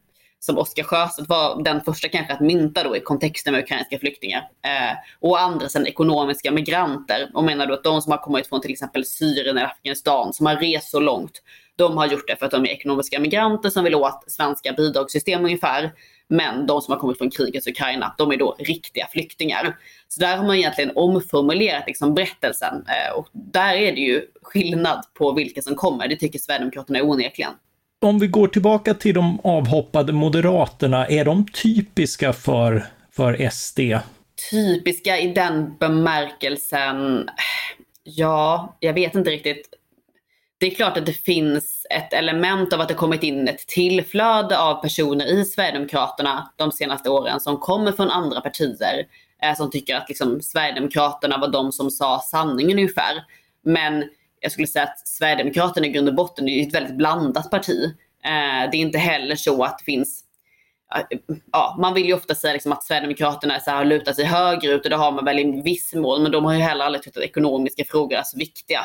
som 0.46 0.58
Oscar 0.58 0.84
Sjöstedt 0.84 1.30
var 1.30 1.64
den 1.64 1.82
första 1.82 2.08
kanske 2.08 2.34
att 2.34 2.40
mynta 2.40 2.84
då 2.84 2.98
i 2.98 3.00
kontexten 3.00 3.54
med 3.54 3.64
ukrainska 3.64 4.00
flyktingar. 4.00 4.40
Eh, 4.40 4.98
och 5.20 5.40
andra 5.40 5.70
sen 5.70 5.88
ekonomiska 5.88 6.52
migranter 6.52 7.32
och 7.34 7.44
menar 7.44 7.68
då 7.68 7.74
att 7.74 7.84
de 7.84 8.02
som 8.02 8.12
har 8.12 8.18
kommit 8.18 8.48
från 8.48 8.62
till 8.62 8.72
exempel 8.72 9.06
Syrien 9.06 9.58
eller 9.58 9.68
Afghanistan 9.68 10.34
som 10.34 10.46
har 10.46 10.56
rest 10.56 10.90
så 10.90 11.00
långt, 11.00 11.42
de 11.76 11.98
har 11.98 12.08
gjort 12.08 12.28
det 12.28 12.36
för 12.36 12.46
att 12.46 12.52
de 12.52 12.66
är 12.66 12.70
ekonomiska 12.70 13.20
migranter 13.20 13.70
som 13.70 13.84
vill 13.84 13.96
åt 13.96 14.24
svenska 14.28 14.74
bidragssystem 14.74 15.46
ungefär. 15.46 15.92
Men 16.28 16.68
de 16.68 16.82
som 16.82 16.92
har 16.92 17.00
kommit 17.00 17.18
från 17.18 17.30
krigets 17.30 17.68
Ukraina, 17.68 18.16
de 18.18 18.32
är 18.32 18.38
då 18.38 18.56
riktiga 18.60 19.08
flyktingar. 19.08 19.78
Så 20.08 20.22
där 20.22 20.38
har 20.38 20.46
man 20.46 20.56
egentligen 20.56 20.92
omformulerat 20.96 21.84
liksom 21.88 22.14
berättelsen. 22.14 22.74
Eh, 22.74 23.18
och 23.18 23.28
där 23.32 23.74
är 23.74 23.92
det 23.92 24.02
ju 24.02 24.26
skillnad 24.42 25.06
på 25.14 25.32
vilka 25.32 25.62
som 25.62 25.76
kommer. 25.76 26.08
Det 26.08 26.16
tycker 26.16 26.40
Sverigedemokraterna 26.40 27.04
onekligen 27.04 27.52
om 28.02 28.20
vi 28.20 28.28
går 28.28 28.48
tillbaka 28.48 28.94
till 28.94 29.16
de 29.16 29.40
avhoppade 29.44 30.14
moderaterna, 30.14 31.08
är 31.08 31.26
de 31.26 31.46
typiska 31.48 32.34
för, 32.34 32.86
för 33.12 33.50
SD? 33.50 33.80
Typiska 34.52 35.20
i 35.20 35.34
den 35.34 35.78
bemärkelsen? 35.80 37.30
Ja, 38.04 38.76
jag 38.80 38.94
vet 38.94 39.16
inte 39.16 39.30
riktigt. 39.30 39.74
Det 40.58 40.66
är 40.66 40.76
klart 40.76 40.98
att 40.98 41.06
det 41.06 41.14
finns 41.14 41.88
ett 41.90 42.14
element 42.14 42.74
av 42.74 42.82
att 42.82 42.88
det 42.88 42.94
kommit 42.94 43.24
in 43.24 43.48
ett 43.48 43.68
tillflöde 43.68 44.60
av 44.60 44.82
personer 44.82 45.26
i 45.26 45.46
Sverigedemokraterna 45.46 46.52
de 46.56 46.72
senaste 46.72 47.10
åren 47.10 47.40
som 47.40 47.58
kommer 47.58 47.92
från 47.92 48.10
andra 48.10 48.42
partier 48.42 49.06
eh, 49.44 49.56
som 49.56 49.72
tycker 49.72 49.96
att 49.96 50.10
liksom, 50.10 50.42
Sverigedemokraterna 50.42 51.38
var 51.38 51.48
de 51.48 51.72
som 51.72 51.92
sa 51.92 52.20
sanningen 52.20 52.78
ungefär. 52.78 53.24
Men 53.64 54.04
jag 54.42 54.52
skulle 54.52 54.68
säga 54.68 54.84
att 54.84 55.08
Sverigedemokraterna 55.08 55.88
i 55.88 55.90
grund 55.90 56.08
och 56.08 56.16
botten 56.16 56.50
är 56.50 56.68
ett 56.68 56.74
väldigt 56.74 56.96
blandat 56.96 57.52
parti. 57.52 57.84
Eh, 58.24 58.72
det 58.72 58.78
är 58.78 58.82
inte 58.82 58.98
heller 58.98 59.36
så 59.36 59.64
att 59.64 59.78
det 59.78 59.84
finns 59.84 60.24
Ja, 61.52 61.76
man 61.80 61.94
vill 61.94 62.06
ju 62.06 62.14
ofta 62.14 62.36
säga 62.36 62.54
liksom 62.54 62.72
att 62.72 62.84
Sverigedemokraterna 62.84 63.60
så 63.60 63.72
här, 63.72 63.86
lutar 63.86 64.14
sig 64.14 64.26
högerut 64.26 64.84
och 64.84 64.90
det 64.90 64.96
har 64.96 65.12
man 65.12 65.26
väl 65.26 65.40
i 65.40 65.62
viss 65.62 65.94
mån, 65.94 66.24
men 66.24 66.32
de 66.32 66.46
har 66.46 66.54
ju 66.54 66.60
heller 66.60 66.86
aldrig 66.86 67.04
tyckt 67.04 67.18
att 67.18 67.24
ekonomiska 67.24 67.84
frågor 67.84 68.18
är 68.18 68.24
så 68.24 68.38
viktiga. 68.38 68.80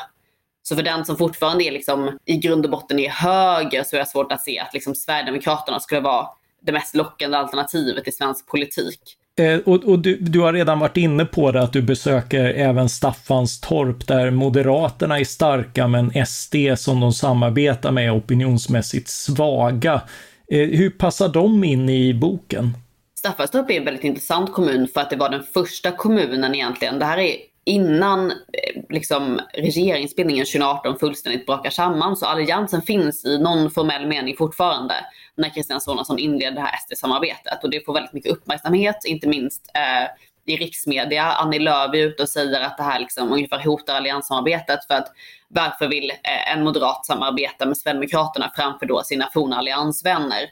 Så 0.63 0.77
för 0.77 0.83
den 0.83 1.05
som 1.05 1.17
fortfarande 1.17 1.65
är 1.65 1.73
liksom, 1.73 2.19
i 2.25 2.37
grund 2.37 2.65
och 2.65 2.71
botten 2.71 2.99
är 2.99 3.09
höger 3.09 3.83
så 3.83 3.97
är 3.97 4.01
det 4.01 4.07
svårt 4.07 4.33
att 4.33 4.41
se 4.41 4.59
att 4.59 4.75
liksom, 4.75 4.95
Sverigedemokraterna 4.95 5.81
skulle 5.81 6.01
vara 6.01 6.29
det 6.63 6.73
mest 6.73 6.95
lockande 6.95 7.37
alternativet 7.37 8.09
i 8.09 8.13
svensk 8.13 8.47
politik. 8.47 9.01
Eh, 9.41 9.59
och, 9.59 9.85
och 9.85 9.99
du, 9.99 10.17
du, 10.17 10.41
har 10.41 10.53
redan 10.53 10.79
varit 10.79 10.97
inne 10.97 11.25
på 11.25 11.53
det, 11.53 11.63
att 11.63 11.73
du 11.73 11.83
besöker 11.83 12.45
även 12.45 12.89
Staffanstorp, 12.89 14.07
där 14.07 14.31
Moderaterna 14.31 15.19
är 15.19 15.25
starka, 15.25 15.89
men 15.89 16.27
SD 16.27 16.57
som 16.77 17.01
de 17.01 17.13
samarbetar 17.13 17.91
med 17.91 18.07
är 18.07 18.17
opinionsmässigt 18.17 19.09
svaga. 19.09 20.03
Eh, 20.51 20.69
hur 20.69 20.91
passar 20.91 21.29
de 21.29 21.65
in 21.65 21.89
i 21.89 22.15
boken? 22.15 22.77
Staffanstorp 23.19 23.71
är 23.71 23.75
en 23.75 23.85
väldigt 23.85 24.05
intressant 24.05 24.53
kommun 24.53 24.89
för 24.95 25.01
att 25.01 25.11
det 25.11 25.17
var 25.17 25.31
den 25.31 25.43
första 25.55 25.91
kommunen 25.93 26.55
egentligen. 26.55 26.99
Det 26.99 27.05
här 27.05 27.19
är 27.19 27.37
innan 27.67 28.31
eh, 28.31 28.83
liksom, 28.89 29.41
regeringsbildningen 29.55 30.47
2018 30.47 30.99
fullständigt 30.99 31.47
brakar 31.47 31.71
samman. 31.71 32.17
Så 32.17 32.27
alliansen 32.27 32.83
finns 32.83 33.25
i 33.25 33.39
någon 33.39 33.71
formell 33.71 34.07
mening 34.07 34.37
fortfarande 34.37 34.95
när 35.35 35.51
Christian 35.51 35.81
Sonesson 35.81 36.19
inleder 36.19 36.55
det 36.55 36.61
här 36.61 36.77
SD-samarbetet. 36.77 37.65
Och 37.65 37.71
det 37.71 37.85
får 37.85 37.95
väldigt 37.95 38.13
mycket 38.13 38.33
uppmärksamhet, 38.33 38.97
inte 39.05 39.29
minst 39.29 39.71
eh, 39.75 40.09
i 40.55 40.57
riksmedia. 40.57 41.23
Annie 41.23 41.59
Lööf 41.59 41.95
är 41.95 41.99
ute 41.99 42.23
och 42.23 42.29
säger 42.29 42.61
att 42.61 42.77
det 42.77 42.83
här 42.83 42.99
liksom 43.01 43.33
ungefär 43.33 43.65
hotar 43.65 43.95
allianssamarbetet 43.95 44.87
för 44.87 44.95
att 44.95 45.13
varför 45.49 45.89
vill 45.89 46.11
eh, 46.11 46.53
en 46.53 46.65
moderat 46.65 47.07
samarbeta 47.07 47.67
med 47.67 47.77
Sverigedemokraterna 47.77 48.53
framför 48.57 48.87
då 48.87 49.03
sina 49.03 49.31
forna 49.35 49.57
alliansvänner? 49.57 50.47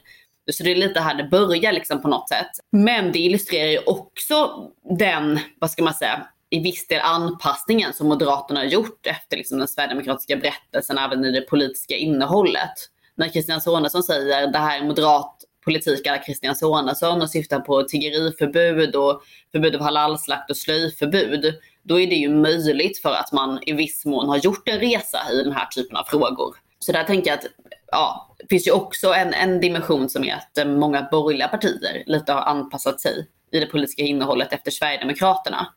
Så 0.51 0.63
det 0.63 0.71
är 0.71 0.75
lite 0.75 0.99
här 0.99 1.15
det 1.15 1.23
börjar 1.23 1.71
liksom 1.71 2.01
på 2.01 2.07
något 2.07 2.29
sätt. 2.29 2.51
Men 2.71 3.11
det 3.11 3.19
illustrerar 3.19 3.71
ju 3.71 3.79
också 3.85 4.69
den, 4.99 5.39
vad 5.59 5.71
ska 5.71 5.83
man 5.83 5.93
säga, 5.93 6.27
i 6.49 6.59
viss 6.59 6.87
del 6.87 7.01
anpassningen 7.03 7.93
som 7.93 8.07
Moderaterna 8.07 8.59
har 8.59 8.67
gjort 8.67 9.07
efter 9.07 9.37
liksom 9.37 9.57
den 9.57 9.67
sverigedemokratiska 9.67 10.35
berättelsen 10.35 10.97
även 10.97 11.25
i 11.25 11.31
det 11.31 11.41
politiska 11.41 11.95
innehållet. 11.95 12.73
När 13.15 13.29
Christian 13.29 13.61
Sonesson 13.61 14.03
säger 14.03 14.47
det 14.47 14.57
här 14.57 14.79
är 14.79 14.85
moderat 14.85 15.35
politik 15.65 16.07
alla 16.07 16.23
Christian 16.23 16.55
Sonesson 16.55 17.21
och 17.21 17.29
syftar 17.29 17.59
på 17.59 17.83
tiggeriförbud 17.83 18.95
och 18.95 19.21
förbud 19.51 19.75
av 19.75 19.81
halalslakt 19.81 20.49
och 20.49 20.57
slöjförbud. 20.57 21.53
Då 21.83 21.99
är 21.99 22.07
det 22.07 22.15
ju 22.15 22.29
möjligt 22.29 23.01
för 23.01 23.13
att 23.13 23.31
man 23.31 23.59
i 23.65 23.73
viss 23.73 24.05
mån 24.05 24.29
har 24.29 24.37
gjort 24.37 24.67
en 24.67 24.79
resa 24.79 25.19
i 25.31 25.43
den 25.43 25.51
här 25.51 25.65
typen 25.65 25.97
av 25.97 26.03
frågor. 26.03 26.55
Så 26.79 26.91
där 26.91 27.03
tänker 27.03 27.29
jag 27.29 27.39
att 27.39 27.45
ja, 27.91 28.35
det 28.37 28.47
finns 28.49 28.67
ju 28.67 28.71
också 28.71 29.13
en, 29.13 29.33
en 29.33 29.61
dimension 29.61 30.09
som 30.09 30.23
är 30.23 30.33
att 30.33 30.57
eh, 30.57 30.65
många 30.65 31.07
borgerliga 31.11 31.47
partier 31.47 32.03
lite 32.05 32.33
har 32.33 32.41
anpassat 32.41 33.01
sig 33.01 33.27
i 33.51 33.59
det 33.59 33.65
politiska 33.65 34.01
innehållet 34.01 34.53
efter 34.53 34.71
Sverigedemokraterna. 34.71 35.67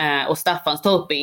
Eh, 0.00 0.30
och 0.30 0.38
Staffanstorp 0.38 1.12
är 1.12 1.14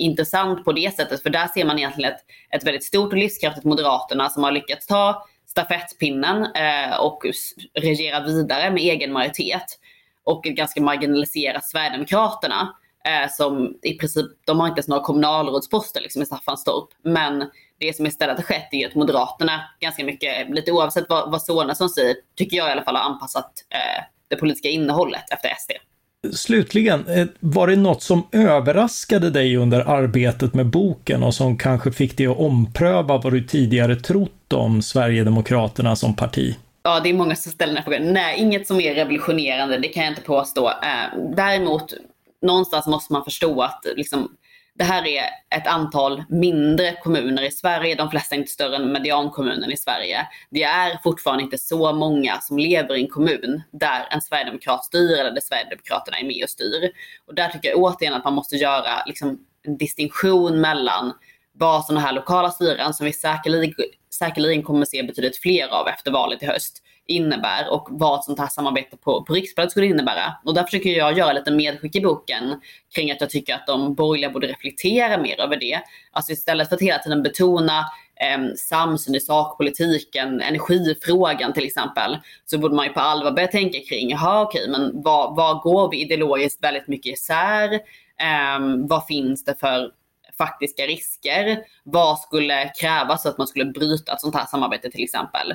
intressant 0.00 0.64
på 0.64 0.72
det 0.72 0.96
sättet 0.96 1.22
för 1.22 1.30
där 1.30 1.48
ser 1.48 1.64
man 1.64 1.78
egentligen 1.78 2.12
ett, 2.12 2.20
ett 2.56 2.66
väldigt 2.66 2.84
stort 2.84 3.12
och 3.12 3.18
livskraftigt 3.18 3.64
Moderaterna 3.64 4.28
som 4.28 4.44
har 4.44 4.52
lyckats 4.52 4.86
ta 4.86 5.26
stafettpinnen 5.46 6.46
eh, 6.54 7.00
och 7.00 7.26
regera 7.74 8.24
vidare 8.24 8.70
med 8.70 8.82
egen 8.82 9.12
majoritet. 9.12 9.78
Och 10.24 10.46
ett 10.46 10.56
ganska 10.56 10.82
marginaliserat 10.82 11.64
Sverigedemokraterna 11.64 12.76
eh, 13.04 13.30
som 13.30 13.78
i 13.82 13.98
princip, 13.98 14.26
de 14.44 14.60
har 14.60 14.68
inte 14.68 14.78
ens 14.78 14.88
några 14.88 15.02
kommunalrådsposter 15.02 16.00
liksom, 16.00 16.22
i 16.22 16.26
Staffanstorp. 16.26 16.88
Men 17.04 17.50
det 17.78 17.96
som 17.96 18.06
istället 18.06 18.36
har 18.36 18.44
skett 18.44 18.68
är 18.72 18.78
ju 18.78 18.86
att 18.86 18.94
Moderaterna 18.94 19.62
ganska 19.80 20.04
mycket, 20.04 20.50
lite 20.50 20.72
oavsett 20.72 21.08
vad, 21.08 21.30
vad 21.30 21.42
Sonesson 21.42 21.88
säger, 21.88 22.16
tycker 22.36 22.56
jag 22.56 22.68
i 22.68 22.72
alla 22.72 22.84
fall 22.84 22.96
har 22.96 23.02
anpassat 23.02 23.52
eh, 23.70 24.04
det 24.28 24.36
politiska 24.36 24.68
innehållet 24.68 25.32
efter 25.32 25.48
SD. 25.48 25.91
Slutligen, 26.30 27.08
eh, 27.08 27.26
var 27.40 27.66
det 27.66 27.76
något 27.76 28.02
som 28.02 28.26
överraskade 28.32 29.30
dig 29.30 29.56
under 29.56 29.80
arbetet 29.80 30.54
med 30.54 30.66
boken 30.66 31.22
och 31.22 31.34
som 31.34 31.58
kanske 31.58 31.92
fick 31.92 32.16
dig 32.16 32.26
att 32.26 32.38
ompröva 32.38 33.18
vad 33.18 33.32
du 33.32 33.44
tidigare 33.44 33.96
trott 33.96 34.52
om 34.52 34.82
Sverigedemokraterna 34.82 35.96
som 35.96 36.16
parti? 36.16 36.56
Ja, 36.82 37.00
det 37.00 37.08
är 37.08 37.14
många 37.14 37.36
som 37.36 37.52
ställer 37.52 37.74
den 37.74 37.76
här 37.76 37.84
frågan. 37.84 38.12
Nej, 38.12 38.40
inget 38.40 38.66
som 38.66 38.80
är 38.80 38.94
revolutionerande, 38.94 39.78
det 39.78 39.88
kan 39.88 40.02
jag 40.02 40.12
inte 40.12 40.22
påstå. 40.22 40.68
Eh, 40.68 41.34
däremot, 41.36 41.94
någonstans 42.42 42.86
måste 42.86 43.12
man 43.12 43.24
förstå 43.24 43.62
att 43.62 43.86
liksom, 43.96 44.28
det 44.74 44.84
här 44.84 45.06
är 45.06 45.24
ett 45.50 45.66
antal 45.66 46.24
mindre 46.28 46.96
kommuner 47.02 47.42
i 47.42 47.50
Sverige, 47.50 47.94
de 47.94 48.10
flesta 48.10 48.34
är 48.34 48.38
inte 48.38 48.52
större 48.52 48.76
än 48.76 48.92
mediankommunen 48.92 49.72
i 49.72 49.76
Sverige. 49.76 50.26
Det 50.50 50.62
är 50.62 50.98
fortfarande 51.02 51.44
inte 51.44 51.58
så 51.58 51.92
många 51.92 52.40
som 52.40 52.58
lever 52.58 52.96
i 52.96 53.02
en 53.02 53.08
kommun 53.08 53.62
där 53.72 54.06
en 54.10 54.22
sverigedemokrat 54.22 54.84
styr 54.84 55.18
eller 55.18 55.30
där 55.30 55.40
Sverigedemokraterna 55.40 56.18
är 56.18 56.24
med 56.24 56.44
och 56.44 56.50
styr. 56.50 56.92
Och 57.26 57.34
där 57.34 57.48
tycker 57.48 57.68
jag 57.68 57.78
återigen 57.78 58.14
att 58.14 58.24
man 58.24 58.34
måste 58.34 58.56
göra 58.56 59.04
liksom, 59.06 59.38
en 59.62 59.76
distinktion 59.76 60.60
mellan 60.60 61.12
vad 61.52 61.84
sådana 61.84 62.00
här 62.00 62.12
lokala 62.12 62.50
styren, 62.50 62.94
som 62.94 63.06
vi 63.06 63.12
säkerligen, 63.12 63.74
säkerligen 64.18 64.62
kommer 64.62 64.86
se 64.86 65.02
betydligt 65.02 65.36
fler 65.36 65.68
av 65.68 65.88
efter 65.88 66.10
valet 66.10 66.42
i 66.42 66.46
höst, 66.46 66.82
innebär 67.06 67.72
och 67.72 67.88
vad 67.90 68.24
sånt 68.24 68.38
här 68.38 68.46
samarbete 68.46 68.96
på, 68.96 69.24
på 69.24 69.34
riksplanet 69.34 69.70
skulle 69.70 69.86
innebära. 69.86 70.36
Och 70.44 70.54
där 70.54 70.64
försöker 70.64 70.90
jag 70.90 71.18
göra 71.18 71.32
lite 71.32 71.50
medskick 71.50 71.96
i 71.96 72.00
boken 72.00 72.60
kring 72.94 73.10
att 73.10 73.20
jag 73.20 73.30
tycker 73.30 73.54
att 73.54 73.66
de 73.66 73.94
borgerliga 73.94 74.30
borde 74.30 74.46
reflektera 74.46 75.18
mer 75.18 75.40
över 75.40 75.56
det. 75.56 75.80
Alltså 76.12 76.32
istället 76.32 76.68
för 76.68 76.76
att 76.76 76.82
hela 76.82 76.98
tiden 76.98 77.22
betona 77.22 77.78
eh, 78.16 78.54
samsyn 78.56 79.14
i 79.14 79.20
sakpolitiken, 79.20 80.40
energifrågan 80.40 81.52
till 81.52 81.64
exempel, 81.64 82.18
så 82.46 82.58
borde 82.58 82.74
man 82.74 82.86
ju 82.86 82.92
på 82.92 83.00
allvar 83.00 83.30
börja 83.30 83.48
tänka 83.48 83.78
kring, 83.88 84.10
jaha 84.10 84.42
okej, 84.42 84.68
men 84.68 85.02
vad, 85.02 85.36
vad 85.36 85.60
går 85.62 85.90
vi 85.90 86.00
ideologiskt 86.00 86.64
väldigt 86.64 86.88
mycket 86.88 87.12
isär? 87.12 87.72
Eh, 87.72 88.86
vad 88.88 89.06
finns 89.06 89.44
det 89.44 89.54
för 89.60 89.90
faktiska 90.38 90.82
risker? 90.82 91.58
Vad 91.84 92.18
skulle 92.18 92.72
krävas 92.80 93.22
för 93.22 93.30
att 93.30 93.38
man 93.38 93.46
skulle 93.46 93.64
bryta 93.64 94.12
ett 94.12 94.20
sånt 94.20 94.34
här 94.34 94.46
samarbete 94.46 94.90
till 94.90 95.04
exempel? 95.04 95.54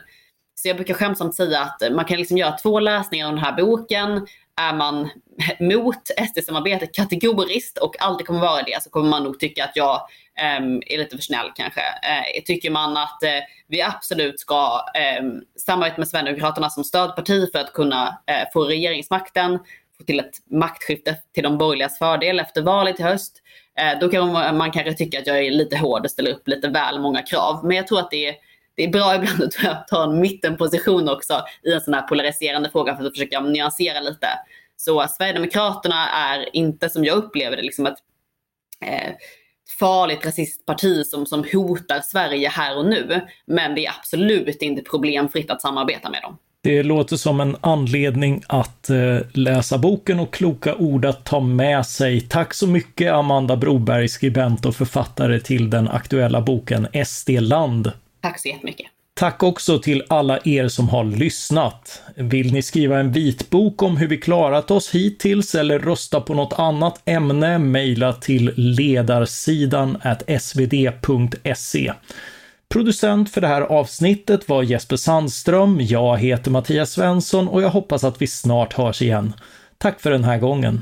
Så 0.60 0.68
jag 0.68 0.76
brukar 0.76 0.94
skämtsamt 0.94 1.36
säga 1.36 1.62
att 1.62 1.94
man 1.94 2.06
kan 2.06 2.18
liksom 2.18 2.38
göra 2.38 2.52
två 2.52 2.80
läsningar 2.80 3.28
av 3.28 3.34
den 3.34 3.44
här 3.44 3.54
boken. 3.54 4.28
Är 4.62 4.74
man 4.74 5.10
mot 5.60 6.08
SD-samarbetet 6.30 6.96
kategoriskt 6.96 7.78
och 7.78 8.02
alltid 8.02 8.28
kommer 8.28 8.40
vara 8.40 8.64
det 8.64 8.84
så 8.84 8.90
kommer 8.90 9.10
man 9.10 9.24
nog 9.24 9.40
tycka 9.40 9.64
att 9.64 9.76
jag 9.76 9.96
eh, 10.40 10.64
är 10.66 10.98
lite 10.98 11.16
för 11.16 11.24
snäll 11.24 11.52
kanske. 11.56 11.82
Eh, 11.82 12.44
tycker 12.46 12.72
man 12.72 12.98
att 12.98 13.24
eh, 13.24 13.40
vi 13.68 13.82
absolut 13.82 14.40
ska 14.40 14.86
ehm, 14.96 15.42
samarbeta 15.56 15.98
med 15.98 16.08
Sverigedemokraterna 16.08 16.70
som 16.70 16.84
stödparti 16.84 17.52
för 17.52 17.60
att 17.60 17.74
kunna 17.74 18.08
eh, 18.26 18.48
få 18.54 18.64
regeringsmakten, 18.64 19.60
få 19.98 20.04
till 20.04 20.20
ett 20.20 20.36
maktskifte 20.52 21.16
till 21.34 21.44
de 21.44 21.58
borgerligas 21.58 21.98
fördel 21.98 22.40
efter 22.40 22.62
valet 22.62 23.00
i 23.00 23.04
höst. 23.04 23.42
Eh, 23.80 24.00
då 24.00 24.10
kan 24.10 24.32
man, 24.32 24.58
man 24.58 24.72
kanske 24.72 24.94
tycka 24.94 25.20
att 25.20 25.28
jag 25.28 25.40
är 25.40 25.52
lite 25.52 25.78
hård 25.78 26.06
och 26.06 26.12
ställer 26.12 26.32
upp 26.32 26.48
lite 26.48 26.68
väl 26.68 27.00
många 27.00 27.22
krav. 27.22 27.66
Men 27.66 27.78
jag 27.78 27.88
tror 27.88 28.00
att 28.00 28.12
det 28.12 28.28
är 28.28 28.47
det 28.78 28.84
är 28.84 28.88
bra 28.88 29.16
ibland 29.16 29.44
att 29.44 29.88
ta 29.88 30.04
en 30.04 30.20
mittenposition 30.20 31.10
också 31.10 31.44
i 31.64 31.74
en 31.74 31.82
sån 31.82 31.94
här 31.94 32.02
polariserande 32.02 32.70
fråga 32.70 32.96
för 32.96 33.06
att 33.06 33.14
försöka 33.14 33.40
nyansera 33.40 34.00
lite. 34.00 34.28
Så 34.76 35.06
Sverigedemokraterna 35.08 36.10
är 36.10 36.56
inte 36.56 36.90
som 36.90 37.06
jag 37.06 37.18
upplever 37.18 37.58
det 37.58 37.64
liksom 37.64 37.86
ett 37.86 37.98
eh, 38.86 39.12
farligt 39.80 40.26
rasistparti 40.26 41.06
som, 41.06 41.26
som 41.26 41.44
hotar 41.54 42.02
Sverige 42.02 42.50
här 42.50 42.78
och 42.78 42.86
nu. 42.86 43.22
Men 43.48 43.76
det 43.76 43.86
är 43.86 43.92
absolut 44.00 44.62
inte 44.62 44.82
problemfritt 44.82 45.52
att 45.52 45.62
samarbeta 45.62 46.10
med 46.10 46.22
dem. 46.22 46.38
Det 46.64 46.84
låter 46.84 47.16
som 47.16 47.40
en 47.40 47.58
anledning 47.62 48.44
att 48.48 48.90
eh, 48.90 49.18
läsa 49.34 49.78
boken 49.78 50.20
och 50.20 50.34
kloka 50.34 50.76
ord 50.76 51.06
att 51.06 51.26
ta 51.26 51.40
med 51.40 51.86
sig. 51.86 52.22
Tack 52.22 52.54
så 52.54 52.68
mycket 52.68 53.14
Amanda 53.14 53.56
Broberg, 53.56 54.08
skribent 54.08 54.66
och 54.66 54.76
författare 54.76 55.40
till 55.40 55.70
den 55.70 55.88
aktuella 55.88 56.42
boken 56.42 56.88
SD-land. 57.06 57.92
Tack 58.28 58.40
så 58.40 58.48
jättemycket. 58.48 58.88
Tack 59.14 59.44
också 59.44 59.80
till 59.80 60.04
alla 60.10 60.40
er 60.44 60.68
som 60.68 60.90
har 60.90 61.04
lyssnat. 61.04 62.02
Vill 62.16 62.54
ni 62.54 62.62
skriva 62.62 63.00
en 63.00 63.12
vitbok 63.12 63.84
om 63.84 63.98
hur 63.98 64.08
vi 64.08 64.18
klarat 64.18 64.72
oss 64.72 64.96
hittills 64.96 65.56
eller 65.56 65.80
rösta 65.80 66.22
på 66.22 66.34
något 66.34 66.60
annat 66.60 67.02
ämne, 67.06 67.58
mejla 67.58 68.14
till 68.14 68.54
ledarsidan 68.56 69.98
svd.se. 70.40 71.94
Producent 72.70 73.32
för 73.32 73.42
det 73.42 73.48
här 73.48 73.62
avsnittet 73.62 74.50
var 74.50 74.64
Jesper 74.64 74.96
Sandström. 74.96 75.78
Jag 75.82 76.18
heter 76.18 76.52
Mattias 76.52 76.92
Svensson 76.92 77.48
och 77.48 77.62
jag 77.62 77.70
hoppas 77.70 78.04
att 78.04 78.22
vi 78.22 78.28
snart 78.28 78.74
hörs 78.74 79.02
igen. 79.02 79.34
Tack 79.78 80.02
för 80.02 80.12
den 80.12 80.24
här 80.24 80.38
gången. 80.38 80.82